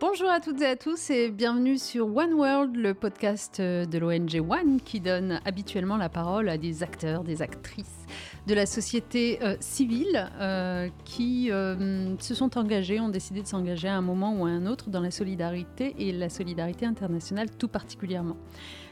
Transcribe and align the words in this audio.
Bonjour 0.00 0.30
à 0.30 0.38
toutes 0.38 0.60
et 0.60 0.66
à 0.66 0.76
tous 0.76 1.10
et 1.10 1.28
bienvenue 1.28 1.76
sur 1.76 2.16
One 2.16 2.34
World, 2.34 2.76
le 2.76 2.94
podcast 2.94 3.60
de 3.60 3.98
l'ONG 3.98 4.40
One 4.48 4.80
qui 4.80 5.00
donne 5.00 5.40
habituellement 5.44 5.96
la 5.96 6.08
parole 6.08 6.48
à 6.48 6.56
des 6.56 6.84
acteurs, 6.84 7.24
des 7.24 7.42
actrices 7.42 8.06
de 8.46 8.54
la 8.54 8.64
société 8.64 9.40
euh, 9.42 9.56
civile 9.58 10.30
euh, 10.40 10.88
qui 11.04 11.50
euh, 11.50 12.16
se 12.18 12.32
sont 12.36 12.56
engagés, 12.58 13.00
ont 13.00 13.08
décidé 13.08 13.42
de 13.42 13.48
s'engager 13.48 13.88
à 13.88 13.96
un 13.96 14.00
moment 14.00 14.36
ou 14.36 14.46
à 14.46 14.50
un 14.50 14.66
autre 14.66 14.88
dans 14.88 15.00
la 15.00 15.10
solidarité 15.10 15.96
et 15.98 16.12
la 16.12 16.28
solidarité 16.28 16.86
internationale 16.86 17.50
tout 17.50 17.68
particulièrement. 17.68 18.36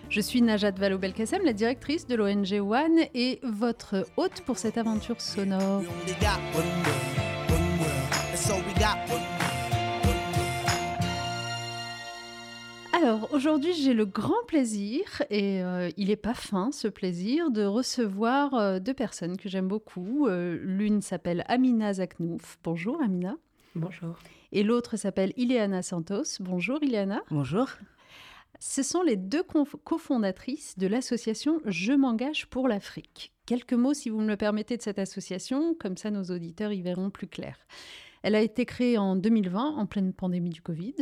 Je 0.08 0.20
suis 0.20 0.42
Najat 0.42 0.72
Vallaud-Belkacem, 0.72 1.44
la 1.44 1.52
directrice 1.52 2.08
de 2.08 2.16
l'ONG 2.16 2.52
One 2.60 2.98
et 3.14 3.38
votre 3.44 4.06
hôte 4.16 4.42
pour 4.44 4.58
cette 4.58 4.76
aventure 4.76 5.20
sonore. 5.20 5.82
Alors 13.06 13.32
aujourd'hui 13.32 13.72
j'ai 13.72 13.94
le 13.94 14.04
grand 14.04 14.44
plaisir, 14.48 15.22
et 15.30 15.62
euh, 15.62 15.90
il 15.96 16.08
n'est 16.08 16.16
pas 16.16 16.34
fin 16.34 16.72
ce 16.72 16.88
plaisir, 16.88 17.52
de 17.52 17.64
recevoir 17.64 18.54
euh, 18.54 18.80
deux 18.80 18.94
personnes 18.94 19.36
que 19.36 19.48
j'aime 19.48 19.68
beaucoup. 19.68 20.26
Euh, 20.26 20.58
l'une 20.60 21.00
s'appelle 21.02 21.44
Amina 21.46 21.92
Zaknouf. 21.92 22.58
Bonjour 22.64 23.00
Amina. 23.00 23.36
Bonjour. 23.76 24.16
Et 24.50 24.64
l'autre 24.64 24.96
s'appelle 24.96 25.32
Ileana 25.36 25.82
Santos. 25.82 26.40
Bonjour 26.40 26.82
Ileana. 26.82 27.22
Bonjour. 27.30 27.68
Ce 28.58 28.82
sont 28.82 29.02
les 29.02 29.16
deux 29.16 29.44
cofondatrices 29.84 30.76
de 30.76 30.88
l'association 30.88 31.60
Je 31.64 31.92
m'engage 31.92 32.46
pour 32.46 32.66
l'Afrique. 32.66 33.32
Quelques 33.46 33.74
mots, 33.74 33.94
si 33.94 34.10
vous 34.10 34.18
me 34.18 34.26
le 34.26 34.36
permettez, 34.36 34.78
de 34.78 34.82
cette 34.82 34.98
association, 34.98 35.76
comme 35.78 35.96
ça 35.96 36.10
nos 36.10 36.24
auditeurs 36.24 36.72
y 36.72 36.82
verront 36.82 37.10
plus 37.10 37.28
clair. 37.28 37.56
Elle 38.26 38.34
a 38.34 38.40
été 38.40 38.66
créée 38.66 38.98
en 38.98 39.14
2020, 39.14 39.76
en 39.76 39.86
pleine 39.86 40.12
pandémie 40.12 40.50
du 40.50 40.60
Covid. 40.60 40.96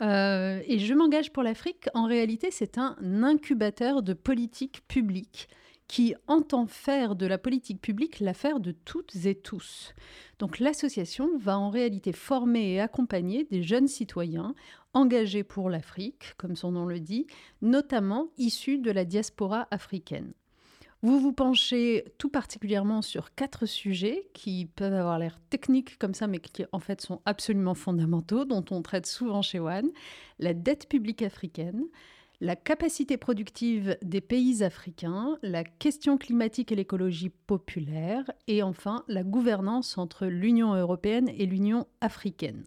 Euh, 0.00 0.62
et 0.66 0.78
Je 0.78 0.94
m'engage 0.94 1.30
pour 1.30 1.42
l'Afrique, 1.42 1.90
en 1.92 2.06
réalité, 2.06 2.50
c'est 2.50 2.78
un 2.78 2.96
incubateur 3.22 4.02
de 4.02 4.14
politique 4.14 4.80
publique 4.88 5.50
qui 5.88 6.14
entend 6.26 6.66
faire 6.66 7.16
de 7.16 7.26
la 7.26 7.36
politique 7.36 7.82
publique 7.82 8.18
l'affaire 8.18 8.60
de 8.60 8.72
toutes 8.72 9.14
et 9.26 9.34
tous. 9.34 9.92
Donc 10.38 10.58
l'association 10.58 11.36
va 11.36 11.58
en 11.58 11.68
réalité 11.68 12.14
former 12.14 12.72
et 12.72 12.80
accompagner 12.80 13.44
des 13.44 13.62
jeunes 13.62 13.86
citoyens 13.86 14.54
engagés 14.94 15.44
pour 15.44 15.68
l'Afrique, 15.68 16.32
comme 16.38 16.56
son 16.56 16.72
nom 16.72 16.86
le 16.86 16.98
dit, 16.98 17.26
notamment 17.60 18.28
issus 18.38 18.78
de 18.78 18.90
la 18.90 19.04
diaspora 19.04 19.68
africaine. 19.70 20.32
Vous 21.04 21.20
vous 21.20 21.34
penchez 21.34 22.14
tout 22.16 22.30
particulièrement 22.30 23.02
sur 23.02 23.34
quatre 23.34 23.66
sujets 23.66 24.30
qui 24.32 24.64
peuvent 24.64 24.94
avoir 24.94 25.18
l'air 25.18 25.38
techniques 25.50 25.98
comme 25.98 26.14
ça, 26.14 26.26
mais 26.26 26.38
qui 26.38 26.64
en 26.72 26.78
fait 26.78 27.02
sont 27.02 27.20
absolument 27.26 27.74
fondamentaux, 27.74 28.46
dont 28.46 28.64
on 28.70 28.80
traite 28.80 29.04
souvent 29.04 29.42
chez 29.42 29.60
One. 29.60 29.90
La 30.38 30.54
dette 30.54 30.88
publique 30.88 31.20
africaine, 31.20 31.84
la 32.40 32.56
capacité 32.56 33.18
productive 33.18 33.98
des 34.00 34.22
pays 34.22 34.64
africains, 34.64 35.36
la 35.42 35.62
question 35.62 36.16
climatique 36.16 36.72
et 36.72 36.74
l'écologie 36.74 37.28
populaire, 37.28 38.24
et 38.46 38.62
enfin 38.62 39.04
la 39.06 39.24
gouvernance 39.24 39.98
entre 39.98 40.24
l'Union 40.24 40.72
européenne 40.72 41.28
et 41.28 41.44
l'Union 41.44 41.86
africaine. 42.00 42.64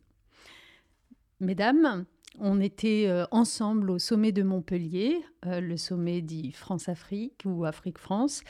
Mesdames, 1.39 2.05
on 2.39 2.59
était 2.61 3.05
euh, 3.07 3.25
ensemble 3.31 3.89
au 3.91 3.99
sommet 3.99 4.31
de 4.31 4.43
Montpellier, 4.43 5.23
euh, 5.45 5.59
le 5.59 5.77
sommet 5.77 6.21
dit 6.21 6.51
France-Afrique 6.51 7.43
ou 7.45 7.65
Afrique-France. 7.65 8.41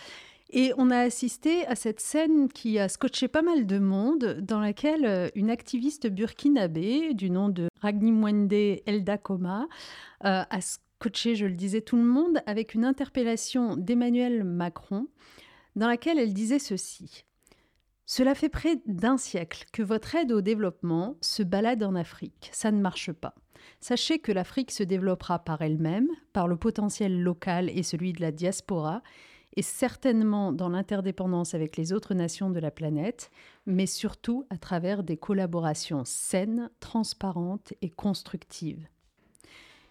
Et 0.49 0.71
on 0.77 0.91
a 0.91 0.99
assisté 0.99 1.65
à 1.67 1.75
cette 1.75 1.99
scène 1.99 2.47
qui 2.47 2.79
a 2.79 2.87
scotché 2.87 3.27
pas 3.27 3.41
mal 3.41 3.65
de 3.65 3.79
monde, 3.79 4.39
dans 4.41 4.61
laquelle 4.61 5.05
euh, 5.05 5.29
une 5.35 5.49
activiste 5.49 6.07
burkinabé 6.07 7.13
du 7.13 7.29
nom 7.29 7.49
de 7.49 7.67
Ragni 7.81 8.11
Mwende 8.11 8.53
Elda 8.85 9.17
Koma 9.17 9.67
a 10.21 10.61
scotché, 10.61 11.35
je 11.35 11.45
le 11.45 11.53
disais, 11.53 11.81
tout 11.81 11.97
le 11.97 12.03
monde 12.03 12.39
avec 12.45 12.73
une 12.73 12.85
interpellation 12.85 13.75
d'Emmanuel 13.75 14.43
Macron, 14.43 15.07
dans 15.75 15.87
laquelle 15.87 16.17
elle 16.17 16.33
disait 16.33 16.59
ceci. 16.59 17.25
Cela 18.09 18.35
fait 18.35 18.47
près 18.47 18.77
d'un 18.85 19.17
siècle 19.17 19.65
que 19.73 19.83
votre 19.83 20.15
aide 20.15 20.31
au 20.31 20.39
développement 20.39 21.17
se 21.19 21.43
balade 21.43 21.83
en 21.83 21.93
Afrique. 21.93 22.49
Ça 22.53 22.71
ne 22.71 22.79
marche 22.79 23.11
pas. 23.11 23.35
Sachez 23.81 24.19
que 24.19 24.31
l'Afrique 24.31 24.71
se 24.71 24.83
développera 24.83 25.39
par 25.39 25.61
elle-même, 25.61 26.07
par 26.31 26.47
le 26.47 26.55
potentiel 26.55 27.21
local 27.21 27.69
et 27.69 27.83
celui 27.83 28.13
de 28.13 28.21
la 28.21 28.31
diaspora, 28.31 29.03
et 29.57 29.61
certainement 29.61 30.53
dans 30.53 30.69
l'interdépendance 30.69 31.53
avec 31.53 31.75
les 31.75 31.91
autres 31.91 32.13
nations 32.13 32.49
de 32.49 32.61
la 32.61 32.71
planète, 32.71 33.29
mais 33.65 33.87
surtout 33.87 34.45
à 34.49 34.57
travers 34.57 35.03
des 35.03 35.17
collaborations 35.17 36.03
saines, 36.05 36.69
transparentes 36.79 37.73
et 37.81 37.89
constructives. 37.89 38.87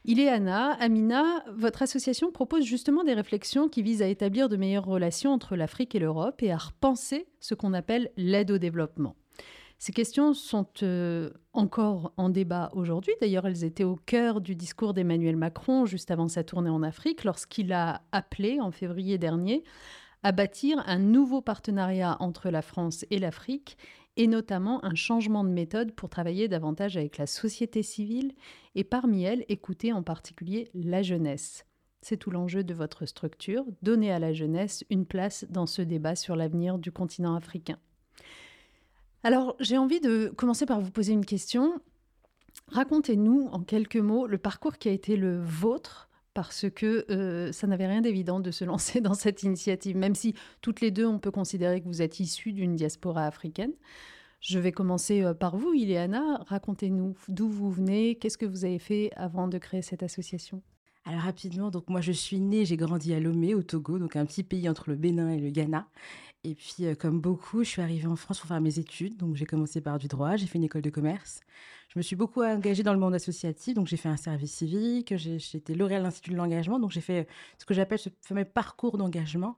Ileana, 0.07 0.75
Amina, 0.75 1.45
votre 1.53 1.83
association 1.83 2.31
propose 2.31 2.65
justement 2.65 3.03
des 3.03 3.15
réflexions 3.15 3.69
qui 3.69 3.83
visent 3.83 4.03
à 4.03 4.07
établir 4.07 4.49
de 4.49 4.57
meilleures 4.57 4.85
relations 4.85 5.33
entre 5.33 5.57
l'Afrique 5.57 5.97
et 5.97 5.99
l'Europe 5.99 6.45
et 6.45 6.53
à 6.53 6.57
repenser 6.57 7.27
ce 7.41 7.55
qu'on 7.55 7.75
appelle 7.75 8.13
l'aide 8.17 8.53
au 8.53 8.59
développement. 8.59 9.17
Ces 9.79 9.93
questions 9.93 10.33
sont 10.33 10.69
euh, 10.85 11.31
encore 11.53 12.13
en 12.17 12.29
débat 12.29 12.71
aujourd'hui. 12.73 13.13
D'ailleurs, 13.21 13.49
elles 13.49 13.65
étaient 13.65 13.85
au 13.85 13.97
cœur 13.97 14.41
du 14.41 14.55
discours 14.55 14.95
d'Emmanuel 14.95 15.35
Macron 15.35 15.87
juste 15.87 16.13
avant 16.13 16.29
sa 16.29 16.45
tournée 16.45 16.71
en 16.71 16.85
Afrique, 16.85 17.25
lorsqu'il 17.25 17.73
a 17.73 18.03
appelé 18.13 18.61
en 18.61 18.71
février 18.71 19.19
dernier 19.19 19.65
à 20.23 20.31
bâtir 20.31 20.83
un 20.87 20.99
nouveau 20.99 21.41
partenariat 21.41 22.17
entre 22.21 22.49
la 22.51 22.63
France 22.63 23.05
et 23.11 23.19
l'Afrique 23.19 23.77
et 24.17 24.27
notamment 24.27 24.85
un 24.85 24.95
changement 24.95 25.45
de 25.45 25.51
méthode 25.51 25.93
pour 25.93 26.09
travailler 26.09 26.49
davantage 26.49 26.97
avec 26.97 27.19
la 27.19 27.27
société 27.27 27.83
civile 27.83 28.33
et 28.75 28.85
parmi 28.85 29.25
elles 29.25 29.45
écouter 29.49 29.93
en 29.93 30.03
particulier 30.03 30.71
la 30.75 31.03
jeunesse. 31.03 31.67
C'est 32.01 32.17
tout 32.17 32.31
l'enjeu 32.31 32.63
de 32.63 32.75
votre 32.75 33.05
structure, 33.07 33.65
donner 33.83 34.13
à 34.13 34.19
la 34.19 34.33
jeunesse 34.33 34.85
une 34.91 35.07
place 35.07 35.45
dans 35.51 35.67
ce 35.67 35.83
débat 35.83 36.15
sur 36.15 36.37
l'avenir 36.37 36.79
du 36.79 36.93
continent 36.93 37.35
africain. 37.35 37.79
Alors 39.23 39.57
j'ai 39.61 39.77
envie 39.77 40.01
de 40.01 40.33
commencer 40.37 40.67
par 40.67 40.81
vous 40.81 40.91
poser 40.91 41.13
une 41.13 41.27
question. 41.27 41.81
Racontez-nous 42.69 43.49
en 43.53 43.61
quelques 43.61 43.97
mots 43.97 44.27
le 44.27 44.39
parcours 44.39 44.79
qui 44.79 44.89
a 44.89 44.93
été 44.93 45.17
le 45.17 45.41
vôtre 45.43 46.09
parce 46.37 46.67
que 46.69 47.07
euh, 47.11 47.51
ça 47.51 47.67
n'avait 47.67 47.87
rien 47.87 48.03
d'évident 48.03 48.41
de 48.41 48.51
se 48.51 48.63
lancer 48.67 49.01
dans 49.01 49.15
cette 49.15 49.43
initiative, 49.43 49.97
même 49.97 50.15
si 50.15 50.35
toutes 50.61 50.83
les 50.83 50.91
deux, 50.91 51.07
on 51.07 51.19
peut 51.19 51.31
considérer 51.31 51.81
que 51.81 51.87
vous 51.87 52.03
êtes 52.03 52.21
issus 52.21 52.53
d'une 52.53 52.77
diaspora 52.77 53.27
africaine. 53.27 53.73
Je 54.41 54.59
vais 54.59 54.71
commencer 54.71 55.23
euh, 55.23 55.33
par 55.33 55.57
vous, 55.57 55.73
Ileana. 55.73 56.45
Racontez-nous 56.47 57.17
d'où 57.29 57.49
vous 57.49 57.71
venez, 57.71 58.17
qu'est-ce 58.17 58.37
que 58.37 58.45
vous 58.45 58.67
avez 58.67 58.79
fait 58.79 59.11
avant 59.17 59.49
de 59.49 59.57
créer 59.57 59.81
cette 59.81 60.03
association? 60.03 60.61
Alors 61.07 61.23
rapidement, 61.23 61.71
donc 61.71 61.89
moi 61.89 62.03
je 62.03 62.13
suis 62.13 62.39
née, 62.39 62.67
j'ai 62.67 62.77
grandi 62.77 63.15
à 63.15 63.21
Lomé 63.21 63.55
au 63.55 63.63
Togo, 63.63 63.99
donc 63.99 64.17
un 64.17 64.27
petit 64.27 64.43
pays 64.43 64.69
entre 64.69 64.91
le 64.91 64.97
Bénin 64.97 65.31
et 65.31 65.39
le 65.39 65.49
Ghana. 65.49 65.89
Et 66.47 66.55
puis 66.55 66.87
euh, 66.87 66.95
comme 66.95 67.21
beaucoup, 67.21 67.65
je 67.65 67.71
suis 67.71 67.83
arrivée 67.83 68.07
en 68.07 68.15
France 68.15 68.39
pour 68.39 68.47
faire 68.47 68.61
mes 68.61 68.79
études. 68.79 69.17
Donc 69.17 69.35
j'ai 69.35 69.47
commencé 69.47 69.81
par 69.81 69.99
du 69.99 70.07
droit, 70.07 70.37
j'ai 70.37 70.47
fait 70.47 70.59
une 70.59 70.65
école 70.65 70.83
de 70.83 70.91
commerce. 70.91 71.41
Je 71.89 71.99
me 71.99 72.03
suis 72.03 72.15
beaucoup 72.15 72.43
engagée 72.43 72.85
dans 72.85 72.93
le 72.93 73.01
monde 73.01 73.15
associatif, 73.15 73.75
donc 73.75 73.89
j'ai 73.89 73.97
fait 73.97 74.09
un 74.09 74.17
service 74.17 74.53
civique, 74.53 75.17
j'ai 75.17 75.39
été 75.55 75.75
lauréat 75.75 75.99
à 75.99 76.03
l'Institut 76.03 76.31
de 76.31 76.37
l'engagement, 76.37 76.79
donc 76.79 76.93
j'ai 76.93 77.01
fait 77.01 77.27
ce 77.59 77.65
que 77.65 77.75
j'appelle 77.75 77.99
ce 77.99 78.11
fameux 78.21 78.45
parcours 78.45 78.97
d'engagement. 78.97 79.57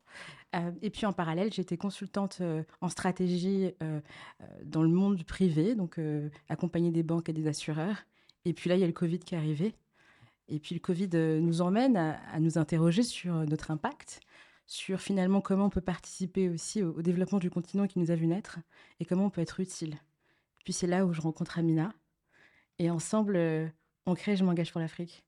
Euh, 0.57 0.71
et 0.81 0.89
puis 0.89 1.05
en 1.05 1.13
parallèle, 1.13 1.53
j'ai 1.53 1.61
été 1.61 1.77
consultante 1.77 2.39
euh, 2.41 2.63
en 2.81 2.89
stratégie 2.89 3.75
dans 4.65 4.83
le 4.83 4.89
monde 4.89 5.23
privé, 5.25 5.75
donc 5.75 6.01
accompagner 6.49 6.91
des 6.91 7.03
banques 7.03 7.29
et 7.29 7.35
des 7.35 7.49
assureurs. 7.49 8.07
Et 8.47 8.55
puis 8.55 8.71
là, 8.71 8.77
il 8.77 8.81
y 8.81 8.85
a 8.85 8.87
le 8.87 8.95
Covid 8.95 9.19
qui 9.19 9.35
est 9.35 9.39
arrivé. 9.39 9.75
Et 10.49 10.59
puis 10.59 10.75
le 10.75 10.81
Covid 10.81 11.11
euh, 11.15 11.41
nous 11.41 11.61
emmène 11.61 11.97
à, 11.97 12.41
nous 12.41 12.59
interroger 12.59 13.03
sur 13.03 13.37
euh, 13.37 13.45
notre 13.45 13.71
impact, 13.71 14.21
sur 14.69 15.01
finalement 15.01 15.41
comment 15.41 15.65
on 15.65 15.71
peut 15.71 15.81
participer 15.81 16.49
aussi 16.49 16.83
au, 16.83 17.03
développement 17.03 17.39
du 17.39 17.51
continent 17.51 17.87
qui 17.87 17.99
nous 17.99 18.11
a 18.11 18.15
vu 18.15 18.27
naître 18.27 18.59
et 19.01 19.05
comment 19.05 19.25
on 19.25 19.31
peut 19.31 19.41
être 19.41 19.61
utile. 19.61 19.99
Puis 20.63 20.75
c'est 20.75 20.87
là 20.87 21.07
où 21.07 21.13
je 21.13 21.23
rencontre 21.23 21.59
Amina 21.59 21.93
et 22.79 22.91
ensemble 22.91 23.37
euh, 23.37 23.67
on 24.07 24.15
crée 24.15 24.37
Je 24.37 24.45
m'engage 24.45 24.71
pour 24.71 24.81
l'Afrique. 24.81 25.25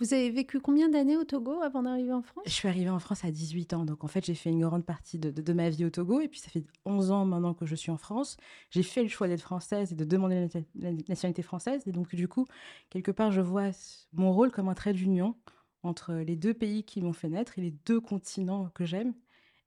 Vous 0.00 0.12
avez 0.12 0.30
vécu 0.30 0.60
combien 0.60 0.88
d'années 0.88 1.16
au 1.16 1.24
Togo 1.24 1.60
avant 1.62 1.82
d'arriver 1.82 2.12
en 2.12 2.22
France? 2.22 2.44
Je 2.46 2.52
suis 2.52 2.66
arrivée 2.66 2.90
en 2.90 2.98
France 2.98 3.24
à 3.24 3.30
18 3.30 3.74
ans. 3.74 3.84
Donc, 3.84 4.02
en 4.02 4.08
fait, 4.08 4.24
j'ai 4.26 4.34
fait 4.34 4.50
une 4.50 4.60
grande 4.60 4.84
partie 4.84 5.18
de, 5.18 5.52
ma 5.52 5.70
vie 5.70 5.84
au 5.84 5.90
Togo. 5.90 6.20
Et 6.20 6.26
puis, 6.26 6.40
ça 6.40 6.50
fait 6.50 6.64
11 6.84 7.12
ans 7.12 7.24
maintenant 7.24 7.54
que 7.54 7.64
je 7.64 7.76
suis 7.76 7.92
en 7.92 7.96
France. 7.96 8.36
J'ai 8.70 8.82
fait 8.82 9.02
le 9.02 9.08
choix 9.08 9.28
d'être 9.28 9.42
française 9.42 9.92
et 9.92 9.94
de 9.94 10.04
demander 10.04 10.48
la, 10.74 10.90
nationalité 11.08 11.42
française. 11.42 11.82
Et 11.86 11.92
donc, 11.92 12.12
du 12.12 12.26
coup, 12.26 12.44
quelque 12.90 13.12
part, 13.12 13.30
je 13.30 13.40
vois 13.40 13.70
mon 14.12 14.32
rôle 14.32 14.50
comme 14.50 14.68
un 14.68 14.74
trait 14.74 14.94
d'union 14.94 15.36
entre 15.84 16.14
les 16.14 16.36
deux 16.36 16.54
pays 16.54 16.82
qui 16.82 17.00
m'ont 17.00 17.12
fait 17.12 17.28
naître 17.28 17.58
et 17.58 17.62
les 17.62 17.74
deux 17.86 18.00
continents 18.00 18.70
que 18.74 18.84
j'aime. 18.84 19.14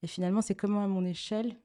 Et 0.03 0.07
finalement, 0.07 0.41
c'est 0.41 0.55
comment, 0.55 0.83
à 0.83 0.87
mon 0.87 1.05
échelle, 1.05 1.55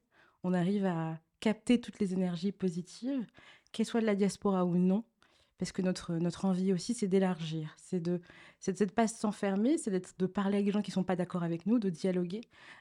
on 0.44 0.52
arrive 0.52 0.86
à 0.86 1.18
capter 1.40 1.80
toutes 1.80 1.98
les 1.98 2.12
énergies 2.12 2.52
positives, 2.52 3.26
qu'elles 3.72 3.86
soient 3.86 4.00
de 4.00 4.06
la 4.06 4.14
diaspora 4.14 4.64
ou 4.64 4.76
non, 4.76 5.04
parce 5.58 5.72
que 5.72 5.82
notre, 5.82 6.14
notre 6.14 6.44
envie 6.44 6.72
aussi, 6.72 6.92
c'est 6.92 7.06
d'élargir, 7.06 7.76
c'est 7.78 8.00
de 8.00 8.20
ne 8.66 8.84
pas 8.86 9.06
s'enfermer, 9.06 9.78
c'est 9.78 10.18
de 10.18 10.26
parler 10.26 10.56
avec 10.56 10.66
des 10.66 10.72
gens 10.72 10.82
qui 10.82 10.90
ne 10.90 10.94
sont 10.94 11.04
pas 11.04 11.14
d'accord 11.14 11.44
avec 11.44 11.66
nous, 11.66 11.78
de 11.78 11.88
dialoguer. 11.88 12.40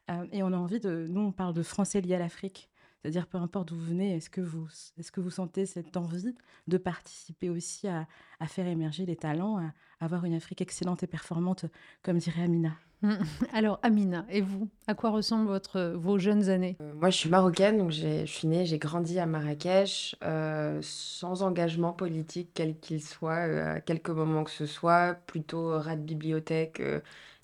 Euh, 0.10 0.26
et 0.32 0.42
on 0.42 0.48
a 0.48 0.58
envie 0.58 0.80
de... 0.80 1.06
Nous, 1.08 1.22
on 1.22 1.32
parle 1.32 1.54
de 1.54 1.62
Français 1.62 2.02
liés 2.02 2.16
à 2.16 2.20
l'Afrique. 2.20 2.71
C'est-à-dire, 3.02 3.26
peu 3.28 3.38
importe 3.40 3.70
d'où 3.70 3.76
vous 3.76 3.86
venez, 3.86 4.16
est-ce 4.16 4.30
que 4.30 4.42
vous, 4.42 4.68
est-ce 5.00 5.12
que 5.12 5.22
vous 5.22 5.32
sentez 5.32 5.66
cette 5.66 5.98
envie 5.98 6.36
de 6.68 6.78
participer 6.78 7.50
aussi 7.50 7.88
à, 7.88 8.08
à 8.40 8.48
faire 8.48 8.68
émerger 8.68 9.06
les 9.06 9.16
talents, 9.16 9.58
à 9.58 9.72
avoir 10.00 10.26
une 10.26 10.36
Afrique 10.36 10.62
excellente 10.62 11.02
et 11.02 11.08
performante, 11.08 11.66
comme 12.04 12.20
dirait 12.20 12.44
Amina? 12.44 12.74
Alors, 13.54 13.80
Amina, 13.82 14.26
et 14.30 14.42
vous? 14.42 14.70
À 14.86 14.94
quoi 14.94 15.10
ressemblent 15.10 15.48
votre, 15.48 15.94
vos 15.96 16.20
jeunes 16.20 16.50
années? 16.50 16.78
Euh, 16.82 16.94
Moi, 16.94 17.10
je 17.10 17.18
suis 17.18 17.30
marocaine, 17.30 17.80
donc 17.80 17.92
je 17.92 18.26
suis 18.26 18.48
née, 18.48 18.66
j'ai 18.66 18.78
grandi 18.78 19.18
à 19.18 19.26
Marrakech, 19.26 20.16
euh, 20.24 20.80
sans 20.84 21.42
engagement 21.42 21.94
politique, 21.94 22.52
quel 22.54 22.78
qu'il 22.78 23.02
soit, 23.02 23.48
euh, 23.48 23.78
à 23.78 23.82
quelques 23.82 24.12
moments 24.12 24.44
que 24.44 24.52
ce 24.52 24.68
soit, 24.68 25.16
plutôt 25.26 25.80
rat 25.80 25.96
de 25.96 26.04
bibliothèque, 26.04 26.82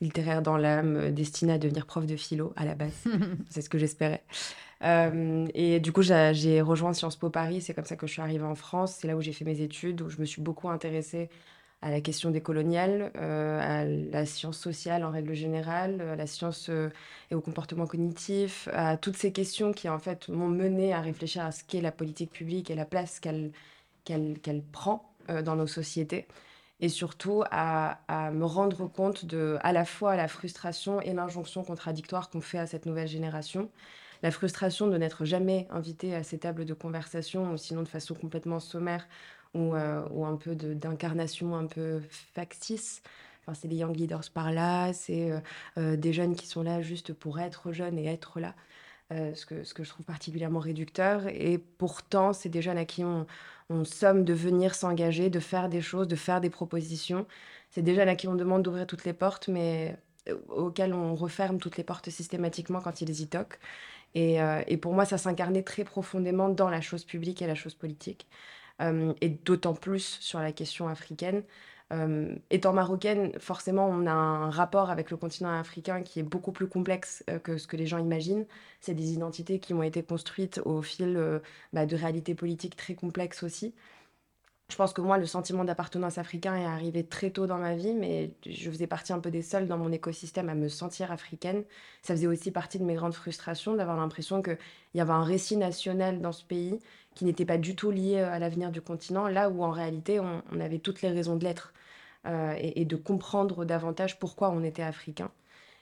littéraire 0.01 0.44
dans 0.44 0.57
l'âme, 0.57 1.12
destinée 1.12 1.54
à 1.54 1.57
devenir 1.57 1.88
prof 1.88 2.06
de 2.06 2.15
philo 2.15 2.54
à 2.56 2.63
la 2.65 2.75
base. 2.75 3.04
C'est 3.50 3.63
ce 3.63 3.69
que 3.69 3.80
j'espérais. 3.80 4.24
Et 4.81 5.79
du 5.79 5.91
coup, 5.91 6.01
j'ai 6.01 6.62
rejoint 6.62 6.94
Sciences 6.94 7.15
Po 7.15 7.29
Paris, 7.29 7.62
c'est 7.62 7.74
comme 7.74 7.85
ça 7.85 7.95
que 7.95 8.07
je 8.07 8.13
suis 8.13 8.21
arrivée 8.21 8.45
en 8.45 8.56
France, 8.56 8.97
c'est 9.00 9.07
là 9.07 9.15
où 9.15 9.21
j'ai 9.21 9.33
fait 9.33 9.45
mes 9.45 9.62
études, 9.62 10.01
où 10.01 10.09
je 10.09 10.19
me 10.19 10.25
suis 10.25 10.41
beaucoup 10.41 10.69
intéressée 10.69 11.29
à 11.81 11.91
la 11.91 12.01
question 12.01 12.31
des 12.31 12.41
coloniales, 12.41 13.12
euh, 13.18 13.59
à 13.62 13.85
la 13.85 14.25
science 14.25 14.57
sociale 14.57 15.03
en 15.03 15.12
règle 15.12 15.33
générale, 15.33 16.01
à 16.01 16.15
la 16.15 16.27
science 16.27 16.69
euh, 16.69 16.89
et 17.29 17.35
au 17.35 17.41
comportement 17.41 17.85
cognitif, 17.85 18.68
à 18.74 18.97
toutes 18.97 19.15
ces 19.15 19.31
questions 19.31 19.74
qui 19.74 19.88
en 19.89 20.00
fait 20.00 20.27
m'ont 20.29 20.47
mené 20.47 20.94
à 20.94 21.01
réfléchir 21.01 21.45
à 21.45 21.51
ce 21.51 21.63
qu'est 21.63 21.81
la 21.81 21.91
politique 21.91 22.31
publique 22.31 22.71
et 22.71 22.75
la 22.75 22.85
place 22.85 23.19
qu'elle 23.19 23.51
qu'elle 24.06 24.63
prend 24.71 25.13
euh, 25.30 25.41
dans 25.41 25.56
nos 25.56 25.68
sociétés, 25.68 26.27
et 26.79 26.89
surtout 26.89 27.44
à, 27.50 28.00
me 28.31 28.45
rendre 28.45 28.88
compte 28.88 29.25
de 29.25 29.57
à 29.62 29.74
la 29.74 29.85
fois 29.85 30.15
la 30.15 30.27
frustration 30.27 31.01
et 31.01 31.13
l'injonction 31.13 31.63
contradictoire 31.63 32.29
qu'on 32.29 32.41
fait 32.41 32.59
à 32.59 32.68
cette 32.68 32.85
nouvelle 32.85 33.07
génération. 33.07 33.69
La 34.24 34.31
frustration 34.31 34.88
de 34.88 34.97
n'être 34.97 35.25
jamais 35.25 35.68
invité 35.69 36.15
à 36.15 36.24
ces 36.24 36.39
tables 36.39 36.65
de 36.65 36.74
conversation, 36.74 37.56
sinon 37.57 37.83
de 37.83 37.88
façon 37.88 38.15
complètement 38.15 38.59
sommaire, 38.59 39.07
ou, 39.53 39.75
euh, 39.75 40.03
ou 40.12 40.25
un 40.25 40.35
peu 40.38 40.56
d'incarnation 40.56 41.56
un 41.56 41.65
peu 41.65 42.01
factice. 42.33 43.01
Enfin, 43.41 43.53
c'est 43.53 43.68
des 43.68 43.77
young 43.77 43.95
leaders 43.95 44.30
par 44.33 44.51
là, 44.51 44.91
c'est 44.94 45.31
euh, 45.31 45.39
euh, 45.77 45.95
des 45.95 46.13
jeunes 46.13 46.35
qui 46.35 46.47
sont 46.47 46.63
là 46.63 46.81
juste 46.81 47.13
pour 47.13 47.39
être 47.39 47.71
jeunes 47.71 47.97
et 47.97 48.06
être 48.07 48.39
là. 48.39 48.56
Ce, 49.12 49.45
que, 49.45 49.63
ce 49.63 49.74
que 49.74 49.83
je 49.83 49.89
trouve 49.89 50.06
particulièrement 50.06 50.59
réducteur. 50.59 51.27
Et 51.27 51.57
pourtant, 51.57 52.33
c'est 52.33 52.50
des 52.50 52.62
jeunes 52.62 52.77
à 52.77 52.86
qui 52.86 53.04
on, 53.04 53.25
somme 53.86 54.24
de 54.24 54.33
venir 54.33 54.75
s'engager, 54.75 55.30
de 55.30 55.39
faire 55.39 55.69
des 55.69 55.81
choses, 55.81 56.07
de 56.07 56.15
faire 56.15 56.42
des 56.42 56.50
propositions. 56.50 57.25
C'est 57.69 57.81
des 57.81 57.95
jeunes 57.95 58.09
à 58.09 58.15
qui 58.15 58.27
on 58.27 58.36
demande 58.36 58.63
d'ouvrir 58.63 58.88
toutes 58.88 59.06
les 59.06 59.13
portes, 59.13 59.48
mais 59.50 59.98
auxquels 60.50 60.94
on 60.94 61.15
referme 61.15 61.57
toutes 61.57 61.77
les 61.77 61.83
portes 61.83 62.09
systématiquement 62.09 62.81
quand 62.81 63.01
ils 63.01 63.21
y 63.21 63.27
toquent. 63.27 63.59
Et, 64.15 64.38
et 64.68 64.77
pour 64.77 64.94
moi, 64.94 65.06
ça 65.06 65.18
s'incarnait 65.18 65.63
très 65.63 65.83
profondément 65.83 66.50
dans 66.50 66.69
la 66.69 66.81
chose 66.81 67.04
publique 67.04 67.42
et 67.42 67.48
la 67.48 67.56
chose 67.56 67.75
politique. 67.75 68.27
Euh, 68.81 69.13
et 69.21 69.30
d'autant 69.30 69.74
plus 69.74 70.19
sur 70.21 70.39
la 70.39 70.51
question 70.51 70.88
africaine. 70.88 71.44
Euh, 71.93 72.35
étant 72.49 72.73
marocaine, 72.73 73.31
forcément, 73.39 73.87
on 73.87 74.05
a 74.07 74.11
un 74.11 74.49
rapport 74.49 74.89
avec 74.89 75.09
le 75.09 75.17
continent 75.17 75.57
africain 75.57 76.01
qui 76.03 76.19
est 76.19 76.23
beaucoup 76.23 76.51
plus 76.51 76.67
complexe 76.67 77.23
euh, 77.29 77.39
que 77.39 77.57
ce 77.57 77.67
que 77.67 77.77
les 77.77 77.87
gens 77.87 77.97
imaginent. 77.97 78.45
C'est 78.81 78.93
des 78.93 79.13
identités 79.13 79.59
qui 79.59 79.73
ont 79.73 79.83
été 79.83 80.03
construites 80.03 80.59
au 80.65 80.81
fil 80.81 81.41
bah, 81.73 81.85
de 81.85 81.95
réalités 81.95 82.35
politiques 82.35 82.75
très 82.75 82.95
complexes 82.95 83.43
aussi. 83.43 83.73
Je 84.69 84.75
pense 84.75 84.91
que 84.91 84.99
moi, 84.99 85.17
le 85.17 85.25
sentiment 85.25 85.63
d'appartenance 85.63 86.17
africain 86.17 86.55
est 86.57 86.65
arrivé 86.65 87.05
très 87.05 87.29
tôt 87.29 87.47
dans 87.47 87.57
ma 87.57 87.75
vie, 87.75 87.93
mais 87.93 88.31
je 88.45 88.69
faisais 88.69 88.85
partie 88.85 89.13
un 89.13 89.19
peu 89.19 89.31
des 89.31 89.41
seuls 89.41 89.65
dans 89.65 89.77
mon 89.77 89.93
écosystème 89.93 90.49
à 90.49 90.55
me 90.55 90.67
sentir 90.67 91.09
africaine. 91.11 91.63
Ça 92.01 92.13
faisait 92.13 92.27
aussi 92.27 92.51
partie 92.51 92.77
de 92.77 92.83
mes 92.83 92.95
grandes 92.95 93.13
frustrations 93.13 93.75
d'avoir 93.75 93.95
l'impression 93.95 94.41
qu'il 94.41 94.57
y 94.93 94.99
avait 94.99 95.13
un 95.13 95.23
récit 95.23 95.55
national 95.55 96.19
dans 96.19 96.33
ce 96.33 96.43
pays 96.43 96.79
qui 97.15 97.23
n'était 97.23 97.45
pas 97.45 97.57
du 97.57 97.75
tout 97.77 97.91
lié 97.91 98.19
à 98.19 98.39
l'avenir 98.39 98.71
du 98.71 98.81
continent, 98.81 99.27
là 99.27 99.49
où 99.49 99.63
en 99.63 99.71
réalité 99.71 100.19
on, 100.19 100.59
avait 100.59 100.79
toutes 100.79 101.01
les 101.01 101.09
raisons 101.09 101.37
de 101.37 101.45
l'être 101.45 101.73
euh, 102.25 102.53
et, 102.59 102.85
de 102.85 102.95
comprendre 102.97 103.63
davantage 103.65 104.19
pourquoi 104.19 104.49
on 104.49 104.63
était 104.63 104.83
africain. 104.83 105.31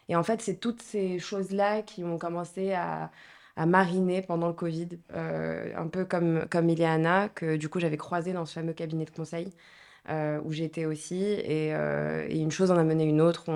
Et 0.10 0.16
en 0.16 0.24
fait, 0.24 0.42
c'est 0.42 0.60
toutes 0.60 0.82
ces 0.84 1.20
choses-là 1.20 1.82
qui 1.82 2.04
ont 2.04 2.18
commencé 2.20 2.74
à, 2.74 3.12
à 3.56 3.66
mariner 3.66 4.22
pendant 4.22 4.48
le 4.48 4.54
Covid, 4.54 4.90
euh, 5.14 5.72
un 5.78 5.88
peu 5.88 6.06
comme, 6.06 6.46
comme 6.50 6.70
Ileana, 6.70 7.30
que 7.30 7.56
du 7.56 7.70
coup 7.70 7.80
j'avais 7.80 7.98
croisé 7.98 8.34
dans 8.34 8.46
ce 8.46 8.54
fameux 8.54 8.74
cabinet 8.74 9.06
de 9.06 9.12
conseil 9.12 9.50
euh, 10.10 10.40
où 10.44 10.52
j'étais 10.52 10.86
aussi. 10.86 11.24
Et, 11.24 11.74
euh, 11.74 12.26
et, 12.30 12.40
une 12.40 12.52
chose 12.52 12.72
en 12.72 12.78
a 12.78 12.84
mené 12.84 13.06
une 13.06 13.22
autre. 13.22 13.50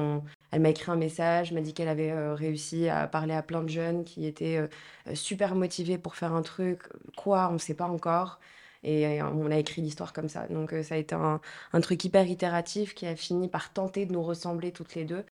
Elle 0.51 0.61
m'a 0.61 0.69
écrit 0.69 0.91
un 0.91 0.95
message, 0.95 1.51
m'a 1.51 1.61
dit 1.61 1.73
qu'elle 1.73 1.89
avait 1.89 2.13
réussi 2.33 2.89
à 2.89 3.07
parler 3.07 3.33
à 3.33 3.43
plein 3.43 3.61
de 3.61 3.69
jeunes 3.69 4.03
qui 4.03 4.25
étaient 4.25 4.67
super 5.13 5.55
motivés 5.55 5.97
pour 5.97 6.15
faire 6.15 6.33
un 6.33 6.41
truc. 6.41 6.83
Quoi 7.17 7.49
On 7.49 7.53
ne 7.53 7.57
sait 7.59 7.75
pas 7.75 7.87
encore. 7.87 8.39
Et 8.83 9.21
on 9.21 9.51
a 9.51 9.57
écrit 9.57 9.81
l'histoire 9.81 10.13
comme 10.13 10.29
ça. 10.29 10.47
Donc 10.47 10.73
ça 10.83 10.95
a 10.95 10.97
été 10.97 11.13
un, 11.15 11.41
un, 11.73 11.81
truc 11.81 12.03
hyper 12.05 12.25
itératif 12.27 12.95
qui 12.95 13.05
a 13.05 13.15
fini 13.15 13.49
par 13.49 13.73
tenter 13.73 14.05
de 14.05 14.13
nous 14.13 14.23
ressembler 14.23 14.71
toutes 14.71 14.95
les 14.95 15.05
deux. 15.05 15.25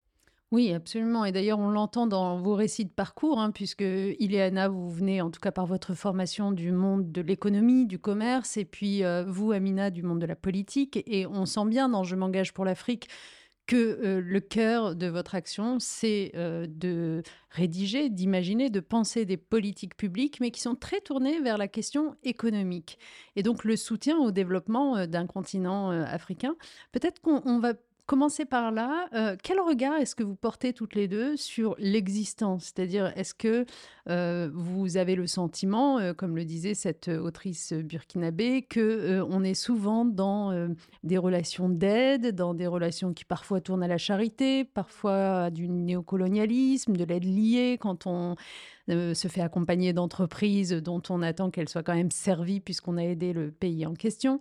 Oui, 0.52 0.72
absolument. 0.72 1.24
Et 1.24 1.32
d'ailleurs, 1.32 1.58
on 1.58 1.70
l'entend 1.70 2.06
dans 2.06 2.38
vos 2.38 2.54
récits 2.54 2.84
de 2.84 2.90
parcours, 2.90 3.40
hein, 3.40 3.50
puisque 3.50 3.80
Ileana, 3.80 4.68
vous 4.68 4.88
venez, 4.88 5.20
en 5.20 5.30
tout 5.30 5.40
cas 5.40 5.50
par 5.50 5.66
votre 5.66 5.94
formation, 5.94 6.52
du 6.52 6.70
monde 6.70 7.10
de 7.10 7.20
l'économie, 7.20 7.84
du 7.84 7.98
commerce, 7.98 8.56
et 8.56 8.64
puis 8.64 9.02
euh, 9.02 9.24
vous, 9.26 9.50
Amina, 9.50 9.90
du 9.90 10.04
monde 10.04 10.20
de 10.20 10.26
la 10.26 10.36
politique. 10.36 11.02
Et 11.06 11.26
on 11.26 11.46
sent 11.46 11.66
bien 11.66 11.88
dans 11.88 12.04
Je 12.04 12.14
m'engage 12.14 12.54
pour 12.54 12.64
l'Afrique 12.64 13.08
que 13.66 13.76
euh, 13.76 14.20
le 14.24 14.38
cœur 14.38 14.94
de 14.94 15.08
votre 15.08 15.34
action, 15.34 15.78
c'est 15.80 16.30
euh, 16.36 16.68
de 16.68 17.24
rédiger, 17.50 18.08
d'imaginer, 18.08 18.70
de 18.70 18.78
penser 18.78 19.24
des 19.24 19.36
politiques 19.36 19.96
publiques, 19.96 20.38
mais 20.38 20.52
qui 20.52 20.60
sont 20.60 20.76
très 20.76 21.00
tournées 21.00 21.40
vers 21.40 21.58
la 21.58 21.66
question 21.66 22.14
économique. 22.22 23.00
Et 23.34 23.42
donc 23.42 23.64
le 23.64 23.74
soutien 23.74 24.16
au 24.18 24.30
développement 24.30 25.08
d'un 25.08 25.26
continent 25.26 25.90
africain. 25.90 26.54
Peut-être 26.92 27.20
qu'on 27.20 27.58
va 27.58 27.72
commencer 28.06 28.44
par 28.44 28.70
là. 28.70 29.08
Euh, 29.14 29.36
quel 29.42 29.60
regard 29.60 29.96
est-ce 29.96 30.14
que 30.14 30.22
vous 30.22 30.36
portez 30.36 30.72
toutes 30.72 30.94
les 30.94 31.08
deux 31.08 31.36
sur 31.36 31.74
l'existence? 31.78 32.72
C'est-à-dire, 32.74 33.12
est-ce 33.16 33.34
que 33.34 33.66
euh, 34.08 34.48
vous 34.54 34.96
avez 34.96 35.16
le 35.16 35.26
sentiment, 35.26 35.98
euh, 35.98 36.12
comme 36.14 36.36
le 36.36 36.44
disait 36.44 36.74
cette 36.74 37.08
autrice 37.08 37.72
burkinabé, 37.72 38.62
que 38.62 39.20
on 39.28 39.42
est 39.42 39.54
souvent 39.54 40.04
dans 40.04 40.68
des 41.02 41.18
relations 41.18 41.68
d'aide, 41.68 42.34
dans 42.34 42.54
des 42.54 42.66
relations 42.66 43.12
qui 43.12 43.24
parfois 43.24 43.60
tournent 43.60 43.82
à 43.82 43.88
la 43.88 43.98
charité, 43.98 44.64
parfois 44.64 45.50
du 45.50 45.68
néocolonialisme, 45.68 46.96
de 46.96 47.04
l'aide 47.04 47.24
liée 47.24 47.78
quand 47.80 48.06
on 48.06 48.36
se 48.88 49.28
fait 49.28 49.40
accompagner 49.40 49.92
d'entreprises 49.92 50.72
dont 50.72 51.02
on 51.08 51.22
attend 51.22 51.50
qu'elles 51.50 51.68
soient 51.68 51.82
quand 51.82 51.96
même 51.96 52.12
servies 52.12 52.60
puisqu'on 52.60 52.96
a 52.96 53.02
aidé 53.02 53.32
le 53.32 53.50
pays 53.50 53.84
en 53.84 53.94
question? 53.94 54.40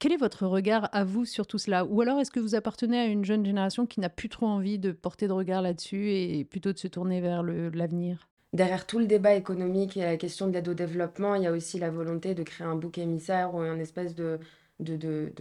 Quel 0.00 0.12
est 0.12 0.16
votre 0.16 0.46
regard 0.46 0.88
à 0.92 1.02
vous 1.02 1.24
sur 1.24 1.48
tout 1.48 1.58
cela? 1.58 1.84
Ou 1.84 2.00
alors 2.02 2.20
est-ce 2.20 2.30
que 2.30 2.38
vous 2.38 2.54
appartenez 2.54 3.00
à 3.00 3.06
une 3.06 3.24
jeune 3.24 3.44
génération 3.44 3.84
qui 3.84 3.98
n'a 3.98 4.08
plus 4.08 4.28
trop 4.28 4.46
envie 4.46 4.78
de 4.78 4.92
porter 4.92 5.26
de 5.26 5.32
regard 5.32 5.60
là-dessus 5.60 6.12
et 6.12 6.44
plutôt 6.44 6.72
de 6.72 6.78
se 6.78 6.86
tourner 6.86 7.20
vers 7.20 7.42
l'avenir? 7.42 8.28
Derrière 8.52 8.86
tout 8.86 9.00
le 9.00 9.06
débat 9.06 9.34
économique 9.34 9.96
et 9.96 10.02
la 10.02 10.16
question 10.16 10.46
de 10.46 10.52
l'aide 10.52 10.68
au 10.68 10.74
développement, 10.74 11.34
il 11.34 11.42
y 11.42 11.46
a 11.48 11.52
aussi 11.52 11.80
la 11.80 11.90
volonté 11.90 12.34
de 12.34 12.44
créer 12.44 12.64
un 12.64 12.76
bouc 12.76 12.96
émissaire 12.96 13.52
ou 13.54 13.58
un 13.58 13.80
espèce 13.80 14.14
de, 14.14 14.38
de, 14.78 15.32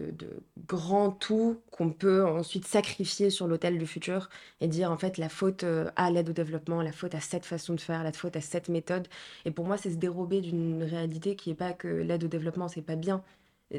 grand 0.65 1.11
tout 1.11 1.61
qu'on 1.69 1.91
peut 1.91 2.25
ensuite 2.25 2.65
sacrifier 2.65 3.29
sur 3.29 3.47
l'autel 3.47 3.77
du 3.77 3.85
futur 3.85 4.27
et 4.59 4.67
dire 4.67 4.91
en 4.91 4.97
fait 4.97 5.19
la 5.19 5.29
faute 5.29 5.65
euh, 5.65 5.91
à 5.95 6.09
l'aide 6.09 6.29
au 6.29 6.33
développement, 6.33 6.81
la 6.81 6.91
faute 6.91 7.13
à 7.13 7.19
cette 7.19 7.45
façon 7.45 7.75
de 7.75 7.79
faire, 7.79 8.03
la 8.03 8.11
faute 8.11 8.35
à 8.35 8.41
cette 8.41 8.69
méthode. 8.69 9.07
Et 9.45 9.51
pour 9.51 9.65
moi, 9.65 9.77
c'est 9.77 9.91
se 9.91 9.97
dérober 9.97 10.41
d'une 10.41 10.81
réalité 10.81 11.35
qui 11.35 11.49
n'est 11.49 11.55
pas 11.55 11.73
que 11.73 11.87
l'aide 11.87 12.23
au 12.23 12.27
développement, 12.27 12.67
c'est 12.67 12.81
pas 12.81 12.95
bien, 12.95 13.23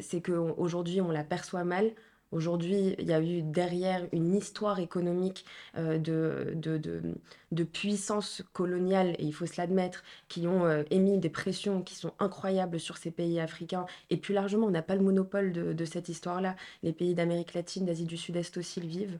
c'est 0.00 0.20
qu'aujourd'hui, 0.20 1.00
on 1.00 1.10
la 1.10 1.24
perçoit 1.24 1.64
mal. 1.64 1.92
Aujourd'hui, 2.30 2.94
il 2.98 3.06
y 3.06 3.12
a 3.14 3.22
eu 3.22 3.40
derrière 3.42 4.06
une 4.12 4.34
histoire 4.34 4.80
économique 4.80 5.46
euh, 5.78 5.96
de, 5.96 6.52
de, 6.54 6.78
de, 7.52 7.64
puissance 7.64 8.42
coloniale, 8.52 9.16
et 9.18 9.24
il 9.24 9.32
faut 9.32 9.46
se 9.46 9.58
l'admettre, 9.58 10.04
qui 10.28 10.46
ont 10.46 10.66
euh, 10.66 10.82
émis 10.90 11.18
des 11.18 11.30
pressions 11.30 11.80
qui 11.80 11.94
sont 11.94 12.12
incroyables 12.18 12.78
sur 12.78 12.98
ces 12.98 13.10
pays 13.10 13.40
africains. 13.40 13.86
Et 14.10 14.18
plus 14.18 14.34
largement, 14.34 14.66
on 14.66 14.70
n'a 14.70 14.82
pas 14.82 14.94
le 14.94 15.00
monopole 15.00 15.52
de, 15.52 15.84
cette 15.86 16.10
histoire-là. 16.10 16.54
Les 16.82 16.92
pays 16.92 17.14
d'Amérique 17.14 17.54
latine, 17.54 17.86
d'Asie 17.86 18.04
du 18.04 18.18
Sud-Est 18.18 18.58
aussi 18.58 18.80
le 18.82 18.88
vivent, 18.88 19.18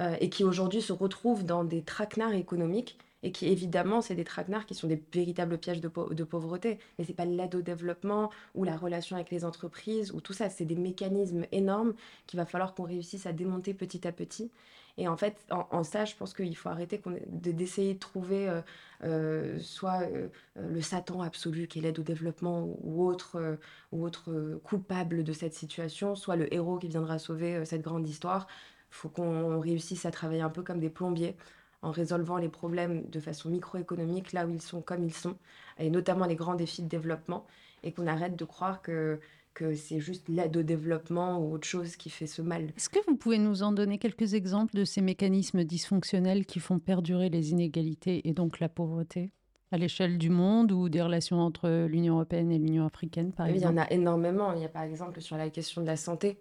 euh, 0.00 0.14
et 0.20 0.28
qui 0.28 0.44
aujourd'hui 0.44 0.82
se 0.82 0.92
retrouvent 0.92 1.44
dans 1.44 1.64
des 1.64 1.82
traquenards 1.82 2.34
économiques 2.34 2.98
et 3.22 3.32
qui 3.32 3.46
évidemment, 3.46 4.00
c'est 4.00 4.14
des 4.14 4.24
traquenards 4.24 4.66
qui 4.66 4.74
sont 4.74 4.88
des 4.88 5.02
véritables 5.12 5.58
pièges 5.58 5.80
de, 5.80 5.88
pauvreté. 5.88 6.78
Mais 6.98 7.04
c'est 7.04 7.14
pas 7.14 7.24
l'aide 7.24 7.54
au 7.54 7.62
développement 7.62 8.30
ou 8.54 8.64
la 8.64 8.76
relation 8.76 9.16
avec 9.16 9.30
les 9.30 9.44
entreprises 9.44 10.12
ou 10.12 10.20
tout 10.20 10.32
ça. 10.32 10.50
C'est 10.50 10.64
des 10.64 10.76
mécanismes 10.76 11.46
énormes 11.52 11.94
qu'il 12.26 12.38
va 12.38 12.46
falloir 12.46 12.74
qu'on 12.74 12.82
réussisse 12.84 13.26
à 13.26 13.32
démonter 13.32 13.74
petit 13.74 14.06
à 14.06 14.12
petit. 14.12 14.50
Et 14.98 15.08
en 15.08 15.16
fait, 15.16 15.46
en, 15.50 15.84
ça, 15.84 16.04
je 16.04 16.14
pense 16.14 16.34
qu'il 16.34 16.54
faut 16.54 16.68
arrêter 16.68 17.00
d'essayer 17.28 17.94
de, 17.94 17.98
trouver 17.98 18.46
euh, 18.46 18.60
euh, 19.04 19.58
soit 19.58 20.02
euh, 20.02 20.28
le 20.56 20.82
Satan 20.82 21.22
absolu 21.22 21.66
qui 21.66 21.78
est 21.78 21.82
l'aide 21.82 21.98
au 21.98 22.02
développement 22.02 22.68
ou 22.82 23.06
autre, 23.06 23.58
ou 23.92 24.04
autre 24.04 24.60
coupable 24.64 25.24
de 25.24 25.32
cette 25.32 25.54
situation, 25.54 26.14
soit 26.14 26.36
le 26.36 26.52
héros 26.52 26.76
qui 26.78 26.88
viendra 26.88 27.18
sauver 27.18 27.64
cette 27.64 27.82
grande 27.82 28.06
histoire. 28.06 28.46
Il 28.90 28.94
faut 28.94 29.08
qu'on 29.08 29.60
réussisse 29.60 30.04
à 30.04 30.10
travailler 30.10 30.42
un 30.42 30.50
peu 30.50 30.62
comme 30.62 30.78
des 30.78 30.90
plombiers 30.90 31.36
en 31.82 31.90
résolvant 31.90 32.38
les 32.38 32.48
problèmes 32.48 33.04
de 33.10 33.20
façon 33.20 33.50
microéconomique 33.50 34.32
là 34.32 34.46
où 34.46 34.50
ils 34.50 34.62
sont 34.62 34.80
comme 34.80 35.04
ils 35.04 35.14
sont, 35.14 35.36
et 35.78 35.90
notamment 35.90 36.26
les 36.26 36.36
grands 36.36 36.54
défis 36.54 36.82
de 36.82 36.88
développement, 36.88 37.46
et 37.82 37.92
qu'on 37.92 38.06
arrête 38.06 38.36
de 38.36 38.44
croire 38.44 38.82
que 38.82 39.20
que 39.54 39.74
c'est 39.74 40.00
juste 40.00 40.28
l'aide 40.28 40.56
au 40.56 40.62
développement 40.62 41.38
ou 41.38 41.52
autre 41.52 41.66
chose 41.66 41.96
qui 41.96 42.10
fait 42.10 42.26
ce 42.26 42.42
mal. 42.42 42.70
Est-ce 42.76 42.88
que 42.88 42.98
vous 43.06 43.16
pouvez 43.16 43.38
nous 43.38 43.62
en 43.62 43.72
donner 43.72 43.98
quelques 43.98 44.34
exemples 44.34 44.74
de 44.74 44.84
ces 44.84 45.02
mécanismes 45.02 45.64
dysfonctionnels 45.64 46.46
qui 46.46 46.60
font 46.60 46.78
perdurer 46.78 47.28
les 47.28 47.50
inégalités 47.50 48.26
et 48.28 48.32
donc 48.32 48.60
la 48.60 48.68
pauvreté 48.68 49.32
à 49.70 49.78
l'échelle 49.78 50.18
du 50.18 50.28
monde 50.28 50.70
ou 50.70 50.88
des 50.88 51.00
relations 51.00 51.40
entre 51.40 51.86
l'Union 51.86 52.14
européenne 52.14 52.52
et 52.52 52.58
l'Union 52.58 52.86
africaine, 52.86 53.32
par 53.32 53.46
exemple 53.46 53.72
Il 53.72 53.76
y 53.76 53.80
en 53.80 53.82
a 53.82 53.90
énormément. 53.90 54.52
Il 54.52 54.60
y 54.60 54.64
a 54.64 54.68
par 54.68 54.82
exemple 54.82 55.20
sur 55.20 55.36
la 55.36 55.48
question 55.48 55.80
de 55.80 55.86
la 55.86 55.96
santé. 55.96 56.38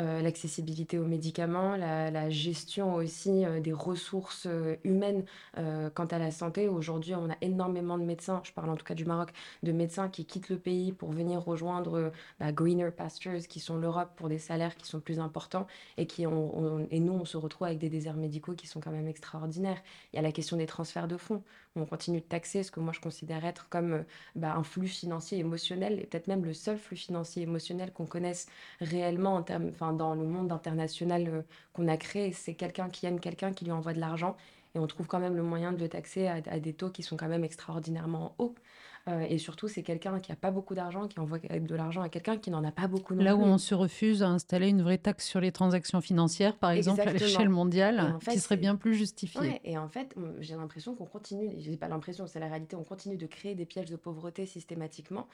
Euh, 0.00 0.22
l'accessibilité 0.22 0.98
aux 0.98 1.04
médicaments, 1.04 1.76
la, 1.76 2.30
gestion 2.30 2.94
aussi 2.94 3.44
euh, 3.44 3.60
des 3.60 3.72
ressources 3.72 4.46
euh, 4.46 4.76
humaines 4.84 5.24
quant 5.94 6.06
à 6.06 6.18
la 6.18 6.30
santé. 6.30 6.68
Aujourd'hui, 6.68 7.14
on 7.14 7.28
a 7.28 7.36
énormément 7.42 7.98
de 7.98 8.04
médecins, 8.04 8.40
je 8.44 8.52
parle 8.52 8.70
en 8.70 8.76
tout 8.76 8.84
cas 8.84 8.94
du 8.94 9.04
Maroc, 9.04 9.30
de 9.62 9.72
médecins 9.72 10.08
qui 10.08 10.24
quittent 10.24 10.48
le 10.48 10.58
pays 10.58 10.92
pour 10.92 11.12
venir 11.12 11.42
rejoindre 11.42 12.12
bah, 12.38 12.52
Greener 12.52 12.90
Pastures, 12.90 13.46
qui 13.48 13.60
sont 13.60 13.76
l'Europe 13.76 14.10
pour 14.16 14.28
des 14.28 14.38
salaires 14.38 14.76
qui 14.76 14.86
sont 14.88 15.00
plus 15.00 15.18
importants 15.18 15.66
et, 15.96 16.06
qui 16.06 16.26
ont, 16.26 16.86
et 16.90 17.00
nous, 17.00 17.12
on 17.12 17.24
se 17.24 17.36
retrouve 17.36 17.66
avec 17.66 17.78
des 17.78 17.90
déserts 17.90 18.16
médicaux 18.16 18.54
qui 18.54 18.66
sont 18.66 18.80
quand 18.80 18.90
même 18.90 19.08
extraordinaires. 19.08 19.82
Il 20.12 20.16
y 20.16 20.18
a 20.18 20.22
la 20.22 20.32
question 20.32 20.56
des 20.56 20.66
transferts 20.66 21.08
de 21.08 21.16
fonds. 21.16 21.42
On 21.76 21.86
continue 21.86 22.20
de 22.20 22.24
taxer 22.24 22.64
ce 22.64 22.72
que 22.72 22.80
moi 22.80 22.92
je 22.92 23.00
considère 23.00 23.44
être 23.44 23.68
comme 23.68 24.04
bah, 24.34 24.54
un 24.56 24.64
flux 24.64 24.88
financier 24.88 25.38
émotionnel 25.38 26.00
et 26.00 26.06
peut-être 26.06 26.26
même 26.26 26.44
le 26.44 26.52
seul 26.52 26.78
flux 26.78 26.96
financier 26.96 27.44
émotionnel 27.44 27.92
qu'on 27.92 28.06
connaisse 28.06 28.48
réellement 28.80 29.36
en 29.36 29.42
termes 29.44 29.70
dans 29.92 30.14
le 30.14 30.24
monde 30.24 30.52
international 30.52 31.28
euh, 31.28 31.42
qu'on 31.72 31.88
a 31.88 31.96
créé. 31.96 32.32
C'est 32.32 32.54
quelqu'un 32.54 32.88
qui 32.88 33.06
aime 33.06 33.20
quelqu'un 33.20 33.52
qui 33.52 33.64
lui 33.64 33.72
envoie 33.72 33.92
de 33.92 34.00
l'argent 34.00 34.36
et 34.74 34.78
on 34.78 34.86
trouve 34.86 35.06
quand 35.06 35.18
même 35.18 35.36
le 35.36 35.42
moyen 35.42 35.72
de 35.72 35.78
le 35.78 35.88
taxer 35.88 36.28
à, 36.28 36.40
des 36.40 36.72
taux 36.72 36.90
qui 36.90 37.02
sont 37.02 37.16
quand 37.16 37.28
même 37.28 37.44
extraordinairement 37.44 38.34
hauts. 38.38 38.54
Euh, 39.08 39.24
et 39.28 39.38
surtout, 39.38 39.66
c'est 39.66 39.82
quelqu'un 39.82 40.20
qui 40.20 40.30
n'a 40.30 40.36
pas 40.36 40.50
beaucoup 40.50 40.74
d'argent, 40.74 41.08
qui 41.08 41.18
envoie 41.18 41.38
de 41.38 41.74
l'argent 41.74 42.02
à 42.02 42.10
quelqu'un 42.10 42.36
qui 42.36 42.50
n'en 42.50 42.62
a 42.62 42.70
pas 42.70 42.86
beaucoup 42.86 43.14
non 43.14 43.24
Là 43.24 43.34
où 43.34 43.42
on 43.42 43.56
se 43.56 43.74
refuse 43.74 44.22
à 44.22 44.28
installer 44.28 44.68
une 44.68 44.82
vraie 44.82 44.98
taxe 44.98 45.26
sur 45.26 45.40
les 45.40 45.52
transactions 45.52 46.00
financières, 46.00 46.56
par 46.56 46.70
exemple, 46.70 47.00
à 47.00 47.12
l'échelle 47.12 47.48
mondiale, 47.48 48.18
qui 48.28 48.38
serait 48.38 48.58
bien 48.58 48.76
plus 48.76 48.94
justifiée. 48.94 49.60
et 49.64 49.78
en 49.78 49.88
fait, 49.88 50.14
j'ai 50.38 50.54
l'impression 50.54 50.94
qu'on 50.94 51.06
continue, 51.06 51.50
je 51.58 51.70
n'ai 51.70 51.76
pas 51.78 51.88
l'impression, 51.88 52.26
c'est 52.26 52.40
la 52.40 52.48
réalité, 52.48 52.76
on 52.76 52.84
continue 52.84 53.16
de 53.16 53.26
créer 53.26 53.54
des 53.54 53.64
pièges 53.64 53.90
de 53.90 53.96
pauvreté 53.96 54.44
systématiquement 54.46 55.26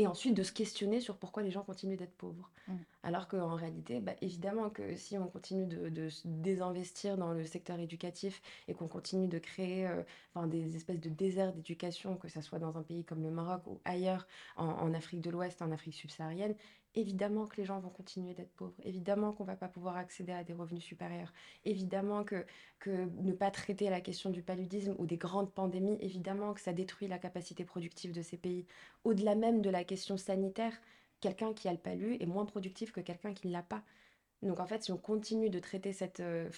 et 0.00 0.06
ensuite 0.06 0.34
de 0.34 0.42
se 0.42 0.50
questionner 0.50 0.98
sur 0.98 1.18
pourquoi 1.18 1.42
les 1.42 1.50
gens 1.50 1.62
continuent 1.62 1.98
d'être 1.98 2.16
pauvres. 2.16 2.50
Mmh. 2.68 2.72
Alors 3.02 3.28
qu'en 3.28 3.54
réalité, 3.54 4.00
bah, 4.00 4.14
évidemment 4.22 4.70
que 4.70 4.96
si 4.96 5.18
on 5.18 5.26
continue 5.28 5.66
de, 5.66 6.08
se 6.08 6.22
désinvestir 6.24 7.18
dans 7.18 7.34
le 7.34 7.44
secteur 7.44 7.78
éducatif 7.78 8.40
et 8.66 8.72
qu'on 8.72 8.88
continue 8.88 9.28
de 9.28 9.38
créer 9.38 9.86
euh, 9.86 10.02
enfin, 10.34 10.46
des 10.46 10.74
espèces 10.74 11.00
de 11.00 11.10
déserts 11.10 11.52
d'éducation, 11.52 12.16
que 12.16 12.28
ce 12.28 12.40
soit 12.40 12.58
dans 12.58 12.78
un 12.78 12.82
pays 12.82 13.04
comme 13.04 13.22
le 13.22 13.30
Maroc 13.30 13.60
ou 13.66 13.78
ailleurs, 13.84 14.26
en 14.56 14.94
Afrique 14.94 15.20
de 15.20 15.28
l'Ouest, 15.28 15.60
en 15.60 15.70
Afrique 15.70 15.94
subsaharienne, 15.94 16.54
évidemment 16.94 17.46
que 17.46 17.56
les 17.56 17.64
gens 17.64 17.78
vont 17.78 17.90
continuer 17.90 18.34
d'être 18.34 18.52
pauvres, 18.52 18.74
évidemment 18.82 19.32
qu'on 19.32 19.44
va 19.44 19.56
pas 19.56 19.68
pouvoir 19.68 19.96
accéder 19.96 20.32
à 20.32 20.44
des 20.44 20.52
revenus 20.52 20.82
supérieurs, 20.82 21.32
évidemment 21.64 22.24
que, 22.24 22.44
que 22.78 23.08
ne 23.22 23.32
pas 23.32 23.50
traiter 23.50 23.90
la 23.90 24.00
question 24.00 24.30
du 24.30 24.42
paludisme 24.42 24.94
ou 24.98 25.06
des 25.06 25.16
grandes 25.16 25.52
pandémies, 25.52 25.98
évidemment 26.00 26.54
que 26.54 26.60
ça 26.60 26.72
détruit 26.72 27.08
la 27.08 27.18
capacité 27.18 27.64
productive 27.64 28.12
de 28.12 28.22
ces 28.22 28.36
pays. 28.36 28.66
Au-delà 29.04 29.34
même 29.34 29.62
de 29.62 29.70
la 29.70 29.84
question 29.84 30.16
sanitaire, 30.16 30.80
quelqu'un 31.20 31.52
qui 31.52 31.68
a 31.68 31.72
le 31.72 31.78
palu 31.78 32.16
est 32.20 32.26
moins 32.26 32.46
productif 32.46 32.92
que 32.92 33.00
quelqu'un 33.00 33.34
qui 33.34 33.46
ne 33.46 33.52
l'a 33.52 33.62
pas. 33.62 33.82
Donc 34.42 34.58
en 34.58 34.66
fait, 34.66 34.82
si 34.82 34.92
on 34.92 34.96
continue 34.96 35.50
de 35.50 35.58
traiter 35.58 35.92
cette, 35.92 36.20
euh, 36.20 36.48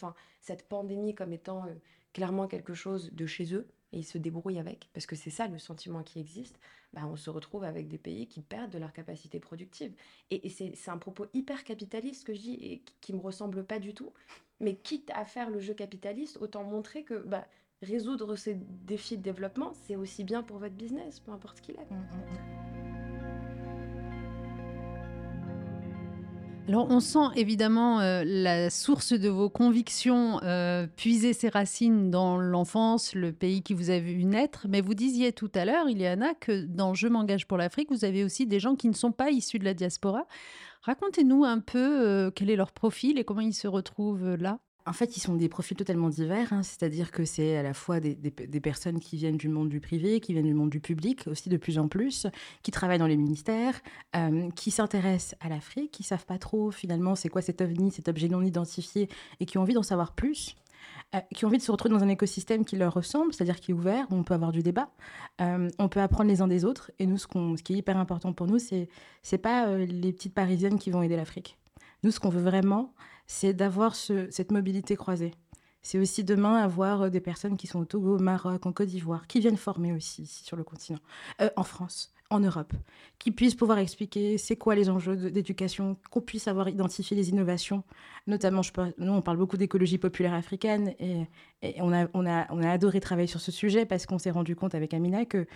cette 0.40 0.68
pandémie 0.68 1.14
comme 1.14 1.32
étant 1.32 1.64
euh, 1.66 1.74
clairement 2.12 2.46
quelque 2.46 2.74
chose 2.74 3.10
de 3.12 3.26
chez 3.26 3.54
eux, 3.54 3.66
et 3.92 3.98
ils 3.98 4.04
se 4.04 4.18
débrouillent 4.18 4.58
avec, 4.58 4.88
parce 4.94 5.06
que 5.06 5.16
c'est 5.16 5.30
ça 5.30 5.48
le 5.48 5.58
sentiment 5.58 6.02
qui 6.02 6.18
existe, 6.18 6.58
bah, 6.92 7.02
on 7.06 7.16
se 7.16 7.30
retrouve 7.30 7.64
avec 7.64 7.88
des 7.88 7.98
pays 7.98 8.26
qui 8.26 8.42
perdent 8.42 8.70
de 8.70 8.78
leur 8.78 8.92
capacité 8.92 9.38
productive. 9.38 9.94
Et, 10.30 10.48
c'est 10.48 10.90
un 10.90 10.98
propos 10.98 11.26
hyper 11.34 11.64
capitaliste 11.64 12.26
que 12.26 12.34
je 12.34 12.40
dis 12.40 12.54
et 12.54 12.82
qui 13.00 13.12
ne 13.12 13.18
me 13.18 13.22
ressemble 13.22 13.64
pas 13.64 13.78
du 13.78 13.94
tout. 13.94 14.12
Mais 14.60 14.76
quitte 14.76 15.10
à 15.14 15.24
faire 15.24 15.50
le 15.50 15.60
jeu 15.60 15.74
capitaliste, 15.74 16.38
autant 16.40 16.64
montrer 16.64 17.04
que 17.04 17.14
bah, 17.14 17.46
résoudre 17.82 18.36
ces 18.36 18.54
défis 18.54 19.18
de 19.18 19.22
développement, 19.22 19.72
c'est 19.74 19.96
aussi 19.96 20.24
bien 20.24 20.42
pour 20.42 20.58
votre 20.58 20.74
business, 20.74 21.20
peu 21.20 21.32
importe 21.32 21.58
ce 21.58 21.62
qu'il 21.62 21.74
est. 21.76 21.90
Mmh, 21.90 21.96
mmh, 21.96 22.81
Alors 26.68 26.86
on 26.90 27.00
sent 27.00 27.34
évidemment 27.34 28.00
euh, 28.00 28.22
la 28.24 28.70
source 28.70 29.12
de 29.12 29.28
vos 29.28 29.50
convictions 29.50 30.40
euh, 30.44 30.86
puiser 30.86 31.32
ses 31.32 31.48
racines 31.48 32.10
dans 32.10 32.38
l'enfance, 32.38 33.14
le 33.14 33.32
pays 33.32 33.62
qui 33.62 33.74
vous 33.74 33.90
a 33.90 33.98
vu 33.98 34.24
naître, 34.24 34.66
mais 34.68 34.80
vous 34.80 34.94
disiez 34.94 35.32
tout 35.32 35.50
à 35.54 35.64
l'heure, 35.64 35.88
Iliana, 35.88 36.34
que 36.34 36.64
dans 36.64 36.94
Je 36.94 37.08
m'engage 37.08 37.48
pour 37.48 37.58
l'Afrique, 37.58 37.90
vous 37.90 38.04
avez 38.04 38.22
aussi 38.22 38.46
des 38.46 38.60
gens 38.60 38.76
qui 38.76 38.88
ne 38.88 38.94
sont 38.94 39.12
pas 39.12 39.30
issus 39.30 39.58
de 39.58 39.64
la 39.64 39.74
diaspora. 39.74 40.24
Racontez-nous 40.82 41.44
un 41.44 41.58
peu 41.58 41.78
euh, 41.78 42.30
quel 42.30 42.48
est 42.48 42.56
leur 42.56 42.70
profil 42.70 43.18
et 43.18 43.24
comment 43.24 43.40
ils 43.40 43.54
se 43.54 43.68
retrouvent 43.68 44.36
là. 44.36 44.60
En 44.84 44.92
fait, 44.92 45.16
ils 45.16 45.20
sont 45.20 45.36
des 45.36 45.48
profils 45.48 45.76
totalement 45.76 46.08
divers, 46.08 46.52
hein. 46.52 46.62
c'est-à-dire 46.62 47.12
que 47.12 47.24
c'est 47.24 47.56
à 47.56 47.62
la 47.62 47.72
fois 47.72 48.00
des, 48.00 48.14
personnes 48.60 48.98
qui 48.98 49.16
viennent 49.16 49.36
du 49.36 49.48
monde 49.48 49.68
du 49.68 49.80
privé, 49.80 50.18
qui 50.18 50.32
viennent 50.32 50.46
du 50.46 50.54
monde 50.54 50.70
du 50.70 50.80
public, 50.80 51.26
aussi 51.28 51.48
de 51.48 51.56
plus 51.56 51.78
en 51.78 51.86
plus, 51.86 52.26
qui 52.62 52.72
travaillent 52.72 52.98
dans 52.98 53.06
les 53.06 53.16
ministères, 53.16 53.80
euh, 54.16 54.50
qui 54.50 54.70
s'intéressent 54.72 55.36
à 55.40 55.48
l'Afrique, 55.48 55.92
qui 55.92 56.02
savent 56.02 56.26
pas 56.26 56.38
trop 56.38 56.70
finalement 56.70 57.14
c'est 57.14 57.28
quoi 57.28 57.42
cet 57.42 57.60
ovni, 57.60 57.92
cet 57.92 58.08
objet 58.08 58.28
non 58.28 58.42
identifié, 58.42 59.08
et 59.38 59.46
qui 59.46 59.58
ont 59.58 59.62
envie 59.62 59.74
d'en 59.74 59.82
savoir 59.82 60.14
plus. 60.14 60.56
Euh, 61.14 61.20
qui 61.32 61.44
ont 61.44 61.48
envie 61.48 61.58
de 61.58 61.62
se 61.62 61.70
retrouver 61.70 61.94
dans 61.94 62.02
un 62.02 62.08
écosystème 62.08 62.64
qui 62.64 62.74
leur 62.74 62.94
ressemble, 62.94 63.32
c'est-à-dire 63.32 63.60
qui 63.60 63.70
est 63.70 63.74
ouvert, 63.74 64.06
où 64.10 64.16
on 64.16 64.24
peut 64.24 64.34
avoir 64.34 64.50
du 64.50 64.62
débat, 64.62 64.90
euh, 65.40 65.68
on 65.78 65.88
peut 65.88 66.00
apprendre 66.00 66.28
les 66.28 66.40
uns 66.40 66.48
des 66.48 66.64
autres. 66.64 66.90
Et 66.98 67.06
nous, 67.06 67.18
ce, 67.18 67.62
qui 67.62 67.74
est 67.74 67.76
hyper 67.76 67.98
important 67.98 68.32
pour 68.32 68.48
nous, 68.48 68.58
c'est 68.58 68.88
c'est 69.22 69.38
pas 69.38 69.76
les 69.76 70.12
petites 70.12 70.34
Parisiennes 70.34 70.78
qui 70.78 70.90
vont 70.90 71.02
aider 71.02 71.16
l'Afrique. 71.16 71.56
Nous, 72.02 72.10
ce 72.10 72.20
qu'on 72.20 72.30
veut 72.30 72.42
vraiment, 72.42 72.94
c'est 73.26 73.52
d'avoir 73.52 73.94
cette 73.94 74.50
mobilité 74.50 74.96
croisée. 74.96 75.32
C'est 75.82 75.98
aussi 75.98 76.22
demain 76.22 76.56
avoir 76.56 77.02
euh, 77.02 77.10
des 77.10 77.20
personnes 77.20 77.56
qui 77.56 77.66
sont 77.66 77.80
au 77.80 77.84
Togo, 77.84 78.16
au 78.16 78.20
Maroc, 78.20 78.64
en 78.66 78.72
Côte 78.72 78.88
d'Ivoire, 78.88 79.26
qui 79.26 79.40
viennent 79.40 79.56
former 79.56 79.92
aussi 79.92 80.22
ici 80.22 80.44
sur 80.44 80.56
le 80.56 80.62
continent, 80.62 81.00
euh, 81.40 81.50
en 81.56 81.64
France, 81.64 82.14
en 82.30 82.38
Europe, 82.38 82.72
qui 83.18 83.32
puissent 83.32 83.56
pouvoir 83.56 83.78
expliquer 83.78 84.38
c'est 84.38 84.54
quoi 84.54 84.76
les 84.76 84.88
enjeux 84.88 85.16
d'éducation, 85.16 85.96
qu'on 86.10 86.20
puisse 86.20 86.46
avoir 86.46 86.68
identifié 86.68 87.16
les 87.16 87.30
innovations. 87.30 87.82
Notamment, 88.28 88.62
nous, 88.98 89.12
on 89.12 89.22
parle 89.22 89.38
beaucoup 89.38 89.56
d'écologie 89.56 89.98
populaire 89.98 90.34
africaine 90.34 90.94
et, 91.00 91.26
on 91.80 91.92
a 91.92 92.70
adoré 92.70 93.00
travailler 93.00 93.26
sur 93.26 93.40
ce 93.40 93.50
sujet 93.50 93.84
parce 93.84 94.06
qu'on 94.06 94.18
s'est 94.18 94.30
rendu 94.30 94.54
compte 94.54 94.74
avec 94.74 94.94
Amina 94.94 95.24
que 95.24 95.46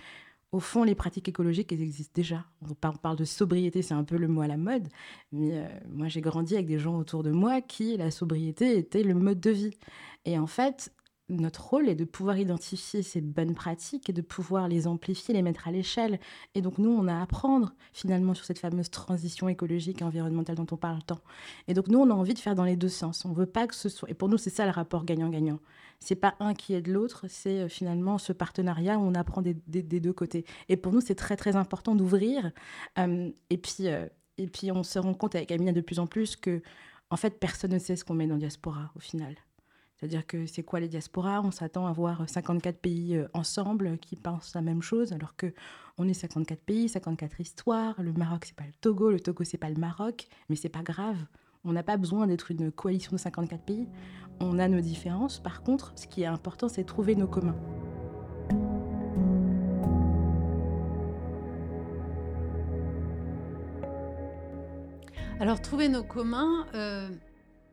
au 0.51 0.59
fond, 0.59 0.83
les 0.83 0.95
pratiques 0.95 1.27
écologiques, 1.27 1.71
elles 1.73 1.81
existent 1.81 2.13
déjà. 2.15 2.45
On 2.61 2.73
parle, 2.73 3.17
de 3.17 3.25
sobriété, 3.25 3.81
c'est 3.81 3.93
un 3.93 4.03
peu 4.03 4.17
le 4.17 4.27
mot 4.27 4.41
à 4.41 4.47
la 4.47 4.57
mode. 4.57 4.87
Mais 5.31 5.57
euh, 5.57 5.67
moi, 5.89 6.07
j'ai 6.07 6.21
grandi 6.21 6.55
avec 6.55 6.67
des 6.67 6.79
gens 6.79 6.97
autour 6.97 7.23
de 7.23 7.31
moi 7.31 7.61
qui, 7.61 7.97
la 7.97 8.11
sobriété 8.11 8.77
était 8.77 9.03
le 9.03 9.13
mode 9.13 9.41
de 9.41 9.51
vie. 9.51 9.77
Et 10.25 10.39
en 10.39 10.47
fait, 10.47 10.91
notre 11.29 11.69
rôle 11.69 11.89
est 11.89 11.95
de 11.95 12.05
pouvoir 12.05 12.37
identifier 12.37 13.03
ces 13.03 13.21
bonnes 13.21 13.53
pratiques 13.53 14.09
et 14.09 14.13
de 14.13 14.21
pouvoir 14.21 14.67
les 14.67 14.87
amplifier, 14.87 15.33
les 15.33 15.41
mettre 15.41 15.67
à 15.67 15.71
l'échelle. 15.71 16.19
Et 16.55 16.61
donc 16.61 16.77
nous, 16.77 16.89
on 16.89 17.07
a 17.07 17.15
à 17.15 17.21
apprendre 17.21 17.73
finalement 17.93 18.33
sur 18.33 18.45
cette 18.45 18.59
fameuse 18.59 18.89
transition 18.89 19.49
écologique 19.49 20.01
et 20.01 20.05
environnementale 20.05 20.55
dont 20.55 20.67
on 20.71 20.77
parle 20.77 21.03
tant. 21.03 21.19
Et 21.67 21.73
donc 21.73 21.89
nous, 21.89 21.99
on 21.99 22.09
a 22.09 22.13
envie 22.13 22.33
de 22.33 22.39
faire 22.39 22.55
dans 22.55 22.63
les 22.63 22.77
deux 22.77 22.89
sens. 22.89 23.25
On 23.25 23.33
veut 23.33 23.45
pas 23.45 23.67
que 23.67 23.75
ce 23.75 23.89
soit... 23.89 24.09
Et 24.09 24.13
pour 24.13 24.29
nous, 24.29 24.37
c'est 24.37 24.49
ça 24.49 24.65
le 24.65 24.71
rapport 24.71 25.03
gagnant-gagnant. 25.03 25.59
C'est 25.99 26.15
pas 26.15 26.35
un 26.39 26.53
qui 26.53 26.73
aide 26.73 26.87
l'autre, 26.87 27.25
c'est 27.27 27.61
euh, 27.61 27.67
finalement 27.67 28.17
ce 28.19 28.31
partenariat 28.31 28.97
où 28.99 29.01
on 29.01 29.15
apprend 29.15 29.41
des, 29.41 29.53
deux 29.53 30.13
côtés. 30.13 30.45
Et 30.69 30.77
pour 30.77 30.93
nous, 30.93 31.01
c'est 31.01 31.15
très 31.15 31.35
très 31.35 31.55
important 31.55 31.95
d'ouvrir. 31.95 32.51
Euh, 32.99 33.31
et 33.49 33.57
puis 33.57 33.87
euh, 33.87 34.07
et 34.37 34.47
puis 34.47 34.71
on 34.71 34.83
se 34.83 34.99
rend 34.99 35.13
compte 35.13 35.35
avec 35.35 35.51
Amina 35.51 35.71
de 35.71 35.81
plus 35.81 35.99
en 35.99 36.07
plus 36.07 36.35
que 36.35 36.61
en 37.09 37.17
fait 37.17 37.39
personne 37.39 37.71
ne 37.71 37.79
sait 37.79 37.95
ce 37.95 38.05
qu'on 38.05 38.13
met 38.13 38.27
dans 38.27 38.37
diaspora 38.37 38.91
au 38.95 38.99
final. 38.99 39.35
C'est-à-dire 39.97 40.27
que 40.27 40.45
c'est 40.45 40.63
quoi 40.63 40.79
les 40.79 40.87
diasporas? 40.87 41.41
On 41.43 41.51
s'attend 41.51 41.87
à 41.87 41.91
voir 41.91 42.29
54 42.29 42.77
pays 42.77 43.19
ensemble 43.33 43.97
qui 43.97 44.15
pensent 44.15 44.53
la 44.53 44.61
même 44.61 44.81
chose, 44.81 45.11
alors 45.11 45.35
que 45.35 45.53
on 45.97 46.07
est 46.07 46.13
54 46.13 46.59
pays, 46.59 46.87
54 46.87 47.41
histoires. 47.41 47.95
Le 48.01 48.13
Maroc, 48.13 48.45
c'est 48.45 48.55
pas 48.55 48.65
le 48.65 48.73
Togo, 48.79 49.09
le 49.09 49.19
Togo, 49.19 49.43
c'est 49.43 49.57
pas 49.57 49.69
le 49.69 49.75
Maroc, 49.77 50.27
mais 50.49 50.55
c'est 50.55 50.69
pas 50.69 50.83
grave. 50.83 51.17
On 51.63 51.73
n'a 51.73 51.83
pas 51.83 51.97
besoin 51.97 52.27
d'être 52.27 52.51
une 52.51 52.71
coalition 52.71 53.11
de 53.13 53.17
54 53.17 53.63
pays. 53.63 53.87
On 54.39 54.59
a 54.59 54.67
nos 54.67 54.79
différences. 54.79 55.39
Par 55.39 55.63
contre, 55.63 55.93
ce 55.95 56.05
qui 56.05 56.21
est 56.21 56.27
important, 56.27 56.69
c'est 56.69 56.83
trouver 56.83 57.15
nos 57.15 57.27
communs. 57.27 57.57
Alors, 65.39 65.61
trouver 65.61 65.87
nos 65.87 66.03
communs, 66.03 66.65
euh, 66.73 67.09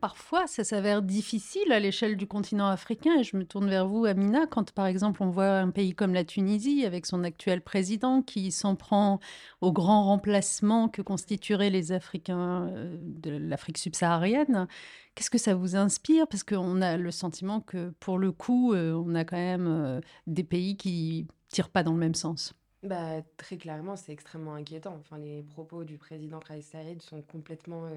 parfois, 0.05 0.45
ça 0.45 0.63
s'avère 0.63 1.01
difficile 1.01 1.71
à 1.71 1.79
l'échelle 1.79 2.15
du 2.15 2.27
continent 2.27 2.67
africain. 2.67 3.17
Et 3.19 3.23
je 3.23 3.35
me 3.35 3.43
tourne 3.43 3.67
vers 3.67 3.87
vous, 3.87 4.05
Amina, 4.05 4.45
quand 4.45 4.71
par 4.71 4.85
exemple 4.85 5.23
on 5.23 5.31
voit 5.31 5.57
un 5.57 5.71
pays 5.71 5.95
comme 5.95 6.13
la 6.13 6.23
Tunisie, 6.23 6.85
avec 6.85 7.07
son 7.07 7.23
actuel 7.23 7.59
président, 7.59 8.21
qui 8.21 8.51
s'en 8.51 8.75
prend 8.75 9.19
au 9.61 9.71
grand 9.71 10.03
remplacement 10.03 10.89
que 10.89 11.01
constitueraient 11.01 11.71
les 11.71 11.91
Africains 11.91 12.67
euh, 12.67 12.95
de 13.01 13.31
l'Afrique 13.31 13.79
subsaharienne. 13.79 14.67
Qu'est-ce 15.15 15.31
que 15.31 15.39
ça 15.39 15.55
vous 15.55 15.75
inspire? 15.75 16.27
Parce 16.27 16.43
qu'on 16.43 16.83
a 16.83 16.97
le 16.97 17.09
sentiment 17.09 17.59
que, 17.59 17.89
pour 17.99 18.19
le 18.19 18.31
coup, 18.31 18.73
euh, 18.75 18.93
on 18.93 19.15
a 19.15 19.25
quand 19.25 19.37
même 19.37 19.65
euh, 19.67 20.01
des 20.27 20.43
pays 20.43 20.77
qui 20.77 21.25
tirent 21.49 21.69
pas 21.69 21.81
dans 21.81 21.93
le 21.93 21.99
même 21.99 22.13
sens. 22.13 22.53
Bah, 22.83 23.23
très 23.37 23.57
clairement, 23.57 23.95
c'est 23.95 24.11
extrêmement 24.11 24.53
inquiétant. 24.53 24.97
Enfin, 24.99 25.17
les 25.17 25.41
propos 25.41 25.83
du 25.83 25.97
président 25.97 26.39
Kais 26.41 26.61
Saïd 26.61 27.01
sont 27.01 27.23
complètement 27.23 27.89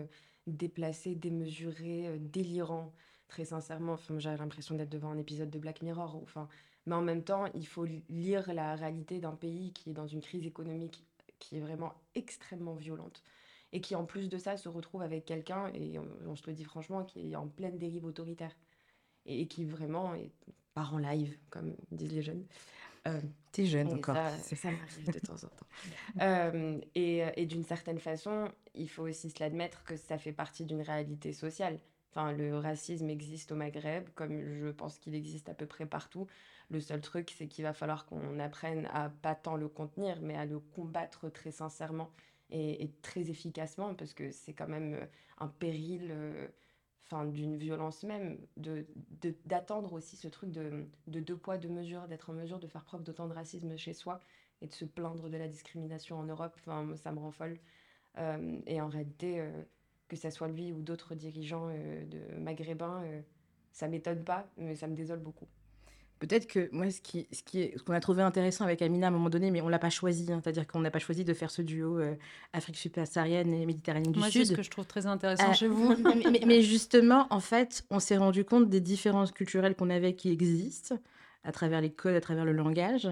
déplacé, 0.48 1.14
démesuré, 1.14 2.08
euh, 2.08 2.16
délirant. 2.18 2.92
Très 3.28 3.44
sincèrement, 3.44 3.92
enfin, 3.92 4.18
j'ai 4.18 4.34
l'impression 4.36 4.74
d'être 4.74 4.88
devant 4.88 5.10
un 5.10 5.18
épisode 5.18 5.50
de 5.50 5.58
Black 5.58 5.82
Mirror. 5.82 6.18
Enfin, 6.22 6.48
mais 6.86 6.94
en 6.94 7.02
même 7.02 7.22
temps, 7.22 7.46
il 7.54 7.66
faut 7.66 7.84
lire 8.08 8.52
la 8.52 8.74
réalité 8.74 9.20
d'un 9.20 9.34
pays 9.34 9.72
qui 9.72 9.90
est 9.90 9.94
dans 9.94 10.06
une 10.06 10.22
crise 10.22 10.46
économique 10.46 11.04
qui 11.38 11.56
est 11.56 11.60
vraiment 11.60 11.92
extrêmement 12.14 12.74
violente 12.74 13.22
et 13.72 13.80
qui 13.80 13.94
en 13.94 14.04
plus 14.04 14.28
de 14.28 14.38
ça 14.38 14.56
se 14.56 14.68
retrouve 14.68 15.02
avec 15.02 15.24
quelqu'un, 15.24 15.70
et 15.74 15.98
on, 16.26 16.36
se 16.36 16.46
le 16.46 16.54
dit 16.54 16.64
franchement, 16.64 17.04
qui 17.04 17.32
est 17.32 17.36
en 17.36 17.46
pleine 17.46 17.78
dérive 17.78 18.04
autoritaire 18.04 18.56
et, 19.26 19.46
qui 19.46 19.64
vraiment 19.64 20.14
est, 20.14 20.30
part 20.74 20.94
en 20.94 20.98
live, 20.98 21.36
comme 21.50 21.76
disent 21.90 22.12
les 22.12 22.22
jeunes. 22.22 22.46
Euh, 23.06 23.20
T'es 23.58 23.66
jeune 23.66 23.92
encore. 23.92 24.14
Ça, 24.14 24.54
ça 24.54 24.70
m'arrive 24.70 25.12
de 25.12 25.18
temps 25.18 25.34
en 25.34 25.48
temps. 25.48 25.66
Euh, 26.20 26.78
et, 26.94 27.22
et 27.36 27.46
d'une 27.46 27.64
certaine 27.64 27.98
façon, 27.98 28.50
il 28.74 28.88
faut 28.88 29.02
aussi 29.02 29.30
se 29.30 29.40
l'admettre 29.40 29.82
que 29.84 29.96
ça 29.96 30.16
fait 30.16 30.32
partie 30.32 30.64
d'une 30.64 30.80
réalité 30.80 31.32
sociale. 31.32 31.78
Enfin, 32.12 32.32
le 32.32 32.56
racisme 32.56 33.10
existe 33.10 33.50
au 33.50 33.56
Maghreb, 33.56 34.08
comme 34.14 34.40
je 34.40 34.68
pense 34.68 34.98
qu'il 34.98 35.14
existe 35.14 35.48
à 35.48 35.54
peu 35.54 35.66
près 35.66 35.86
partout. 35.86 36.28
Le 36.70 36.80
seul 36.80 37.00
truc, 37.00 37.34
c'est 37.36 37.48
qu'il 37.48 37.64
va 37.64 37.72
falloir 37.72 38.06
qu'on 38.06 38.38
apprenne 38.38 38.88
à 38.92 39.08
pas 39.08 39.34
tant 39.34 39.56
le 39.56 39.68
contenir, 39.68 40.20
mais 40.20 40.36
à 40.36 40.44
le 40.44 40.60
combattre 40.60 41.28
très 41.28 41.50
sincèrement 41.50 42.10
et, 42.50 42.90
très 43.02 43.28
efficacement, 43.28 43.94
parce 43.94 44.14
que 44.14 44.30
c'est 44.30 44.54
quand 44.54 44.68
même 44.68 44.94
euh, 44.94 45.06
un 45.38 45.48
péril 45.48 46.08
euh, 46.10 46.46
enfin, 47.10 47.24
d'une 47.24 47.56
violence 47.56 48.04
même, 48.04 48.38
de, 48.56 48.86
d'attendre 49.46 49.92
aussi 49.94 50.16
ce 50.16 50.28
truc 50.28 50.50
de, 50.50 50.86
de 51.06 51.20
deux 51.20 51.36
poids, 51.36 51.58
deux 51.58 51.68
mesures, 51.68 52.06
d'être 52.06 52.30
en 52.30 52.34
mesure 52.34 52.58
de 52.58 52.66
faire 52.66 52.84
preuve 52.84 53.02
d'autant 53.02 53.26
de 53.28 53.34
racisme 53.34 53.76
chez 53.76 53.94
soi 53.94 54.20
et 54.60 54.66
de 54.66 54.72
se 54.72 54.84
plaindre 54.84 55.28
de 55.28 55.36
la 55.36 55.48
discrimination 55.48 56.18
en 56.18 56.24
Europe. 56.24 56.54
Enfin, 56.58 56.94
ça 56.96 57.12
me 57.12 57.18
rend 57.18 57.30
folle. 57.30 57.58
Euh, 58.18 58.60
et 58.66 58.80
en 58.80 58.88
réalité, 58.88 59.40
euh, 59.40 59.50
que 60.08 60.16
ce 60.16 60.30
soit 60.30 60.48
lui 60.48 60.72
ou 60.72 60.82
d'autres 60.82 61.14
dirigeants 61.14 61.68
euh, 61.70 62.04
de 62.04 62.36
maghrébins, 62.36 63.04
ça 63.72 63.88
m'étonne 63.88 64.24
pas, 64.24 64.48
mais 64.56 64.74
ça 64.74 64.86
me 64.88 64.94
désole 64.94 65.20
beaucoup. 65.20 65.48
Peut-être 66.18 66.46
que 66.46 66.68
moi, 66.72 66.90
ce 66.90 67.00
qui, 67.00 67.26
ce 67.32 67.42
qui 67.42 67.60
est, 67.60 67.78
ce 67.78 67.82
qu'on 67.82 67.92
a 67.92 68.00
trouvé 68.00 68.22
intéressant 68.22 68.64
avec 68.64 68.82
Amina 68.82 69.06
à 69.06 69.10
un 69.10 69.12
moment 69.12 69.30
donné, 69.30 69.50
mais 69.50 69.60
on 69.60 69.68
l'a 69.68 69.78
pas 69.78 69.90
choisi, 69.90 70.32
hein, 70.32 70.40
c'est-à-dire 70.42 70.66
qu'on 70.66 70.80
n'a 70.80 70.90
pas 70.90 70.98
choisi 70.98 71.24
de 71.24 71.34
faire 71.34 71.50
ce 71.50 71.62
duo 71.62 72.00
Afrique 72.52 72.76
subsaharienne 72.76 73.52
et 73.52 73.66
Méditerranée 73.66 74.10
du 74.10 74.18
moi, 74.18 74.30
Sud. 74.30 74.44
C'est 74.44 74.52
ce 74.52 74.56
que 74.56 74.62
je 74.62 74.70
trouve 74.70 74.86
très 74.86 75.06
intéressant 75.06 75.52
chez 75.52 75.68
vous. 75.68 75.94
mais, 76.32 76.42
mais, 76.46 76.62
justement, 76.62 77.26
en 77.30 77.40
fait, 77.40 77.84
on 77.90 78.00
s'est 78.00 78.16
rendu 78.16 78.44
compte 78.44 78.68
des 78.68 78.80
différences 78.80 79.32
culturelles 79.32 79.74
qu'on 79.74 79.90
avait 79.90 80.14
qui 80.14 80.30
existent 80.30 80.96
à 81.44 81.52
travers 81.52 81.80
les 81.80 81.90
codes, 81.90 82.14
à 82.14 82.20
travers 82.20 82.44
le 82.44 82.52
langage, 82.52 83.08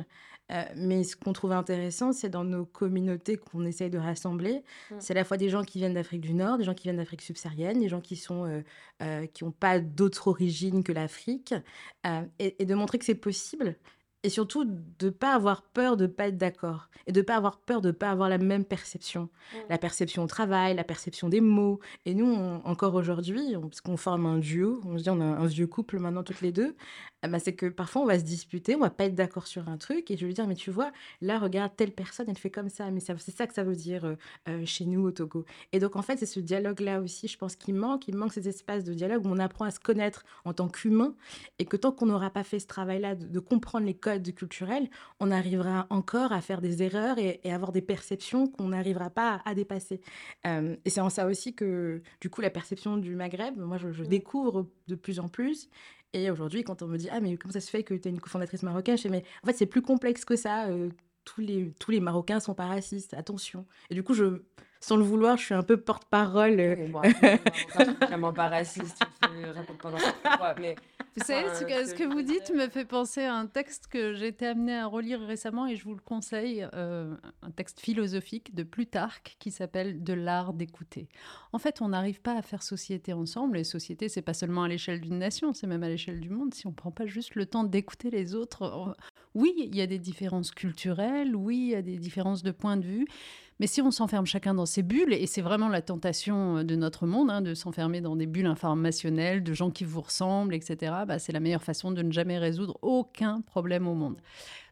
euh, 0.53 0.63
mais 0.77 1.03
ce 1.03 1.17
qu'on 1.17 1.33
trouve 1.33 1.53
intéressant, 1.53 2.13
c'est 2.13 2.29
dans 2.29 2.45
nos 2.45 2.65
communautés 2.65 3.37
qu'on 3.37 3.65
essaye 3.65 3.91
de 3.91 3.99
rassembler, 3.99 4.63
mmh. 4.91 4.95
c'est 5.01 5.13
à 5.13 5.17
la 5.17 5.25
fois 5.25 5.37
des 5.37 5.49
gens 5.49 5.65
qui 5.65 5.79
viennent 5.79 5.95
d'Afrique 5.95 6.21
du 6.21 6.35
Nord, 6.35 6.59
des 6.59 6.65
gens 6.65 6.75
qui 6.75 6.85
viennent 6.85 6.99
d'Afrique 6.99 7.23
subsaharienne, 7.23 7.81
des 7.81 7.89
gens 7.89 8.01
qui 8.01 8.15
sont 8.15 8.45
euh, 8.45 8.63
euh, 9.03 9.27
qui 9.27 9.45
n'ont 9.45 9.51
pas 9.51 9.81
d'autre 9.81 10.29
origine 10.29 10.85
que 10.85 10.93
l'Afrique, 10.93 11.55
et, 12.39 12.63
et, 12.63 12.65
de 12.65 12.75
montrer 12.75 12.99
que 12.99 13.05
c'est 13.05 13.17
possible 13.17 13.77
et 14.23 14.29
surtout 14.29 14.65
de 14.65 15.07
ne 15.07 15.11
pas 15.11 15.35
avoir 15.35 15.63
peur 15.63 15.97
de 15.97 16.05
ne 16.05 16.11
pas 16.11 16.29
être 16.29 16.37
d'accord 16.37 16.89
et 17.07 17.13
de 17.13 17.21
ne 17.21 17.25
pas 17.25 17.37
avoir 17.37 17.59
peur 17.59 17.81
de 17.81 17.89
ne 17.89 17.93
pas 17.93 18.11
avoir 18.11 18.29
la 18.29 18.39
même 18.39 18.65
perception. 18.65 19.23
Mmh. 19.23 19.57
La 19.71 19.79
perception 19.79 20.25
au 20.25 20.27
travail, 20.27 20.75
la 20.75 20.85
perception 20.85 21.29
des 21.29 21.41
mots. 21.41 21.79
Et 22.05 22.15
nous, 22.15 22.35
encore 22.65 22.95
aujourd'hui, 22.95 23.55
parce 23.61 23.81
qu'on 23.81 23.97
forme 23.97 24.27
un 24.27 24.39
duo, 24.39 24.81
on 24.85 24.99
se 24.99 25.05
dit 25.05 25.11
on 25.11 25.21
a 25.21 25.25
un 25.25 25.47
vieux 25.47 25.67
couple 25.67 25.99
maintenant 25.99 26.25
toutes 26.25 26.41
les 26.41 26.53
deux, 26.53 26.75
eh 27.23 27.29
ben, 27.29 27.39
c'est 27.39 27.55
que 27.55 27.67
parfois 27.67 28.03
on 28.03 28.07
va 28.07 28.19
se 28.19 28.25
disputer, 28.25 28.75
on 28.75 28.81
va 28.81 28.91
pas 28.91 29.05
être 29.05 29.15
d'accord 29.15 29.47
sur 29.47 29.69
un 29.69 29.77
truc 29.77 30.11
et 30.11 30.17
je 30.17 30.21
vais 30.23 30.27
lui 30.27 30.35
dire 30.35 30.47
mais 30.47 30.55
tu 30.55 30.71
vois, 30.71 30.93
là 31.21 31.39
regarde 31.39 31.73
telle 31.77 31.93
personne, 31.93 32.27
elle 32.29 32.39
fait 32.39 32.51
comme 32.51 32.69
ça, 32.69 32.91
mais 32.91 33.01
c'est 33.01 33.31
ça 33.31 33.47
que 33.47 33.55
ça 33.55 33.65
veut 33.65 33.77
dire 33.77 34.05
euh, 34.05 34.15
euh, 34.49 34.67
chez 34.67 34.85
nous 34.85 35.03
au 35.03 35.11
Togo. 35.11 35.45
Et 35.73 35.79
donc 35.79 35.97
en 35.97 36.03
fait, 36.03 36.19
c'est 36.19 36.27
ce 36.27 36.41
dialogue-là 36.41 37.01
aussi, 37.01 37.29
je 37.29 37.39
pense 37.39 37.57
qu'il 37.57 37.75
manque, 37.75 38.09
il 38.09 38.17
manque 38.17 38.33
ces 38.33 38.49
espaces 38.49 38.85
de 38.85 38.95
dialogue 38.95 39.25
où 39.27 39.29
on 39.29 39.39
apprend 39.39 39.65
à 39.65 39.71
se 39.71 39.81
connaître 39.81 40.25
en 40.45 40.53
tant 40.53 40.69
qu'humain 40.69 41.15
et 41.59 41.65
que 41.65 41.77
tant 41.77 41.93
qu'on 41.93 42.07
n'aura 42.07 42.31
pas 42.31 42.45
fait 42.45 42.59
ce 42.59 42.67
travail-là 42.67 43.15
de 43.15 43.41
comprendre 43.41 43.87
les 43.87 43.95
codes 44.07 44.33
culturel, 44.37 44.89
on 45.19 45.33
arrivera 45.33 45.89
encore 45.91 46.31
à 46.31 46.41
faire 46.41 46.61
des 46.61 46.85
erreurs 46.85 47.19
et, 47.19 47.41
avoir 47.51 47.73
des 47.73 47.83
perceptions 47.83 48.47
qu'on 48.47 48.69
n'arrivera 48.69 49.11
pas 49.11 49.43
à, 49.45 49.55
dépasser. 49.55 50.01
Euh, 50.47 50.77
et 50.85 50.91
c'est 50.91 51.01
en 51.01 51.11
ça 51.11 51.27
aussi 51.27 51.55
que, 51.57 52.01
du 52.21 52.31
coup, 52.31 52.41
la 52.41 52.51
perception 52.51 52.99
du 52.99 53.17
Maghreb, 53.17 53.57
moi, 53.57 53.79
je, 53.79 53.89
mm. 53.89 54.07
découvre 54.07 54.69
de 54.87 54.95
plus 54.95 55.19
en 55.19 55.29
plus. 55.29 55.69
Et 56.13 56.31
aujourd'hui, 56.31 56.63
quand 56.63 56.83
on 56.83 56.87
me 56.87 56.99
dit 56.99 57.09
Ah, 57.11 57.21
mais 57.21 57.37
comment 57.37 57.53
ça 57.53 57.61
se 57.61 57.69
fait 57.69 57.83
que 57.83 57.95
tu 57.95 58.07
es 58.07 58.13
une 58.13 58.21
cofondatrice 58.21 58.63
marocaine? 58.63 58.97
Je 58.97 59.03
dis 59.03 59.09
Mais 59.09 59.25
en 59.43 59.47
fait, 59.49 59.55
c'est 59.55 59.67
plus 59.67 59.83
complexe 59.83 60.25
que 60.25 60.37
ça. 60.37 60.69
Euh, 60.69 60.91
tous, 61.25 61.41
les, 61.41 61.73
tous 61.81 61.91
les 61.91 61.99
Marocains 61.99 62.39
sont 62.39 62.55
pas 62.55 62.67
racistes, 62.67 63.13
attention. 63.13 63.67
Et 63.91 63.95
du 63.95 64.05
coup, 64.05 64.15
je, 64.15 64.43
sans 64.81 64.97
le 64.97 65.05
vouloir, 65.05 65.37
je 65.37 65.45
suis 65.45 65.55
un 65.55 65.63
peu 65.63 65.77
porte-parole. 65.77 66.59
Je 66.59 67.83
suis 67.83 67.95
vraiment 68.01 68.33
pas 68.33 68.49
raciste. 68.49 69.03
mais 70.59 70.77
vous 71.17 71.25
savez, 71.25 71.49
ce 71.55 71.65
que, 71.65 71.89
ce 71.89 71.95
que 71.95 72.05
vous 72.05 72.21
dites 72.21 72.53
me 72.55 72.69
fait 72.69 72.85
penser 72.85 73.23
à 73.23 73.35
un 73.35 73.47
texte 73.47 73.87
que 73.87 74.13
j'ai 74.13 74.27
été 74.27 74.47
amenée 74.47 74.77
à 74.77 74.87
relire 74.87 75.19
récemment 75.21 75.67
et 75.67 75.75
je 75.75 75.85
vous 75.85 75.95
le 75.95 76.01
conseille, 76.01 76.69
euh, 76.75 77.15
un 77.41 77.51
texte 77.51 77.81
philosophique 77.81 78.55
de 78.55 78.63
Plutarque 78.63 79.37
qui 79.39 79.51
s'appelle 79.51 80.05
De 80.05 80.13
l'art 80.13 80.53
d'écouter. 80.53 81.09
En 81.55 81.59
fait, 81.59 81.81
on 81.81 81.89
n'arrive 81.89 82.21
pas 82.21 82.37
à 82.37 82.43
faire 82.43 82.63
société 82.63 83.15
ensemble 83.15 83.57
et 83.57 83.65
société, 83.65 84.11
c'est 84.11 84.21
pas 84.21 84.35
seulement 84.35 84.65
à 84.65 84.69
l'échelle 84.69 85.01
d'une 85.01 85.19
nation, 85.19 85.55
c'est 85.55 85.67
même 85.67 85.83
à 85.83 85.89
l'échelle 85.89 86.21
du 86.21 86.29
monde. 86.29 86.53
Si 86.53 86.67
on 86.67 86.73
prend 86.73 86.91
pas 86.91 87.07
juste 87.07 87.35
le 87.35 87.47
temps 87.47 87.65
d'écouter 87.65 88.11
les 88.11 88.35
autres, 88.35 88.95
oui, 89.35 89.55
il 89.57 89.75
y 89.75 89.81
a 89.81 89.87
des 89.87 89.99
différences 89.99 90.51
culturelles, 90.51 91.35
oui, 91.35 91.57
il 91.57 91.71
y 91.71 91.75
a 91.77 91.83
des 91.83 91.97
différences 91.97 92.43
de 92.43 92.51
point 92.51 92.77
de 92.77 92.85
vue, 92.85 93.07
mais 93.59 93.67
si 93.67 93.81
on 93.81 93.91
s'enferme 93.91 94.27
chacun 94.27 94.55
dans 94.55 94.67
ses 94.67 94.83
bulles, 94.83 95.15
et 95.15 95.27
c'est 95.27 95.41
vraiment 95.41 95.69
la 95.69 95.81
tentation 95.81 96.59
euh, 96.59 96.65
de 96.65 96.77
notre 96.77 97.07
monde, 97.07 97.31
hein, 97.31 97.41
de 97.41 97.55
s'enfermer 97.55 98.01
dans 98.01 98.17
des 98.17 98.27
bulles 98.27 98.47
informationnelles, 98.47 99.43
de 99.43 99.55
gens 99.55 99.71
qui 99.71 99.85
vous 99.85 100.03
ressemblent, 100.03 100.55
etc., 100.55 100.93
bah, 101.07 101.19
c'est 101.19 101.33
la 101.33 101.41
meilleure 101.41 101.63
façon 101.63 101.91
de 101.91 102.03
ne 102.03 102.13
jamais 102.13 102.39
résoudre 102.39 102.79
aucun 102.83 103.41
problème 103.41 103.89
au 103.89 103.95
monde. 103.95 104.17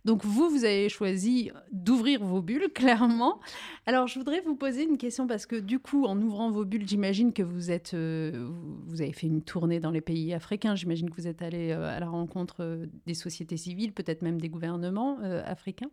Donc 0.05 0.23
vous, 0.23 0.51
vous 0.51 0.67
avez 0.67 0.91
choisi 0.91 1.51
d'ouvrir 1.73 2.23
vos 2.23 2.43
bulles, 2.43 2.69
clairement. 2.75 3.41
Alors 3.87 4.07
je 4.07 4.19
voudrais 4.19 4.43
vous 4.43 4.55
poser 4.55 4.83
une 4.83 4.99
question 4.99 5.27
parce 5.27 5.47
que 5.47 5.57
du 5.57 5.79
coup, 5.79 6.05
en 6.05 6.21
ouvrant 6.21 6.51
vos 6.51 6.67
bulles, 6.67 6.87
j'imagine 6.87 7.33
que 7.33 7.43
vous 7.43 7.71
êtes, 7.71 7.95
euh, 7.95 8.51
vous 8.87 9.01
avez 9.01 9.15
fait 9.15 9.29
une 9.29 9.41
tournée 9.41 9.81
dans 9.81 9.91
les 9.91 10.03
pays 10.03 10.35
africains. 10.35 10.75
J'imagine 10.75 11.09
que 11.09 11.17
vous 11.17 11.27
êtes 11.27 11.41
allé 11.41 11.71
euh, 11.71 11.97
à 11.97 12.01
la 12.01 12.09
rencontre 12.09 12.87
des 13.07 13.15
sociétés 13.15 13.57
civiles, 13.57 13.95
peut-être 13.95 14.21
même 14.21 14.39
des 14.39 14.51
gouvernements 14.51 15.19
africains. 15.47 15.89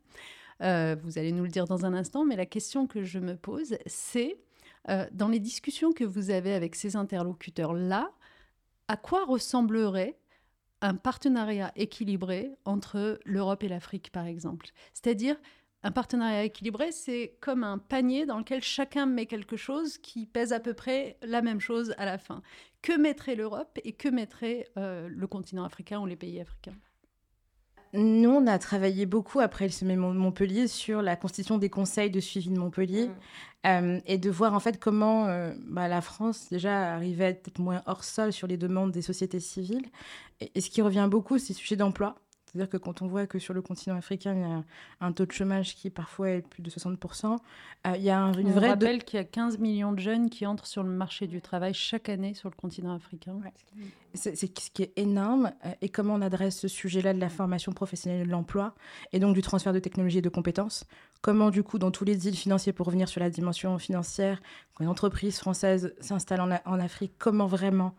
Euh, 0.62 0.96
vous 1.04 1.18
allez 1.18 1.32
nous 1.32 1.44
le 1.44 1.50
dire 1.50 1.66
dans 1.66 1.86
un 1.86 1.94
instant, 1.94 2.26
mais 2.26 2.36
la 2.36 2.46
question 2.46 2.88
que 2.88 3.04
je 3.04 3.20
me 3.20 3.36
pose, 3.36 3.78
c'est 3.86 4.38
euh, 4.90 5.06
dans 5.12 5.28
les 5.28 5.40
discussions 5.40 5.92
que 5.92 6.04
vous 6.04 6.30
avez 6.30 6.54
avec 6.54 6.76
ces 6.76 6.96
interlocuteurs-là, 6.96 8.12
à 8.88 8.98
quoi 8.98 9.26
ressemblerait 9.26 10.18
un 10.82 10.96
partenariat 10.96 11.72
équilibré 11.76 12.52
entre 12.66 13.20
l'Europe 13.26 13.64
et 13.64 13.68
l'Afrique, 13.68 14.12
par 14.12 14.26
exemple? 14.26 14.68
C'est-à-dire, 14.94 15.36
un 15.84 15.92
partenariat 15.92 16.44
équilibré, 16.44 16.92
c'est 16.92 17.38
comme 17.42 17.64
un 17.64 17.80
panier 17.80 18.26
dans 18.26 18.38
lequel 18.38 18.62
chacun 18.62 19.08
met 19.08 19.26
quelque 19.26 19.58
chose 19.58 19.98
qui 19.98 20.28
pèse 20.28 20.54
à 20.54 20.60
peu 20.60 20.74
près 20.74 21.18
la 21.24 21.42
même 21.42 21.60
chose 21.60 21.96
à 21.98 22.06
la 22.06 22.18
fin. 22.18 22.42
Que 22.82 22.98
mettrait 22.98 23.36
l'Europe 23.36 23.80
et 23.84 23.94
que 23.94 24.08
mettrait 24.08 24.68
euh, 24.78 25.08
le 25.10 25.28
continent 25.28 25.64
africain 25.64 26.00
ou 26.00 26.06
les 26.06 26.16
pays 26.16 26.40
africains? 26.40 26.76
Nous, 27.94 28.30
on 28.30 28.48
a 28.48 28.58
travaillé 28.58 29.06
beaucoup 29.06 29.40
après 29.40 29.66
le 29.66 29.72
sommet 29.72 29.96
de 29.96 30.00
Montpellier 30.00 30.68
sur 30.68 31.02
la 31.02 31.16
constitution 31.16 31.58
des 31.58 31.70
conseils 31.70 32.10
de 32.10 32.22
suivi 32.22 32.50
de 32.50 32.58
Montpellier 32.58 33.08
mm. 33.08 33.12
euh, 33.68 34.00
et 34.06 34.18
de 34.18 34.30
voir 34.30 34.54
en 34.54 34.60
fait 34.60 34.80
comment 34.80 35.28
euh, 35.28 35.54
bah, 35.68 35.88
la 35.90 36.02
France 36.02 36.48
déjà 36.50 36.94
arrivait 36.94 37.26
à 37.26 37.30
être 37.30 37.60
moins 37.60 37.82
hors 37.88 38.04
sol 38.04 38.32
sur 38.32 38.48
les 38.48 38.58
demandes 38.58 38.92
des 38.92 39.02
sociétés 39.02 39.42
civiles. 39.42 39.86
Et, 40.40 40.62
ce 40.62 40.70
qui 40.70 40.82
revient 40.82 41.08
beaucoup, 41.12 41.38
c'est 41.38 41.54
le 41.54 41.58
sujet 41.58 41.76
d'emploi. 41.76 42.16
C'est-à-dire 42.52 42.70
que 42.70 42.78
quand 42.78 43.02
on 43.02 43.08
voit 43.08 43.28
que 43.28 43.40
sur 43.40 43.54
le 43.54 43.62
continent 43.62 43.96
africain, 43.96 44.34
il 44.34 44.42
y 44.42 44.44
a 44.44 44.64
un 45.00 45.12
taux 45.14 45.26
de 45.26 45.32
chômage 45.32 45.76
qui 45.76 45.90
parfois 45.90 46.32
est 46.32 46.42
plus 46.42 46.62
de 46.62 46.70
60%, 46.70 47.38
euh, 47.88 47.94
il 47.96 48.04
y 48.04 48.10
a 48.10 48.20
une 48.20 48.48
on 48.48 48.52
vraie... 48.52 48.68
On 48.68 48.72
rappelle 48.72 49.04
qu'il 49.06 49.18
y 49.18 49.22
a 49.22 49.24
15 49.24 49.60
millions 49.60 49.94
de 49.94 50.00
jeunes 50.00 50.30
qui 50.30 50.46
entrent 50.46 50.68
sur 50.68 50.84
le 50.84 50.90
marché 50.90 51.28
du 51.28 51.42
travail 51.42 51.74
chaque 51.74 52.10
année 52.10 52.34
sur 52.34 52.50
le 52.50 52.56
continent 52.56 52.94
africain. 52.94 53.40
C'est 54.14 54.36
ce 54.36 54.46
qui 54.46 54.84
est 54.84 54.92
énorme. 54.98 55.54
Euh, 55.66 55.72
et 55.82 55.88
comment 55.88 56.16
on 56.16 56.22
adresse 56.22 56.60
ce 56.60 56.68
sujet-là 56.68 57.14
de 57.14 57.20
la 57.20 57.30
formation 57.30 57.72
professionnelle 57.72 58.24
et 58.24 58.26
de 58.26 58.32
l'emploi, 58.32 58.76
et 59.14 59.20
donc 59.20 59.34
du 59.34 59.42
transfert 59.42 59.72
de 59.72 59.80
technologies 59.80 60.18
et 60.18 60.22
de 60.22 60.30
compétences 60.30 60.84
Comment, 61.22 61.52
du 61.52 61.64
coup, 61.64 61.78
dans 61.78 61.92
tous 61.92 62.04
les 62.04 62.16
deals 62.16 62.36
financiers, 62.36 62.74
pour 62.74 62.88
revenir 62.88 63.08
sur 63.08 63.22
la 63.22 63.30
dimension 63.30 63.78
financière, 63.78 64.42
quand 64.74 64.84
une 64.84 64.90
entreprise 64.90 65.38
française 65.38 65.94
s'installe 66.02 66.42
en, 66.42 66.50
en 66.66 66.80
Afrique, 66.80 67.14
comment 67.18 67.46
vraiment 67.46 67.96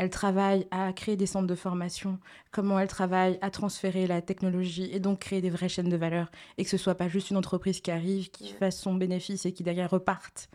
elle 0.00 0.08
travaille 0.08 0.66
à 0.70 0.94
créer 0.94 1.18
des 1.18 1.26
centres 1.26 1.46
de 1.46 1.54
formation, 1.54 2.18
comment 2.52 2.78
elle 2.78 2.88
travaille 2.88 3.38
à 3.42 3.50
transférer 3.50 4.06
la 4.06 4.22
technologie 4.22 4.88
et 4.94 4.98
donc 4.98 5.18
créer 5.18 5.42
des 5.42 5.50
vraies 5.50 5.68
chaînes 5.68 5.90
de 5.90 5.96
valeur 5.98 6.30
et 6.56 6.64
que 6.64 6.70
ce 6.70 6.78
soit 6.78 6.94
pas 6.94 7.06
juste 7.06 7.28
une 7.28 7.36
entreprise 7.36 7.82
qui 7.82 7.90
arrive, 7.90 8.30
qui 8.30 8.48
fasse 8.54 8.80
son 8.80 8.94
bénéfice 8.94 9.44
et 9.44 9.52
qui 9.52 9.62
derrière 9.62 9.90
reparte 9.90 10.48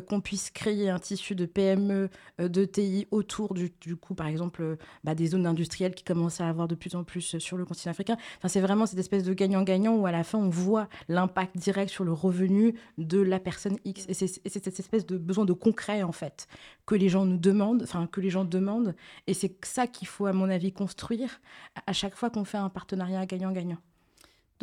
qu'on 0.00 0.20
puisse 0.20 0.50
créer 0.50 0.90
un 0.90 0.98
tissu 0.98 1.34
de 1.34 1.46
PME, 1.46 2.08
euh, 2.40 2.48
de 2.48 2.64
TI 2.64 3.06
autour 3.10 3.54
du, 3.54 3.70
coup, 3.96 4.14
par 4.14 4.26
exemple, 4.26 4.62
euh, 4.62 4.76
bah, 5.04 5.14
des 5.14 5.28
zones 5.28 5.46
industrielles 5.46 5.94
qui 5.94 6.04
commencent 6.04 6.40
à 6.40 6.48
avoir 6.48 6.68
de 6.68 6.74
plus 6.74 6.94
en 6.94 7.04
plus 7.04 7.38
sur 7.38 7.56
le 7.56 7.64
continent 7.64 7.92
africain. 7.92 8.16
Enfin, 8.38 8.48
c'est 8.48 8.60
vraiment 8.60 8.86
cette 8.86 8.98
espèce 8.98 9.24
de 9.24 9.32
gagnant-gagnant 9.32 9.94
où 9.94 10.06
à 10.06 10.12
la 10.12 10.24
fin, 10.24 10.38
on 10.38 10.48
voit 10.48 10.88
l'impact 11.08 11.56
direct 11.56 11.90
sur 11.90 12.04
le 12.04 12.12
revenu 12.12 12.74
de 12.98 13.20
la 13.20 13.38
personne 13.38 13.76
X. 13.84 14.06
Et 14.08 14.14
c'est 14.14 14.48
cette 14.48 14.78
espèce 14.78 15.06
de 15.06 15.18
besoin 15.18 15.44
de 15.44 15.52
concret, 15.52 16.02
en 16.02 16.12
fait, 16.12 16.46
que 16.86 16.94
les 16.94 17.08
gens 17.08 17.24
nous 17.24 17.38
demandent, 17.38 17.82
enfin, 17.82 18.06
que 18.06 18.20
les 18.20 18.30
gens 18.30 18.44
demandent. 18.44 18.94
Et 19.26 19.34
c'est 19.34 19.64
ça 19.64 19.86
qu'il 19.86 20.08
faut, 20.08 20.26
à 20.26 20.32
mon 20.32 20.50
avis, 20.50 20.72
construire 20.72 21.40
à 21.86 21.92
chaque 21.92 22.16
fois 22.16 22.30
qu'on 22.30 22.44
fait 22.44 22.58
un 22.58 22.68
partenariat 22.68 23.24
gagnant-gagnant. 23.26 23.78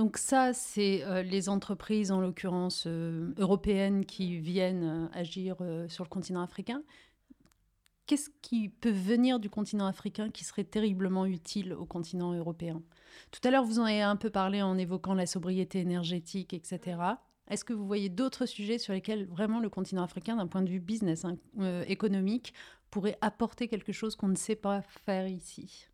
Donc 0.01 0.17
ça, 0.17 0.51
c'est 0.51 1.03
euh, 1.03 1.21
les 1.21 1.47
entreprises, 1.47 2.11
en 2.11 2.21
l'occurrence 2.21 2.85
euh, 2.87 3.35
européennes, 3.37 4.03
qui 4.03 4.39
viennent 4.39 4.83
euh, 4.83 5.07
agir 5.13 5.57
sur 5.89 6.03
le 6.03 6.09
continent 6.09 6.41
africain. 6.41 6.81
Qu'est-ce 8.07 8.31
qui 8.41 8.69
peut 8.69 8.89
venir 8.89 9.39
du 9.39 9.51
continent 9.51 9.85
africain 9.85 10.31
qui 10.31 10.43
serait 10.43 10.63
terriblement 10.63 11.27
utile 11.27 11.73
au 11.73 11.85
continent 11.85 12.33
européen? 12.33 12.81
Tout 13.29 13.47
à 13.47 13.51
l'heure, 13.51 13.63
vous 13.63 13.77
en 13.77 13.83
avez 13.83 14.01
un 14.01 14.15
peu 14.15 14.31
parlé 14.31 14.63
en 14.63 14.75
évoquant 14.75 15.13
la 15.13 15.27
sobriété 15.27 15.81
énergétique, 15.81 16.55
etc. 16.55 16.97
Est-ce 17.47 17.63
que 17.63 17.73
vous 17.73 17.85
voyez 17.85 18.09
d'autres 18.09 18.47
sujets 18.47 18.79
sur 18.79 18.93
lesquels 18.93 19.27
vraiment 19.27 19.59
le 19.59 19.69
continent 19.69 20.01
africain, 20.01 20.35
d'un 20.35 20.47
point 20.47 20.63
de 20.63 20.69
vue 20.71 20.79
business, 20.79 21.25
hein, 21.25 21.37
économique, 21.85 22.55
pourrait 22.89 23.19
apporter 23.21 23.67
quelque 23.67 23.91
chose 23.91 24.15
qu'on 24.15 24.29
ne 24.29 24.35
sait 24.35 24.55
pas 24.55 24.81
faire 24.81 25.27
ici? 25.27 25.90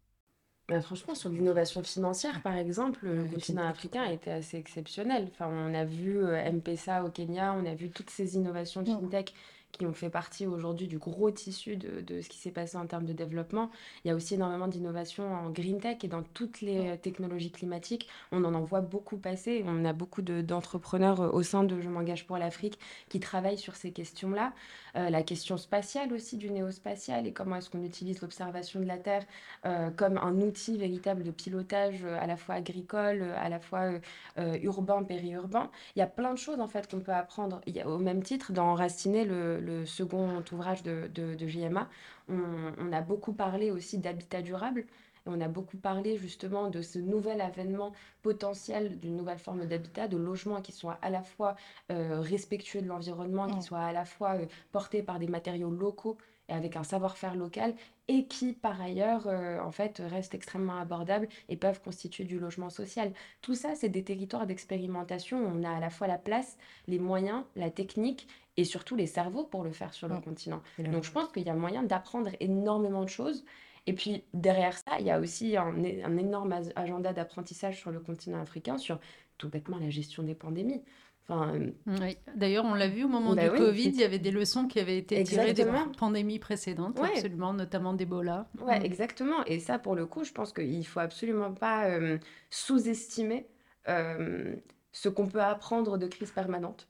Bah, 0.68 0.82
franchement, 0.82 1.16
sur 1.16 1.30
l'innovation 1.30 1.82
financière, 1.82 2.42
par 2.42 2.58
exemple, 2.58 3.08
le 3.08 3.24
continent 3.24 3.66
africain 3.66 4.04
a 4.04 4.12
été 4.12 4.30
assez 4.32 4.58
exceptionnel. 4.58 5.30
Enfin, 5.32 5.48
on 5.48 5.74
a 5.74 5.86
vu 5.86 6.18
euh, 6.18 6.36
M-Pesa 6.36 7.06
au 7.06 7.10
Kenya, 7.10 7.56
on 7.58 7.66
a 7.66 7.74
vu 7.74 7.90
toutes 7.90 8.10
ces 8.10 8.36
innovations 8.36 8.82
de 8.82 8.90
fintech 8.90 9.34
qui 9.72 9.86
ont 9.86 9.94
fait 9.94 10.10
partie 10.10 10.48
aujourd'hui 10.48 10.88
du 10.88 10.98
gros 10.98 11.30
tissu 11.30 11.76
de, 11.76 12.02
de 12.02 12.22
ce 12.22 12.30
qui 12.30 12.38
s'est 12.38 12.52
passé 12.52 12.78
en 12.78 12.88
termes 12.88 13.06
de 13.06 13.14
développement. 13.14 13.70
Il 14.04 14.08
y 14.08 14.12
a 14.12 14.16
aussi 14.16 14.34
énormément 14.34 14.68
d'innovations 14.68 15.34
en 15.34 15.50
green 15.50 15.80
tech 15.80 15.98
et 16.04 16.08
dans 16.08 16.24
toutes 16.24 16.62
les 16.62 16.98
technologies 16.98 17.52
climatiques. 17.52 18.08
On 18.32 18.44
en 18.44 18.54
en 18.54 18.62
voit 18.62 18.82
beaucoup 18.82 19.18
passer. 19.18 19.64
On 19.68 19.86
a 19.86 19.94
beaucoup 19.94 20.22
d'entrepreneurs 20.22 21.22
euh, 21.22 21.30
au 21.30 21.44
sein 21.44 21.64
de 21.64 21.80
Je 21.80 21.90
m'engage 21.90 22.26
pour 22.26 22.38
l'Afrique 22.38 22.80
qui 23.10 23.20
travaillent 23.20 23.58
sur 23.58 23.76
ces 23.76 23.92
questions-là. 23.92 24.54
Euh, 24.98 25.10
la 25.10 25.24
question 25.24 25.58
spatiale 25.58 26.12
aussi 26.14 26.38
du 26.38 26.50
néospatial 26.50 27.28
et 27.28 27.34
comment 27.34 27.58
est-ce 27.58 27.70
qu'on 27.70 27.84
utilise 27.84 28.22
l'observation 28.22 28.80
de 28.80 28.86
la 28.86 28.98
Terre 28.98 29.24
euh, 29.66 29.90
comme 29.92 30.18
un 30.18 30.42
outil 30.42 30.78
véritable 30.78 31.24
de 31.24 31.32
pilotage 31.32 32.04
à 32.06 32.26
la 32.28 32.36
fois 32.38 32.56
agricole, 32.56 33.24
à 33.38 33.50
la 33.50 33.60
fois 33.60 33.92
urbain, 34.38 35.04
périurbain. 35.04 35.70
Il 35.96 36.00
y 36.00 36.02
a 36.02 36.08
plein 36.08 36.34
de 36.34 36.38
choses 36.38 36.60
en 36.60 36.68
fait 36.68 36.90
qu'on 36.90 37.00
peut 37.00 37.14
apprendre. 37.14 37.62
Au 37.86 37.98
même 37.98 38.24
titre, 38.24 38.52
d'enraciner 38.54 39.26
le, 39.26 39.60
le 39.60 39.86
second 39.86 40.44
ouvrage 40.52 40.84
de, 40.84 41.10
de, 41.14 41.48
JMA, 41.48 41.88
on, 42.30 42.92
a 42.92 43.02
beaucoup 43.02 43.34
parlé 43.34 43.72
aussi 43.72 43.98
d'habitat 43.98 44.42
durable. 44.42 44.86
On 45.28 45.42
a 45.42 45.48
beaucoup 45.48 45.78
parlé 45.78 46.18
justement 46.18 46.70
de 46.70 46.82
ce 46.82 47.00
nouvel 47.00 47.42
avènement 47.42 47.94
potentiel 48.22 49.00
d'une 49.00 49.16
nouvelle 49.16 49.40
forme 49.40 49.66
d'habitat, 49.66 50.08
de 50.08 50.18
logement 50.18 50.62
qui 50.62 50.72
soit 50.72 50.98
à 51.02 51.10
la 51.10 51.22
fois 51.22 51.56
euh, 51.92 52.20
respectueux 52.20 52.82
de 52.82 52.88
l'environnement, 52.88 53.48
qui 53.48 53.62
soit 53.62 53.80
à 53.80 53.92
la 53.92 54.06
fois 54.06 54.36
euh, 54.36 54.46
porté 54.72 55.04
par 55.04 55.20
des 55.20 55.28
matériaux 55.28 55.70
locaux 55.70 56.18
et 56.50 56.54
avec 56.54 56.76
un 56.76 56.84
savoir-faire 56.84 57.36
local 57.36 57.76
et 58.08 58.26
qui 58.26 58.54
par 58.54 58.82
ailleurs 58.82 59.28
euh, 59.28 59.60
en 59.60 59.72
fait 59.72 60.02
restent 60.06 60.36
extrêmement 60.36 60.78
abordables 60.78 61.28
et 61.50 61.58
peuvent 61.58 61.82
constituer 61.82 62.24
du 62.24 62.40
logement 62.40 62.70
social. 62.70 63.12
Tout 63.42 63.56
ça 63.56 63.76
c'est 63.76 63.90
des 63.90 64.04
territoires 64.04 64.48
d'expérimentation 64.48 65.38
on 65.38 65.64
a 65.64 65.70
à 65.70 65.80
la 65.80 65.90
fois 65.90 66.08
la 66.08 66.18
place, 66.18 66.58
les 66.88 67.00
moyens, 67.00 67.44
la 67.56 67.70
technique 67.70 68.28
et 68.56 68.64
surtout 68.64 68.96
les 68.96 69.08
cerveaux 69.08 69.44
pour 69.44 69.64
le 69.64 69.72
faire 69.72 69.94
sur 69.94 70.08
le 70.08 70.20
continent. 70.20 70.62
Donc 70.80 71.04
je 71.04 71.12
pense 71.12 71.32
qu'il 71.32 71.44
y 71.44 71.50
a 71.50 71.54
moyen 71.54 71.84
d'apprendre 71.84 72.32
énormément 72.40 73.04
de 73.04 73.10
choses. 73.10 73.46
Et 73.88 73.94
puis 73.94 74.24
derrière 74.34 74.78
ça, 74.78 75.00
il 75.00 75.06
y 75.06 75.12
a 75.12 75.20
aussi 75.20 75.58
un, 75.58 75.74
un 76.04 76.18
énorme 76.18 76.54
agenda 76.76 77.14
d'apprentissage 77.14 77.80
sur 77.80 77.90
le 77.90 78.00
continent 78.00 78.42
africain 78.42 78.78
sur 78.78 79.00
tout 79.38 79.50
bêtement 79.50 79.80
la 79.80 79.90
gestion 79.90 80.24
des 80.24 80.36
pandémies. 80.36 80.84
Enfin, 81.30 81.60
oui. 81.88 82.18
D'ailleurs, 82.36 82.64
on 82.64 82.74
l'a 82.74 82.88
vu 82.88 83.04
au 83.04 83.10
moment 83.10 83.36
bah 83.36 83.50
du 83.50 83.58
Covid, 83.58 83.90
il 83.90 84.00
y 84.00 84.04
avait 84.04 84.20
des 84.20 84.32
leçons 84.32 84.68
qui 84.68 84.80
avaient 84.80 84.98
été 84.98 85.22
tirées 85.24 85.54
des 85.54 85.66
pandémies 85.98 86.40
précédentes, 86.40 87.00
absolument, 87.00 87.54
notamment 87.54 87.94
d'Ebola. 87.94 88.48
Ouais, 88.62 88.80
mm. 88.80 88.86
exactement. 88.86 89.44
Et 89.46 89.60
ça, 89.60 89.78
pour 89.78 89.96
le 89.96 90.06
coup, 90.06 90.24
je 90.24 90.32
pense 90.32 90.54
qu'il 90.54 90.78
ne 90.78 90.84
faut 90.84 91.02
absolument 91.02 91.54
pas 91.54 91.90
euh, 91.90 92.18
sous-estimer 92.50 93.48
euh, 93.90 94.56
ce 94.94 95.10
qu'on 95.10 95.28
peut 95.28 95.42
apprendre 95.42 95.98
de 95.98 96.08
crise 96.08 96.32
permanente. 96.32 96.88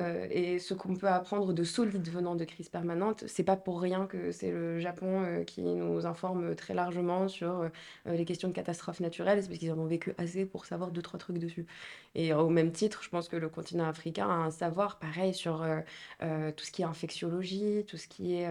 Euh, 0.00 0.26
et 0.30 0.58
ce 0.58 0.74
qu'on 0.74 0.96
peut 0.96 1.08
apprendre 1.08 1.52
de 1.52 1.64
solide 1.64 2.08
venant 2.08 2.34
de 2.34 2.44
crise 2.44 2.68
permanente, 2.68 3.24
c'est 3.26 3.42
pas 3.42 3.56
pour 3.56 3.80
rien 3.80 4.06
que 4.06 4.32
c'est 4.32 4.50
le 4.50 4.78
Japon 4.80 5.22
euh, 5.22 5.44
qui 5.44 5.62
nous 5.62 6.06
informe 6.06 6.54
très 6.54 6.72
largement 6.72 7.28
sur 7.28 7.60
euh, 7.60 7.68
les 8.06 8.24
questions 8.24 8.48
de 8.48 8.54
catastrophes 8.54 9.00
naturelles, 9.00 9.42
c'est 9.42 9.48
parce 9.48 9.58
qu'ils 9.58 9.72
en 9.72 9.78
ont 9.78 9.86
vécu 9.86 10.14
assez 10.18 10.46
pour 10.46 10.64
savoir 10.66 10.90
deux 10.92 11.02
trois 11.02 11.18
trucs 11.18 11.38
dessus. 11.38 11.66
Et 12.14 12.32
au 12.32 12.48
même 12.48 12.72
titre, 12.72 13.02
je 13.02 13.08
pense 13.08 13.28
que 13.28 13.36
le 13.36 13.48
continent 13.48 13.88
africain 13.88 14.28
a 14.28 14.32
un 14.32 14.50
savoir 14.50 14.98
pareil 14.98 15.32
sur 15.34 15.66
tout 16.20 16.64
ce 16.64 16.70
qui 16.70 16.82
est 16.82 16.84
infectiologie, 16.84 17.84
tout 17.86 17.96
ce 17.96 18.06
qui 18.06 18.34
est 18.34 18.50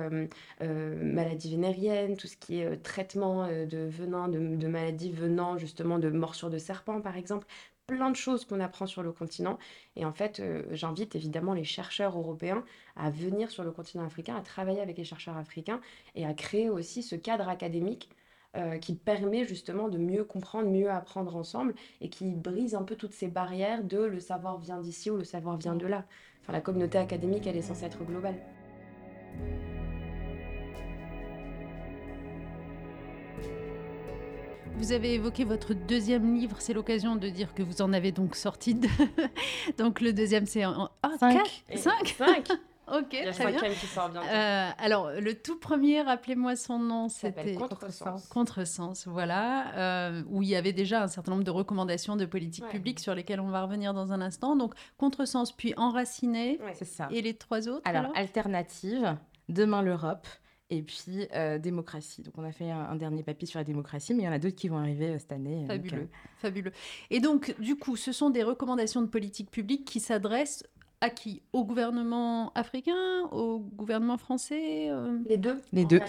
maladie 0.59 1.51
vénérienne, 1.51 2.17
tout 2.17 2.25
ce 2.25 2.37
qui 2.37 2.59
est 2.59 2.81
traitement 2.81 3.47
de 3.47 3.87
venin, 3.87 4.29
de 4.29 4.67
maladies 4.67 5.11
venant 5.11 5.59
justement 5.59 5.99
de 5.99 6.09
morsures 6.09 6.49
de 6.49 6.57
serpents 6.57 7.01
par 7.01 7.17
exemple 7.17 7.45
plein 7.87 8.09
de 8.09 8.15
choses 8.15 8.45
qu'on 8.45 8.59
apprend 8.59 8.87
sur 8.87 9.03
le 9.03 9.11
continent. 9.11 9.57
Et 9.95 10.05
en 10.05 10.13
fait, 10.13 10.39
euh, 10.39 10.63
j'invite 10.71 11.15
évidemment 11.15 11.53
les 11.53 11.63
chercheurs 11.63 12.17
européens 12.17 12.63
à 12.95 13.09
venir 13.09 13.51
sur 13.51 13.63
le 13.63 13.71
continent 13.71 14.05
africain, 14.05 14.35
à 14.35 14.41
travailler 14.41 14.81
avec 14.81 14.97
les 14.97 15.03
chercheurs 15.03 15.37
africains 15.37 15.81
et 16.15 16.25
à 16.25 16.33
créer 16.33 16.69
aussi 16.69 17.03
ce 17.03 17.15
cadre 17.15 17.49
académique 17.49 18.09
euh, 18.57 18.77
qui 18.79 18.95
permet 18.95 19.45
justement 19.45 19.87
de 19.87 19.97
mieux 19.97 20.25
comprendre, 20.25 20.69
mieux 20.69 20.91
apprendre 20.91 21.35
ensemble 21.37 21.73
et 22.01 22.09
qui 22.09 22.31
brise 22.31 22.75
un 22.75 22.83
peu 22.83 22.97
toutes 22.97 23.13
ces 23.13 23.27
barrières 23.27 23.83
de 23.83 23.99
le 23.99 24.19
savoir 24.19 24.57
vient 24.59 24.79
d'ici 24.79 25.09
ou 25.09 25.17
le 25.17 25.23
savoir 25.23 25.57
vient 25.57 25.75
de 25.75 25.87
là. 25.87 26.05
Enfin, 26.41 26.51
la 26.51 26.61
communauté 26.61 26.97
académique, 26.97 27.47
elle 27.47 27.55
est 27.55 27.61
censée 27.61 27.85
être 27.85 28.03
globale. 28.03 28.35
Vous 34.81 34.93
avez 34.93 35.13
évoqué 35.13 35.43
votre 35.43 35.75
deuxième 35.75 36.33
livre, 36.33 36.55
c'est 36.59 36.73
l'occasion 36.73 37.15
de 37.15 37.29
dire 37.29 37.53
que 37.53 37.61
vous 37.61 37.83
en 37.83 37.93
avez 37.93 38.11
donc 38.11 38.35
sorti 38.35 38.73
deux. 38.73 38.89
donc 39.77 40.01
le 40.01 40.11
deuxième, 40.11 40.47
c'est 40.47 40.65
en... 40.65 40.89
Ah, 41.03 41.11
cinq. 41.19 41.63
Cinq. 41.75 42.15
Cinq. 42.17 42.47
Ok, 42.91 43.13
Il 43.13 43.23
y 43.23 43.27
a 43.27 43.31
très 43.31 43.51
bien. 43.53 43.69
qui 43.69 43.85
sort 43.85 44.09
bientôt. 44.09 44.27
Euh, 44.27 44.69
alors, 44.79 45.11
le 45.11 45.33
tout 45.35 45.57
premier, 45.57 46.01
rappelez-moi 46.01 46.57
son 46.57 46.79
nom, 46.79 47.07
c'était 47.07 47.53
Contresens. 47.53 48.27
Contresens, 48.27 49.07
voilà, 49.07 49.73
euh, 49.77 50.23
où 50.29 50.41
il 50.41 50.49
y 50.49 50.57
avait 50.57 50.73
déjà 50.73 51.03
un 51.03 51.07
certain 51.07 51.31
nombre 51.31 51.45
de 51.45 51.51
recommandations 51.51 52.17
de 52.17 52.25
politique 52.25 52.67
publique 52.67 52.99
sur 52.99 53.15
lesquelles 53.15 53.39
on 53.39 53.47
va 53.47 53.61
revenir 53.61 53.93
dans 53.93 54.11
un 54.11 54.19
instant. 54.19 54.57
Donc, 54.57 54.73
Contresens, 54.97 55.53
puis 55.53 55.73
Enraciné, 55.77 56.59
c'est 56.73 56.83
ça. 56.83 57.07
Et 57.11 57.21
les 57.21 57.35
trois 57.35 57.69
autres 57.69 57.81
Alors, 57.85 58.05
alors? 58.05 58.17
Alternative, 58.17 59.15
Demain 59.51 59.81
l'Europe, 59.81 60.27
et 60.71 60.81
puis 60.81 61.27
euh, 61.35 61.59
démocratie. 61.59 62.23
Donc 62.23 62.33
on 62.37 62.43
a 62.43 62.51
fait 62.51 62.71
un, 62.71 62.95
dernier 62.95 63.21
papier 63.21 63.47
sur 63.47 63.59
la 63.59 63.63
démocratie, 63.63 64.13
mais 64.13 64.23
il 64.23 64.25
y 64.25 64.29
en 64.29 64.31
a 64.31 64.39
d'autres 64.39 64.55
qui 64.55 64.69
vont 64.69 64.77
arriver 64.77 65.09
euh, 65.09 65.19
cette 65.19 65.33
année. 65.33 65.65
Fabuleux, 65.67 66.07
fabuleux. 66.37 66.71
Et 67.11 67.19
donc 67.19 67.53
du 67.59 67.75
coup, 67.75 67.95
ce 67.97 68.11
sont 68.11 68.29
des 68.29 68.41
recommandations 68.41 69.01
de 69.01 69.07
politique 69.07 69.51
publique 69.51 69.85
qui 69.85 69.99
s'adressent 69.99 70.63
à 71.01 71.09
qui 71.09 71.41
Au 71.51 71.65
gouvernement 71.65 72.51
africain 72.53 73.23
Au 73.31 73.59
gouvernement 73.59 74.17
français 74.17 74.89
euh? 74.89 75.17
Les 75.27 75.37
deux. 75.37 75.59
Les 75.73 75.83
deux. 75.83 75.99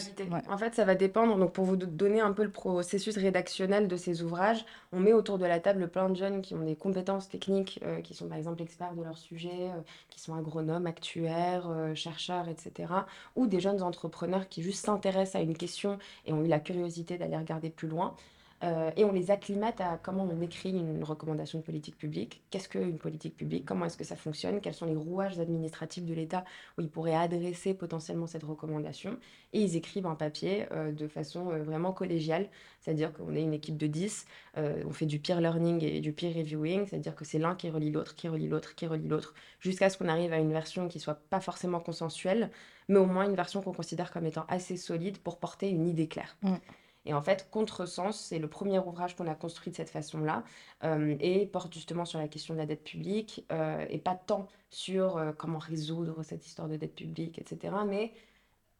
En 0.49 0.59
fait, 0.59 0.75
ça 0.75 0.85
va 0.85 0.95
dépendre. 0.95 1.37
Donc, 1.39 1.53
pour 1.53 1.65
vous 1.65 1.77
donner 1.77 2.21
un 2.21 2.33
peu 2.33 2.45
le 2.45 2.51
processus 2.51 3.17
rédactionnel 3.17 3.89
de 3.89 3.97
ces 3.97 4.23
ouvrages, 4.23 4.65
on 4.93 5.01
met 5.01 5.13
autour 5.13 5.39
de 5.39 5.47
la 5.47 5.61
table 5.61 5.89
plein 5.89 6.09
de 6.09 6.15
jeunes 6.15 6.43
qui 6.43 6.55
ont 6.55 6.65
des 6.65 6.77
compétences 6.77 7.29
techniques, 7.29 7.81
euh, 7.85 8.01
qui 8.03 8.15
sont 8.15 8.29
par 8.29 8.39
exemple 8.39 8.63
experts 8.63 8.95
de 8.95 9.03
leur 9.03 9.19
sujet, 9.19 9.51
euh, 9.51 9.81
qui 10.11 10.21
sont 10.21 10.35
agronomes, 10.35 10.87
actuaires, 10.87 11.69
chercheurs, 11.95 12.49
etc. 12.49 12.93
Ou 13.35 13.47
des 13.47 13.61
jeunes 13.61 13.83
entrepreneurs 13.83 14.49
qui 14.49 14.63
juste 14.63 14.85
s'intéressent 14.85 15.41
à 15.41 15.41
une 15.41 15.57
question 15.57 15.99
et 16.27 16.33
ont 16.33 16.45
eu 16.45 16.49
la 16.49 16.61
curiosité 16.61 17.17
d'aller 17.17 17.37
regarder 17.37 17.71
plus 17.71 17.89
loin. 17.89 18.15
Euh, 18.62 18.90
et 18.96 19.05
on 19.05 19.12
les 19.12 19.31
acclimate 19.31 19.81
à 19.81 19.98
comment 20.01 20.29
on 20.31 20.40
écrit 20.40 20.70
une 20.70 21.03
recommandation 21.03 21.59
de 21.59 21.64
politique 21.64 21.98
publique. 21.98 22.42
Qu'est-ce 22.51 22.68
qu'une 22.68 22.98
politique 22.98 23.37
publique? 23.37 23.64
Comment 23.64 23.87
est-ce 23.87 23.96
que 23.96 24.05
ça 24.05 24.14
fonctionne? 24.14 24.61
Quels 24.61 24.75
sont 24.75 24.87
les 24.87 24.94
rouages 24.94 25.40
administratifs 25.40 26.05
de 26.05 26.14
l'État 26.14 26.44
où 26.79 26.83
ils 26.83 26.88
pourraient 26.88 27.14
adresser 27.14 27.75
potentiellement 27.75 28.27
cette 28.27 28.44
recommandation? 28.44 29.18
Et 29.53 29.61
ils 29.61 29.77
écrivent 29.77 30.07
un 30.07 30.14
papier 30.14 30.66
euh, 30.70 30.92
de 30.92 31.09
façon 31.09 31.51
euh, 31.51 31.62
vraiment 31.62 31.92
collégiale, 31.92 32.48
c'est-à-dire 32.81 33.12
qu'on 33.12 33.35
est 33.35 33.42
une 33.42 33.55
équipe 33.55 33.77
de 33.77 33.87
10, 33.87 34.27
on 34.57 34.92
fait 34.92 35.07
du 35.07 35.18
peer 35.18 35.40
learning 35.40 35.83
et 35.85 36.01
du 36.01 36.12
peer 36.12 36.35
reviewing, 36.35 36.87
c'est-à-dire 36.87 37.14
que 37.14 37.25
c'est 37.25 37.38
l'un 37.38 37.55
qui 37.55 37.70
relie 37.70 37.90
l'autre, 37.90 38.14
qui 38.16 38.29
relie 38.29 38.48
l'autre, 38.48 38.75
qui 38.75 38.87
relie 38.87 39.09
l'autre, 39.09 39.35
jusqu'à 39.61 39.88
ce 39.88 39.96
qu'on 39.96 40.09
arrive 40.09 40.33
à 40.33 40.38
une 40.38 40.53
version 40.53 40.88
qui 40.88 41.01
soit 41.01 41.20
pas 41.31 41.40
forcément 41.40 41.81
consensuelle, 41.81 42.51
mais 42.88 42.98
au 42.98 43.07
moins 43.07 43.29
une 43.29 43.37
version 43.37 43.62
qu'on 43.62 43.72
considère 43.72 44.11
comme 44.11 44.27
étant 44.27 44.44
assez 44.48 44.77
solide 44.77 45.18
pour 45.18 45.38
porter 45.38 45.70
une 45.70 45.87
idée 45.87 46.09
claire. 46.09 46.37
Mm. 46.42 46.57
Et 47.05 47.15
en 47.15 47.21
fait, 47.21 47.49
Contresens, 47.51 48.17
c'est 48.17 48.38
le 48.38 48.49
premier 48.49 48.79
ouvrage 48.79 49.17
qu'on 49.17 49.27
a 49.27 49.35
construit 49.35 49.73
de 49.73 49.77
cette 49.77 49.91
façon-là 49.91 50.45
euh, 50.85 51.17
et 51.21 51.47
porte 51.47 51.75
justement 51.75 52.05
sur 52.05 52.21
la 52.21 52.29
question 52.29 52.55
de 52.55 52.59
la 52.59 52.67
dette 52.67 52.85
publique 52.85 53.45
euh, 53.51 53.85
et 53.91 53.99
pas 53.99 54.15
tant 54.15 54.47
sur 54.71 55.17
euh, 55.17 55.33
comment 55.33 55.59
résoudre 55.59 56.23
cette 56.23 56.47
histoire 56.47 56.69
de 56.69 56.77
dette 56.77 56.95
publique, 56.95 57.38
etc. 57.38 57.75
Mais 57.87 58.12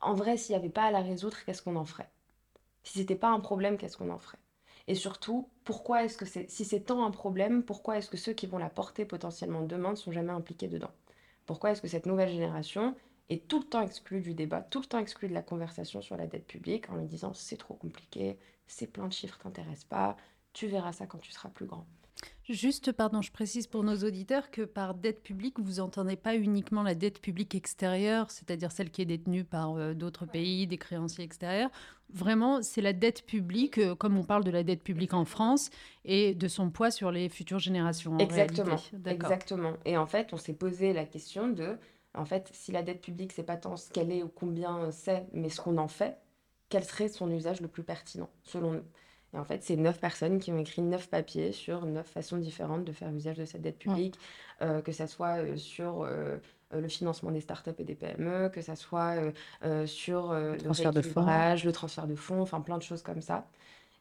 en 0.01 0.15
vrai, 0.15 0.37
s'il 0.37 0.55
n'y 0.55 0.61
avait 0.61 0.71
pas 0.71 0.85
à 0.85 0.91
la 0.93 1.01
résoudre, 1.01 1.37
qu'est-ce 1.45 1.63
qu'on 1.63 1.77
en 1.77 1.85
ferait? 1.85 2.11
Si 2.85 2.99
c'était 2.99 3.17
pas 3.17 3.31
un 3.31 3.41
problème, 3.41 3.77
qu'est-ce 3.77 3.97
qu'on 3.97 4.11
en 4.11 4.19
ferait? 4.19 4.39
Et 4.89 4.95
surtout, 4.95 5.49
pourquoi 5.65 6.05
est-ce 6.05 6.17
que 6.17 6.27
c'est, 6.27 6.51
si 6.51 6.65
c'est 6.65 6.81
tant 6.81 7.05
un 7.05 7.11
problème, 7.11 7.63
pourquoi 7.63 7.99
est-ce 7.99 8.11
que 8.11 8.17
ceux 8.17 8.33
qui 8.33 8.47
vont 8.47 8.59
la 8.59 8.71
porter 8.71 9.05
potentiellement 9.05 9.63
demain 9.63 9.93
ne 9.93 9.97
sont 9.97 10.13
jamais 10.13 10.33
impliqués 10.33 10.69
dedans? 10.69 10.91
Pourquoi 11.47 11.71
est-ce 11.71 11.83
que 11.83 11.89
cette 11.89 12.07
nouvelle 12.07 12.31
génération 12.31 12.95
est 13.33 13.49
tout 13.49 13.61
le 13.61 13.65
temps 13.65 13.83
exclu 13.83 14.21
du 14.21 14.35
débat, 14.35 14.61
tout 14.63 14.81
le 14.81 14.87
temps 14.87 14.99
exclu 14.99 15.29
de 15.29 15.35
la 15.35 15.43
conversation 15.43 16.03
sur 16.03 16.17
la 16.17 16.27
dette 16.27 16.47
publique 16.47 16.91
en 16.91 16.97
lui 16.97 17.07
disant 17.07 17.33
c'est 17.35 17.57
trop 17.57 17.75
compliqué, 17.75 18.39
ces 18.67 18.87
plein 18.87 19.09
de 19.09 19.13
chiffres 19.13 19.39
t'intéressent 19.39 19.85
pas, 19.85 20.17
tu 20.53 20.67
verras 20.67 20.93
ça 20.93 21.07
quand 21.07 21.19
tu 21.19 21.33
seras 21.33 21.49
plus 21.49 21.67
grand. 21.67 21.87
Juste, 22.49 22.91
pardon, 22.91 23.23
je 23.23 23.31
précise 23.31 23.69
pour 23.69 23.85
nos 23.85 23.97
auditeurs 23.99 24.51
que 24.51 24.63
par 24.63 24.95
dette 24.95 25.23
publique, 25.23 25.61
vous 25.61 25.79
entendez 25.79 26.17
pas 26.17 26.37
uniquement 26.37 26.83
la 26.83 26.95
dette 26.95 27.21
publique 27.21 27.55
extérieure, 27.55 28.31
c'est-à-dire 28.31 28.73
celle 28.73 28.91
qui 28.91 29.01
est 29.03 29.07
détenue 29.07 29.45
par 29.45 29.77
euh, 29.77 29.95
d'autres 29.95 30.27
pays, 30.27 30.67
des 30.67 30.77
créanciers 30.77 31.25
extérieurs. 31.25 31.71
Vraiment, 32.13 32.61
c'est 32.61 32.81
la 32.81 32.93
dette 32.93 33.25
publique, 33.25 33.79
euh, 33.79 33.95
comme 33.95 34.19
on 34.19 34.25
parle 34.25 34.43
de 34.43 34.51
la 34.51 34.65
dette 34.65 34.83
publique 34.83 35.15
en 35.15 35.25
France, 35.25 35.71
et 36.05 36.35
de 36.35 36.49
son 36.49 36.71
poids 36.71 36.91
sur 36.91 37.13
les 37.13 37.29
futures 37.29 37.61
générations. 37.61 38.19
exactement, 38.19 38.77
exactement. 39.07 39.75
Et 39.85 39.97
en 39.97 40.07
fait, 40.07 40.33
on 40.33 40.37
s'est 40.37 40.55
posé 40.55 40.93
la 40.93 41.05
question 41.05 41.49
de 41.49 41.79
en 42.15 42.25
fait, 42.25 42.49
si 42.53 42.73
la 42.73 42.83
dette 42.83 43.01
publique, 43.01 43.33
c'est 43.33 43.43
pas 43.43 43.57
tant 43.57 43.77
ce 43.77 43.91
qu'elle 43.91 44.13
est 44.13 44.23
ou 44.23 44.29
combien 44.29 44.91
c'est, 44.91 45.27
mais 45.33 45.49
ce 45.49 45.61
qu'on 45.61 45.79
en 45.79 45.89
fait, 45.89 46.19
quel 46.69 46.85
serait 46.85 47.09
son 47.09 47.31
usage 47.31 47.61
le 47.61 47.69
plus 47.69 47.83
pertinent, 47.83 48.29
selon 48.45 48.73
nous? 48.73 48.85
Et 49.35 49.39
en 49.39 49.45
fait, 49.45 49.63
c'est 49.63 49.77
neuf 49.77 49.99
personnes 49.99 50.39
qui 50.39 50.53
ont 50.53 50.59
écrit 50.59 50.83
neuf 50.83 51.09
papiers 51.09 51.53
sur 51.53 51.87
neuf 51.87 52.07
façons 52.07 52.37
différentes 52.37 52.85
de 52.85 52.93
faire 52.93 53.11
usage 53.13 53.39
de 53.39 53.45
cette 53.47 53.63
dette 53.63 53.79
publique, 53.79 54.19
euh, 54.61 54.83
que 54.83 54.93
ce 54.93 55.07
soit 55.07 55.39
euh, 55.39 55.57
sur 55.57 56.03
euh, 56.03 56.37
le 56.71 56.87
financement 56.89 57.31
des 57.31 57.41
startups 57.41 57.71
et 57.79 57.85
des 57.85 57.95
PME, 57.95 58.51
que 58.51 58.61
ce 58.61 58.75
soit 58.75 59.17
sur 59.87 60.33
le 60.33 60.57
transfert 60.59 60.93
de 60.93 61.03
fonds, 61.03 61.25
le 61.27 61.71
transfert 61.71 62.07
de 62.07 62.15
fonds, 62.15 62.41
enfin 62.41 62.61
plein 62.61 62.79
de 62.79 62.83
choses 62.83 63.03
comme 63.03 63.21
ça. 63.21 63.47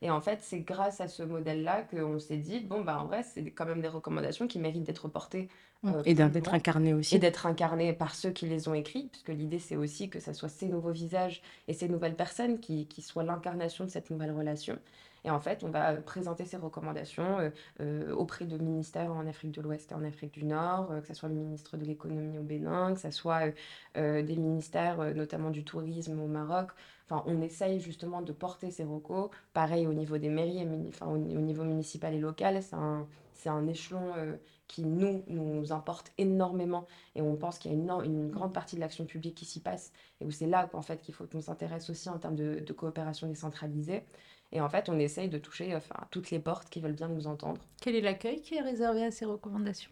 Et 0.01 0.09
en 0.09 0.19
fait, 0.19 0.39
c'est 0.41 0.61
grâce 0.61 0.99
à 0.99 1.07
ce 1.07 1.21
modèle-là 1.21 1.83
qu'on 1.83 2.17
s'est 2.17 2.37
dit, 2.37 2.59
bon, 2.61 2.81
bah, 2.81 2.99
en 2.99 3.05
vrai, 3.05 3.23
c'est 3.23 3.51
quand 3.51 3.65
même 3.65 3.81
des 3.81 3.87
recommandations 3.87 4.47
qui 4.47 4.57
méritent 4.57 4.83
d'être 4.83 5.07
portées. 5.07 5.47
Euh, 5.85 6.01
et 6.05 6.13
d'être 6.15 6.53
incarnées 6.53 6.93
aussi. 6.93 7.15
Et 7.15 7.19
d'être 7.19 7.45
incarnées 7.45 7.93
par 7.93 8.15
ceux 8.15 8.31
qui 8.31 8.47
les 8.47 8.67
ont 8.67 8.73
écrits, 8.73 9.09
puisque 9.11 9.29
l'idée, 9.29 9.59
c'est 9.59 9.75
aussi 9.75 10.09
que 10.09 10.19
ce 10.19 10.33
soit 10.33 10.49
ces 10.49 10.67
nouveaux 10.67 10.91
visages 10.91 11.41
et 11.67 11.73
ces 11.73 11.87
nouvelles 11.87 12.15
personnes 12.15 12.59
qui, 12.59 12.87
qui 12.87 13.01
soient 13.01 13.23
l'incarnation 13.23 13.85
de 13.85 13.89
cette 13.89 14.09
nouvelle 14.09 14.31
relation. 14.31 14.77
Et 15.23 15.29
en 15.29 15.39
fait, 15.39 15.63
on 15.63 15.69
va 15.69 15.93
présenter 15.95 16.45
ces 16.45 16.57
recommandations 16.57 17.39
euh, 17.39 17.49
euh, 17.79 18.13
auprès 18.13 18.45
de 18.45 18.57
ministères 18.57 19.12
en 19.12 19.27
Afrique 19.27 19.51
de 19.51 19.62
l'Ouest 19.62 19.91
et 19.91 19.95
en 19.95 20.03
Afrique 20.03 20.34
du 20.34 20.45
Nord, 20.45 20.89
que 21.01 21.07
ce 21.07 21.13
soit 21.13 21.29
le 21.29 21.36
ministre 21.36 21.77
de 21.77 21.86
l'économie 21.86 22.38
au 22.38 22.43
Bénin, 22.43 22.93
que 22.93 22.99
ce 22.99 23.12
soit 23.12 23.51
des 23.95 24.36
ministères 24.36 24.97
notamment 25.13 25.49
du 25.49 25.63
tourisme 25.63 26.19
au 26.19 26.27
Maroc, 26.27 26.71
on 27.25 27.41
essaye 27.41 27.79
justement 27.79 28.21
de 28.21 28.31
porter 28.31 28.71
ces 28.71 28.84
recos. 28.84 29.29
Pareil 29.53 29.88
au 29.88 29.93
niveau 29.93 30.17
des 30.17 30.29
mairies, 30.29 30.65
enfin, 30.89 31.07
au, 31.07 31.17
niveau 31.17 31.63
municipal 31.63 32.13
et 32.13 32.19
local, 32.19 32.62
c'est 32.63 33.49
un, 33.49 33.67
échelon 33.67 34.13
euh, 34.17 34.36
qui 34.67 34.86
nous, 34.86 35.23
nous 35.27 35.73
importe 35.73 36.12
énormément. 36.17 36.88
Et 37.15 37.21
on 37.21 37.36
pense 37.36 37.57
qu'il 37.60 37.71
y 37.71 37.73
a 37.73 37.77
une, 37.77 38.29
grande 38.29 38.53
partie 38.53 38.75
de 38.75 38.81
l'action 38.81 39.05
publique 39.05 39.36
qui 39.36 39.45
s'y 39.45 39.60
passe. 39.60 39.91
Et 40.19 40.25
où 40.25 40.31
c'est 40.31 40.47
là 40.47 40.67
qu'en 40.67 40.81
fait, 40.81 41.01
qu'il 41.01 41.13
faut 41.13 41.25
qu'on 41.25 41.41
s'intéresse 41.41 41.89
aussi 41.89 42.10
en 42.10 42.17
termes 42.17 42.36
de, 42.36 42.73
coopération 42.73 43.27
décentralisée. 43.27 44.03
Et 44.51 44.61
en 44.61 44.69
fait, 44.69 44.89
on 44.89 44.99
essaye 44.99 45.29
de 45.29 45.37
toucher 45.37 45.75
enfin, 45.75 45.95
toutes 46.11 46.31
les 46.31 46.39
portes 46.39 46.69
qui 46.69 46.79
veulent 46.79 46.93
bien 46.93 47.07
nous 47.07 47.27
entendre. 47.27 47.61
Quel 47.81 47.95
est 47.95 48.01
l'accueil 48.01 48.41
qui 48.41 48.55
est 48.55 48.61
réservé 48.61 49.03
à 49.03 49.11
ces 49.11 49.25
recommandations? 49.25 49.91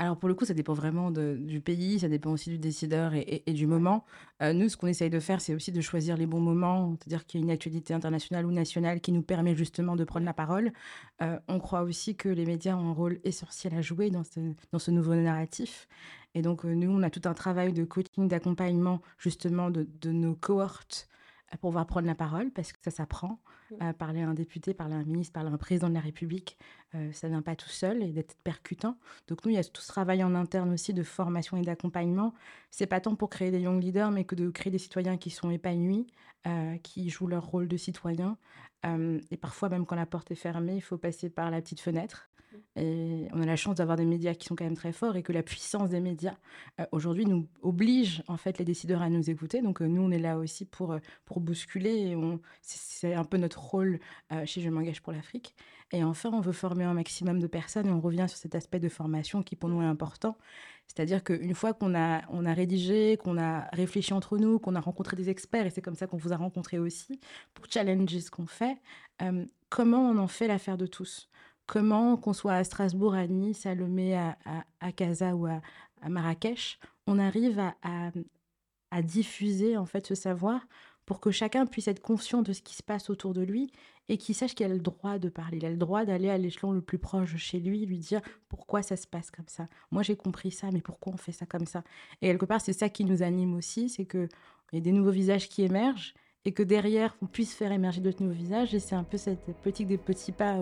Alors 0.00 0.16
pour 0.16 0.28
le 0.28 0.36
coup, 0.36 0.44
ça 0.44 0.54
dépend 0.54 0.74
vraiment 0.74 1.10
du 1.10 1.60
pays, 1.60 1.98
ça 1.98 2.08
dépend 2.08 2.30
aussi 2.30 2.50
du 2.50 2.58
décideur 2.58 3.14
et, 3.14 3.42
du 3.48 3.66
moment. 3.66 4.04
Euh, 4.42 4.52
nous, 4.52 4.68
ce 4.68 4.76
qu'on 4.76 4.86
essaye 4.86 5.10
de 5.10 5.18
faire, 5.18 5.40
c'est 5.40 5.56
aussi 5.56 5.72
de 5.72 5.80
choisir 5.80 6.16
les 6.16 6.26
bons 6.26 6.38
moments, 6.38 6.94
c'est-à-dire 7.00 7.26
qu'il 7.26 7.40
y 7.40 7.42
a 7.42 7.44
une 7.44 7.50
actualité 7.50 7.94
internationale 7.94 8.46
ou 8.46 8.52
nationale 8.52 9.00
qui 9.00 9.10
nous 9.10 9.22
permet 9.22 9.56
justement 9.56 9.96
de 9.96 10.04
prendre 10.04 10.24
la 10.24 10.32
parole. 10.32 10.72
Euh, 11.20 11.40
on 11.48 11.58
croit 11.58 11.82
aussi 11.82 12.14
que 12.14 12.28
les 12.28 12.46
médias 12.46 12.76
ont 12.76 12.90
un 12.90 12.92
rôle 12.92 13.18
essentiel 13.24 13.74
à 13.74 13.82
jouer 13.82 14.10
dans 14.10 14.22
ce, 14.22 14.38
dans 14.70 14.78
ce 14.78 14.92
nouveau 14.92 15.16
narratif. 15.16 15.88
Et 16.36 16.42
donc 16.42 16.64
euh, 16.64 16.74
nous, 16.74 16.92
on 16.92 17.02
a 17.02 17.10
tout 17.10 17.22
un 17.24 17.34
travail 17.34 17.72
de 17.72 17.82
coaching, 17.82 18.28
d'accompagnement 18.28 19.02
justement 19.18 19.68
de, 19.68 19.88
de 20.00 20.12
nos 20.12 20.36
cohortes 20.36 21.08
pour 21.52 21.70
pouvoir 21.70 21.86
prendre 21.86 22.06
la 22.06 22.14
parole, 22.14 22.50
parce 22.50 22.72
que 22.72 22.78
ça 22.82 22.90
s'apprend. 22.90 23.38
Mmh. 23.70 23.92
parler 23.98 24.22
à 24.22 24.28
un 24.28 24.32
député, 24.32 24.72
parler 24.72 24.94
à 24.94 24.96
un 24.96 25.04
ministre, 25.04 25.34
parler 25.34 25.50
à 25.50 25.52
un 25.52 25.58
président 25.58 25.90
de 25.90 25.94
la 25.94 26.00
République, 26.00 26.56
euh, 26.94 27.12
ça 27.12 27.28
ne 27.28 27.34
vient 27.34 27.42
pas 27.42 27.54
tout 27.54 27.68
seul 27.68 28.02
et 28.02 28.12
d'être 28.12 28.34
percutant. 28.42 28.96
Donc 29.26 29.44
nous, 29.44 29.50
il 29.50 29.56
y 29.56 29.58
a 29.58 29.64
tout 29.64 29.82
ce 29.82 29.88
travail 29.88 30.24
en 30.24 30.34
interne 30.34 30.72
aussi 30.72 30.94
de 30.94 31.02
formation 31.02 31.56
et 31.58 31.62
d'accompagnement. 31.62 32.32
C'est 32.70 32.86
pas 32.86 33.00
tant 33.00 33.14
pour 33.14 33.28
créer 33.28 33.50
des 33.50 33.60
young 33.60 33.82
leaders, 33.82 34.10
mais 34.10 34.24
que 34.24 34.34
de 34.34 34.48
créer 34.48 34.70
des 34.70 34.78
citoyens 34.78 35.18
qui 35.18 35.28
sont 35.30 35.50
épanouis, 35.50 36.06
euh, 36.46 36.76
qui 36.78 37.10
jouent 37.10 37.26
leur 37.26 37.44
rôle 37.44 37.68
de 37.68 37.76
citoyen. 37.76 38.38
Euh, 38.86 39.20
et 39.30 39.36
parfois, 39.36 39.68
même 39.68 39.84
quand 39.84 39.96
la 39.96 40.06
porte 40.06 40.30
est 40.30 40.36
fermée, 40.36 40.76
il 40.76 40.80
faut 40.80 40.96
passer 40.96 41.28
par 41.28 41.50
la 41.50 41.60
petite 41.60 41.80
fenêtre. 41.80 42.30
Et 42.76 43.26
on 43.32 43.42
a 43.42 43.46
la 43.46 43.56
chance 43.56 43.76
d'avoir 43.76 43.96
des 43.96 44.04
médias 44.04 44.34
qui 44.34 44.46
sont 44.46 44.54
quand 44.54 44.64
même 44.64 44.76
très 44.76 44.92
forts 44.92 45.16
et 45.16 45.22
que 45.22 45.32
la 45.32 45.42
puissance 45.42 45.90
des 45.90 46.00
médias 46.00 46.36
euh, 46.80 46.86
aujourd'hui 46.92 47.26
nous 47.26 47.48
oblige 47.62 48.22
en 48.28 48.36
fait 48.36 48.58
les 48.58 48.64
décideurs 48.64 49.02
à 49.02 49.10
nous 49.10 49.30
écouter. 49.30 49.62
Donc 49.62 49.82
euh, 49.82 49.86
nous 49.86 50.02
on 50.02 50.10
est 50.10 50.18
là 50.18 50.38
aussi 50.38 50.64
pour 50.64 50.92
euh, 50.92 50.98
pour 51.24 51.40
bousculer. 51.40 52.16
C'est 52.62 53.14
un 53.14 53.24
peu 53.24 53.36
notre 53.36 53.60
rôle 53.60 53.98
chez 54.44 54.60
Je 54.60 54.70
m'engage 54.70 55.02
pour 55.02 55.12
l'Afrique. 55.12 55.54
Et 55.90 56.04
enfin 56.04 56.30
on 56.32 56.40
veut 56.40 56.52
former 56.52 56.84
un 56.84 56.94
maximum 56.94 57.40
de 57.40 57.46
personnes 57.46 57.86
et 57.88 57.90
on 57.92 58.00
revient 58.00 58.26
sur 58.28 58.38
cet 58.38 58.54
aspect 58.54 58.80
de 58.80 58.88
formation 58.88 59.42
qui 59.42 59.56
pour 59.56 59.68
nous 59.68 59.82
est 59.82 59.86
important. 59.86 60.36
C'est-à-dire 60.86 61.22
qu'une 61.22 61.54
fois 61.54 61.74
qu'on 61.74 61.94
a, 61.94 62.22
on 62.30 62.46
a 62.46 62.54
rédigé, 62.54 63.18
qu'on 63.18 63.38
a 63.38 63.68
réfléchi 63.72 64.14
entre 64.14 64.38
nous, 64.38 64.58
qu'on 64.58 64.74
a 64.74 64.80
rencontré 64.80 65.16
des 65.16 65.28
experts, 65.28 65.66
et 65.66 65.70
c'est 65.70 65.82
comme 65.82 65.96
ça 65.96 66.06
qu'on 66.06 66.16
vous 66.16 66.32
a 66.32 66.36
rencontré 66.36 66.78
aussi, 66.78 67.20
pour 67.52 67.66
challenger 67.70 68.22
ce 68.22 68.30
qu'on 68.30 68.46
fait, 68.46 68.78
comment 69.68 70.10
on 70.10 70.16
en 70.16 70.28
fait 70.28 70.48
l'affaire 70.48 70.78
de 70.78 70.86
tous? 70.86 71.28
Comment, 71.68 72.16
qu'on 72.16 72.32
soit 72.32 72.54
à 72.54 72.64
Strasbourg, 72.64 73.14
à 73.14 73.28
Nice, 73.28 73.66
à 73.66 73.76
Lomé, 73.76 74.16
à, 74.16 74.36
à, 74.80 74.90
Casa 74.90 75.36
ou 75.36 75.46
à, 75.46 75.60
Marrakech, 76.08 76.80
on 77.06 77.20
arrive 77.20 77.60
à, 77.60 79.02
diffuser 79.02 79.76
en 79.76 79.84
fait 79.84 80.06
ce 80.06 80.14
savoir 80.14 80.66
pour 81.04 81.20
que 81.20 81.30
chacun 81.30 81.66
puisse 81.66 81.88
être 81.88 82.00
conscient 82.00 82.42
de 82.42 82.52
ce 82.52 82.62
qui 82.62 82.74
se 82.74 82.82
passe 82.82 83.10
autour 83.10 83.34
de 83.34 83.42
lui 83.42 83.70
et 84.08 84.16
qu'il 84.16 84.34
sache 84.34 84.54
qu'il 84.54 84.64
a 84.64 84.70
le 84.70 84.80
droit 84.80 85.18
de 85.18 85.28
parler. 85.28 85.58
Il 85.58 85.66
a 85.66 85.70
le 85.70 85.76
droit 85.76 86.06
d'aller 86.06 86.30
à 86.30 86.38
l'échelon 86.38 86.72
le 86.72 86.80
plus 86.80 86.98
proche 86.98 87.34
de 87.34 87.38
chez 87.38 87.60
lui, 87.60 87.84
lui 87.84 87.98
dire 87.98 88.22
pourquoi 88.48 88.82
ça 88.82 88.96
se 88.96 89.06
passe 89.06 89.30
comme 89.30 89.48
ça. 89.48 89.68
Moi, 89.90 90.02
j'ai 90.02 90.16
compris 90.16 90.50
ça, 90.50 90.70
mais 90.72 90.80
pourquoi 90.80 91.12
on 91.12 91.18
fait 91.18 91.32
ça 91.32 91.44
comme 91.44 91.66
ça? 91.66 91.84
Et 92.22 92.28
quelque 92.28 92.46
part, 92.46 92.62
c'est 92.62 92.72
ça 92.72 92.88
qui 92.88 93.04
nous 93.04 93.22
anime 93.22 93.54
aussi, 93.54 93.90
c'est 93.90 94.06
qu'il 94.06 94.28
y 94.72 94.78
a 94.78 94.80
des 94.80 94.92
nouveaux 94.92 95.10
visages 95.10 95.50
qui 95.50 95.62
émergent 95.62 96.14
et 96.44 96.52
que 96.52 96.62
derrière, 96.62 97.16
on 97.22 97.26
puisse 97.26 97.54
faire 97.54 97.72
émerger 97.72 98.00
d'autres 98.00 98.22
nouveaux 98.22 98.34
visages. 98.34 98.74
Et 98.74 98.80
c'est 98.80 98.94
un 98.94 99.04
peu 99.04 99.16
cette 99.16 99.52
politique 99.62 99.88
des 99.88 99.98
petits 99.98 100.32
pas 100.32 100.56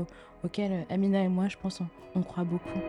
auxquels 0.45 0.73
euh, 0.73 0.95
Amina 0.95 1.23
et 1.23 1.29
moi, 1.29 1.49
je 1.49 1.57
pense, 1.57 1.81
on, 2.15 2.23
croit 2.23 2.45
beaucoup. 2.45 2.81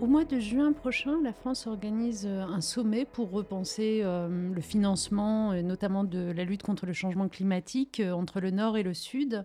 Au 0.00 0.06
mois 0.06 0.24
de 0.24 0.40
juin 0.40 0.72
prochain, 0.72 1.20
la 1.22 1.32
France 1.32 1.66
organise 1.66 2.26
euh, 2.26 2.42
un 2.42 2.60
sommet 2.60 3.04
pour 3.04 3.30
repenser 3.30 4.00
euh, 4.02 4.52
le 4.52 4.60
financement, 4.60 5.52
notamment 5.62 6.04
de 6.04 6.32
la 6.32 6.44
lutte 6.44 6.62
contre 6.62 6.86
le 6.86 6.92
changement 6.92 7.28
climatique 7.28 8.02
entre 8.12 8.40
le 8.40 8.50
Nord 8.50 8.76
et 8.76 8.82
le 8.82 8.94
Sud. 8.94 9.44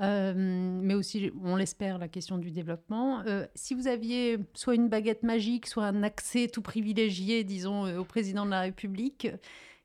Euh, 0.00 0.32
mais 0.36 0.94
aussi, 0.94 1.30
on 1.42 1.56
l'espère, 1.56 1.98
la 1.98 2.08
question 2.08 2.38
du 2.38 2.50
développement. 2.50 3.20
Euh, 3.26 3.46
si 3.54 3.74
vous 3.74 3.88
aviez 3.88 4.38
soit 4.54 4.74
une 4.74 4.88
baguette 4.88 5.22
magique, 5.22 5.66
soit 5.66 5.84
un 5.84 6.02
accès 6.02 6.48
tout 6.48 6.62
privilégié, 6.62 7.44
disons, 7.44 7.86
euh, 7.86 7.98
au 7.98 8.04
président 8.04 8.44
de 8.44 8.50
la 8.50 8.60
République, 8.60 9.28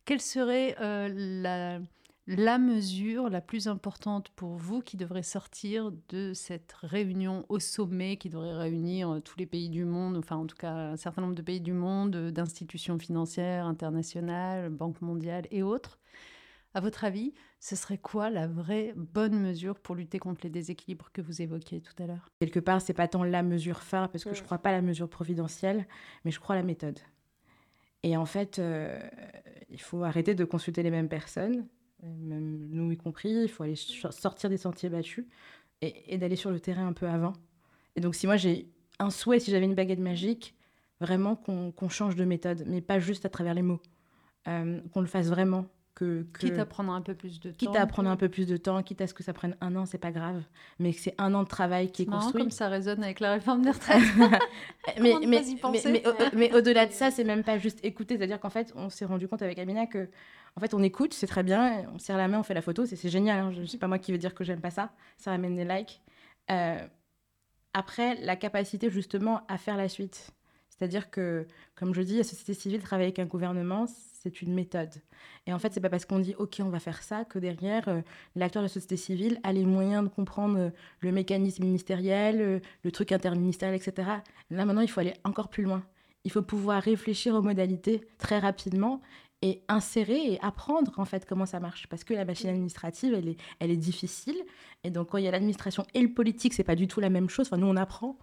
quelle 0.05 0.21
serait 0.21 0.75
la, 0.79 2.57
mesure 2.57 3.29
la 3.29 3.41
plus 3.41 3.67
importante 3.67 4.29
pour 4.35 4.55
vous 4.55 4.81
qui 4.81 4.97
devrait 4.97 5.23
sortir 5.23 5.91
de 6.09 6.33
cette 6.33 6.73
réunion 6.73 7.45
au 7.49 7.59
sommet 7.59 8.17
qui 8.17 8.29
devrait 8.29 8.53
réunir 8.53 9.21
tous 9.23 9.37
les 9.37 9.45
pays 9.45 9.69
du 9.69 9.85
monde, 9.85 10.17
enfin 10.17 10.35
en 10.35 10.45
tout 10.45 10.57
cas 10.57 10.73
un 10.73 10.97
certain 10.97 11.21
nombre 11.21 11.35
de 11.35 11.41
pays 11.41 11.61
du 11.61 11.73
monde, 11.73 12.31
d'institutions 12.31 12.99
financières 12.99 13.65
internationales, 13.65 14.69
Banque 14.69 15.01
mondiale 15.01 15.47
et 15.51 15.63
autres? 15.63 15.99
À 16.75 16.81
votre 16.81 17.03
avis, 17.03 17.33
ce 17.59 17.75
serait 17.75 17.99
quoi 17.99 18.31
la 18.31 18.47
vraie 18.47 18.93
bonne 18.95 19.39
mesure 19.39 19.79
pour 19.79 19.93
lutter 19.93 20.17
contre 20.17 20.41
les 20.43 20.49
déséquilibres 20.49 21.11
que 21.11 21.21
vous 21.21 21.41
évoquiez 21.41 21.81
tout 21.81 21.93
à 22.01 22.07
l'heure? 22.07 22.29
Quelque 22.39 22.59
part, 22.59 22.81
c'est 22.81 22.93
pas 22.93 23.07
tant 23.07 23.23
la 23.23 23.43
mesure 23.43 23.83
phare, 23.83 24.09
parce 24.09 24.23
que 24.23 24.33
je 24.33 24.41
ne 24.41 24.45
crois 24.45 24.57
pas 24.57 24.69
à 24.69 24.73
la 24.73 24.81
mesure 24.81 25.07
providentielle, 25.07 25.87
mais 26.25 26.31
je 26.31 26.39
crois 26.39 26.55
à 26.55 26.57
la 26.57 26.63
méthode. 26.63 26.99
Et 28.01 28.17
en 28.17 28.25
fait, 28.25 28.57
euh, 28.57 28.99
il 29.69 29.79
faut 29.79 30.03
arrêter 30.03 30.33
de 30.33 30.43
consulter 30.45 30.81
les 30.81 30.89
mêmes 30.89 31.09
personnes, 31.09 31.67
même 32.01 32.67
nous 32.69 32.91
y 32.91 32.97
compris, 32.97 33.31
il 33.31 33.49
faut 33.49 33.63
aller 33.63 33.75
sortir 33.75 34.49
des 34.49 34.57
sentiers 34.57 34.89
battus 34.89 35.25
et, 35.81 36.17
d'aller 36.17 36.35
sur 36.35 36.51
le 36.51 36.59
terrain 36.59 36.87
un 36.87 36.93
peu 36.93 37.07
avant. 37.07 37.33
Et 37.95 38.01
donc, 38.01 38.15
si 38.15 38.25
moi 38.25 38.35
j'ai 38.35 38.67
un 38.99 39.09
souhait, 39.09 39.39
si 39.39 39.51
j'avais 39.51 39.65
une 39.65 39.75
baguette 39.75 39.99
magique, 39.99 40.55
vraiment 40.99 41.35
qu'on 41.35 41.89
change 41.89 42.15
de 42.15 42.25
méthode, 42.25 42.63
mais 42.67 42.81
pas 42.81 42.99
juste 42.99 43.25
à 43.25 43.29
travers 43.29 43.53
les 43.53 43.61
mots, 43.61 43.81
euh, 44.47 44.81
qu'on 44.91 45.01
le 45.01 45.07
fasse 45.07 45.27
vraiment, 45.27 45.65
que, 45.95 46.25
Quitte 46.39 46.57
à 46.57 46.65
prendre 46.65 46.91
un 46.91 47.01
peu 47.01 47.13
plus 47.13 47.39
de 47.39 47.51
temps. 47.51 47.57
Quitte 47.57 47.75
à 47.75 47.85
prendre 47.85 48.09
un 48.09 48.17
peu 48.17 48.29
plus 48.29 48.47
de 48.47 48.57
temps, 48.57 48.81
quitte 48.81 49.01
à 49.01 49.07
ce 49.07 49.13
que 49.13 49.23
ça 49.23 49.33
prenne 49.33 49.55
un 49.61 49.75
an, 49.75 49.85
c'est 49.85 49.97
pas 49.97 50.11
grave. 50.11 50.41
Mais 50.79 50.93
que 50.93 50.99
c'est 50.99 51.15
un 51.17 51.33
an 51.33 51.43
de 51.43 51.47
travail 51.47 51.91
qui 51.91 52.03
est, 52.03 52.05
construit. 52.05 52.41
comme 52.41 52.51
ça 52.51 52.67
résonne 52.67 53.03
avec 53.03 53.19
la 53.19 53.33
réforme 53.33 53.61
des 53.61 53.71
retraites. 53.71 54.01
mais, 54.99 55.13
mais, 55.25 55.41
mais, 55.71 56.03
mais, 56.33 56.53
au-delà 56.53 56.85
de 56.85 56.91
ça, 56.91 57.11
c'est 57.11 57.23
même 57.23 57.43
pas 57.43 57.57
juste 57.57 57.79
écouter. 57.83 58.17
C'est-à-dire 58.17 58.39
qu'en 58.39 58.49
fait, 58.49 58.73
on 58.75 58.89
s'est 58.89 59.05
rendu 59.05 59.27
compte 59.27 59.41
avec 59.41 59.59
Amina 59.59 59.85
que, 59.85 60.09
en 60.55 60.61
fait, 60.61 60.73
on 60.73 60.81
écoute, 60.81 61.13
c'est 61.13 61.27
très 61.27 61.43
bien, 61.43 61.85
on 61.93 61.99
serre 61.99 62.17
la 62.17 62.27
main, 62.27 62.39
on 62.39 62.43
fait 62.43 62.53
la 62.53 62.61
photo, 62.61 62.85
c'est 62.85 63.09
génial. 63.09 63.39
Hein. 63.39 63.51
Je 63.51 63.65
sais 63.65 63.77
pas 63.77 63.87
moi 63.87 63.99
qui 63.99 64.11
veut 64.11 64.17
dire 64.17 64.33
que 64.33 64.43
j'aime 64.43 64.61
pas 64.61 64.71
ça. 64.71 64.91
Ça 65.17 65.31
ramène 65.31 65.55
des 65.55 65.65
likes. 65.65 66.01
Euh, 66.51 66.85
après, 67.73 68.15
la 68.15 68.35
capacité 68.35 68.89
justement 68.89 69.41
à 69.47 69.57
faire 69.57 69.77
la 69.77 69.89
suite. 69.89 70.31
C'est-à-dire 70.69 71.11
que, 71.11 71.47
comme 71.75 71.93
je 71.93 72.01
dis, 72.01 72.17
la 72.17 72.23
société 72.23 72.53
civile 72.53 72.81
travaille 72.81 73.05
avec 73.05 73.19
un 73.19 73.25
gouvernement, 73.25 73.85
c'est 74.23 74.41
une 74.41 74.53
méthode. 74.53 74.89
Et 75.45 75.53
en 75.53 75.59
fait, 75.59 75.73
c'est 75.73 75.81
pas 75.81 75.89
parce 75.89 76.05
qu'on 76.05 76.19
dit 76.19 76.33
OK, 76.37 76.57
on 76.61 76.69
va 76.69 76.79
faire 76.79 77.03
ça 77.03 77.25
que 77.25 77.39
derrière, 77.39 77.89
euh, 77.89 78.01
l'acteur 78.35 78.61
de 78.61 78.65
la 78.65 78.73
société 78.73 78.95
civile 78.95 79.39
a 79.43 79.51
les 79.51 79.65
moyens 79.65 80.03
de 80.03 80.09
comprendre 80.09 80.57
euh, 80.57 80.69
le 81.01 81.11
mécanisme 81.11 81.65
ministériel, 81.65 82.41
euh, 82.41 82.59
le 82.83 82.91
truc 82.91 83.11
interministériel, 83.11 83.75
etc. 83.75 84.07
Là, 84.49 84.65
maintenant, 84.65 84.81
il 84.81 84.89
faut 84.89 85.01
aller 85.01 85.13
encore 85.25 85.49
plus 85.49 85.63
loin. 85.63 85.83
Il 86.23 86.31
faut 86.31 86.41
pouvoir 86.41 86.81
réfléchir 86.81 87.35
aux 87.35 87.41
modalités 87.41 88.07
très 88.17 88.39
rapidement 88.39 89.01
et 89.43 89.61
insérer 89.67 90.31
et 90.31 90.39
apprendre 90.41 90.93
en 90.95 91.03
fait 91.03 91.25
comment 91.25 91.45
ça 91.45 91.59
marche 91.59 91.87
parce 91.87 92.05
que 92.05 92.13
la 92.13 92.23
machine 92.23 92.49
administrative 92.49 93.13
elle 93.13 93.27
est, 93.27 93.37
elle 93.59 93.71
est 93.71 93.77
difficile 93.77 94.37
et 94.85 94.89
donc 94.89 95.09
quand 95.09 95.17
il 95.17 95.25
y 95.25 95.27
a 95.27 95.31
l'administration 95.31 95.85
et 95.93 95.99
le 95.99 96.13
politique 96.13 96.53
c'est 96.53 96.63
pas 96.63 96.77
du 96.77 96.87
tout 96.87 97.01
la 97.01 97.09
même 97.09 97.29
chose 97.29 97.47
enfin 97.47 97.57
nous 97.57 97.67
on 97.67 97.75
apprend 97.75 98.17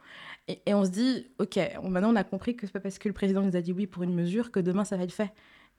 et, 0.48 0.72
on 0.72 0.82
se 0.82 0.88
dit 0.88 1.26
ok 1.38 1.58
maintenant 1.82 2.14
on 2.14 2.16
a 2.16 2.24
compris 2.24 2.56
que 2.56 2.66
c'est 2.66 2.72
pas 2.72 2.80
parce 2.80 2.98
que 2.98 3.06
le 3.06 3.12
président 3.12 3.42
nous 3.42 3.54
a 3.54 3.60
dit 3.60 3.72
oui 3.72 3.86
pour 3.86 4.02
une 4.02 4.14
mesure 4.14 4.50
que 4.50 4.60
demain 4.60 4.86
ça 4.86 4.96
va 4.96 5.02
être 5.02 5.12
fait 5.12 5.30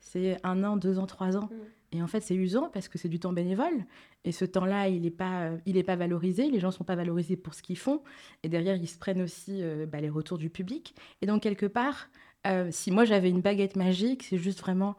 c'est 0.01 0.37
un 0.43 0.63
an, 0.63 0.75
deux 0.75 0.99
ans, 0.99 1.05
trois 1.05 1.37
ans. 1.37 1.49
Mm. 1.51 1.97
Et 1.97 2.01
en 2.01 2.07
fait, 2.07 2.21
c'est 2.21 2.35
usant 2.35 2.69
parce 2.69 2.87
que 2.87 2.97
c'est 2.97 3.09
du 3.09 3.19
temps 3.19 3.33
bénévole. 3.33 3.85
Et 4.23 4.31
ce 4.31 4.45
temps-là, 4.45 4.87
il 4.87 5.01
n'est 5.01 5.11
pas, 5.11 5.51
il 5.65 5.83
pas 5.83 5.95
valorisé. 5.95 6.49
Les 6.49 6.59
gens 6.59 6.67
ne 6.69 6.73
sont 6.73 6.83
pas 6.83 6.95
valorisés 6.95 7.35
pour 7.35 7.53
ce 7.53 7.61
qu'ils 7.61 7.77
font. 7.77 8.01
Et 8.43 8.49
derrière, 8.49 8.75
ils 8.75 8.87
se 8.87 8.97
prennent 8.97 9.21
aussi 9.21 9.61
euh, 9.61 9.85
bah, 9.85 9.99
les 9.99 10.09
retours 10.09 10.37
du 10.37 10.49
public. 10.49 10.95
Et 11.21 11.25
donc, 11.25 11.41
quelque 11.43 11.65
part, 11.65 12.09
euh, 12.47 12.69
si 12.71 12.91
moi 12.91 13.03
j'avais 13.03 13.29
une 13.29 13.41
baguette 13.41 13.75
magique, 13.75 14.23
c'est 14.23 14.37
juste 14.37 14.59
vraiment 14.59 14.95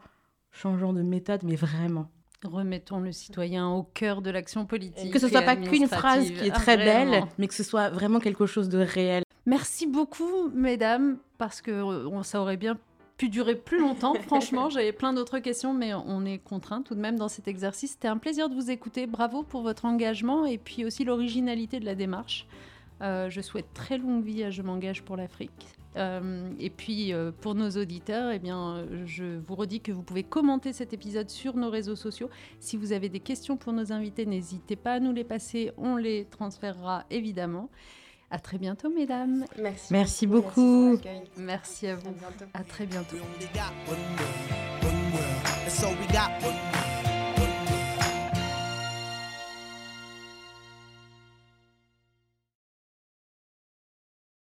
changeant 0.51 0.93
de 0.93 1.01
méthode, 1.01 1.41
mais 1.43 1.55
vraiment. 1.55 2.09
Remettons 2.43 2.99
le 2.99 3.11
citoyen 3.11 3.69
au 3.69 3.83
cœur 3.83 4.21
de 4.21 4.29
l'action 4.29 4.65
politique. 4.65 5.11
Que 5.11 5.19
ce 5.19 5.29
soit 5.29 5.41
pas 5.41 5.55
qu'une 5.55 5.87
phrase 5.87 6.29
qui 6.29 6.47
est 6.47 6.51
très 6.51 6.77
belle, 6.77 7.23
mais 7.37 7.47
que 7.47 7.53
ce 7.53 7.63
soit 7.63 7.89
vraiment 7.89 8.19
quelque 8.19 8.45
chose 8.45 8.69
de 8.69 8.79
réel. 8.79 9.23
Merci 9.45 9.87
beaucoup, 9.87 10.49
mesdames, 10.53 11.17
parce 11.37 11.61
que 11.61 11.71
euh, 11.71 12.23
ça 12.23 12.41
aurait 12.41 12.57
bien 12.57 12.77
pu 13.17 13.29
durer 13.29 13.55
plus 13.55 13.79
longtemps. 13.79 14.13
Franchement, 14.27 14.69
j'avais 14.69 14.91
plein 14.91 15.13
d'autres 15.13 15.39
questions, 15.39 15.73
mais 15.73 15.93
on 15.93 16.25
est 16.25 16.39
contraint 16.39 16.81
tout 16.81 16.95
de 16.95 16.99
même 16.99 17.17
dans 17.17 17.27
cet 17.27 17.47
exercice. 17.47 17.91
C'était 17.91 18.07
un 18.07 18.17
plaisir 18.17 18.49
de 18.49 18.55
vous 18.55 18.71
écouter. 18.71 19.07
Bravo 19.07 19.43
pour 19.43 19.61
votre 19.61 19.85
engagement 19.85 20.45
et 20.45 20.57
puis 20.57 20.85
aussi 20.85 21.03
l'originalité 21.03 21.79
de 21.79 21.85
la 21.85 21.95
démarche. 21.95 22.47
Euh, 23.01 23.29
je 23.29 23.41
souhaite 23.41 23.73
très 23.73 23.97
longue 23.97 24.23
vie 24.23 24.43
à 24.43 24.49
Je 24.49 24.61
m'engage 24.61 25.03
pour 25.03 25.17
l'Afrique. 25.17 25.51
Euh, 25.95 26.49
et 26.59 26.71
puis 26.71 27.13
euh, 27.13 27.31
pour 27.31 27.53
nos 27.53 27.69
auditeurs, 27.71 28.31
eh 28.31 28.39
bien, 28.39 28.85
je 29.05 29.37
vous 29.37 29.55
redis 29.55 29.79
que 29.79 29.91
vous 29.91 30.01
pouvez 30.01 30.23
commenter 30.23 30.73
cet 30.73 30.93
épisode 30.93 31.29
sur 31.29 31.55
nos 31.55 31.69
réseaux 31.69 31.95
sociaux. 31.95 32.29
Si 32.59 32.77
vous 32.77 32.93
avez 32.93 33.09
des 33.09 33.19
questions 33.19 33.57
pour 33.57 33.73
nos 33.73 33.91
invités, 33.91 34.25
n'hésitez 34.25 34.75
pas 34.75 34.93
à 34.93 34.99
nous 34.99 35.11
les 35.11 35.23
passer, 35.23 35.71
on 35.77 35.97
les 35.97 36.25
transférera 36.25 37.05
évidemment. 37.11 37.69
À 38.33 38.39
très 38.39 38.57
bientôt, 38.57 38.89
mesdames. 38.89 39.45
Merci, 39.61 39.93
Merci 39.93 40.25
beaucoup. 40.25 40.97
Merci, 41.37 41.85
à 41.85 41.95
vous. 41.97 42.09
À, 42.55 42.61
à 42.61 42.63
très 42.63 42.87
bientôt. 42.87 43.17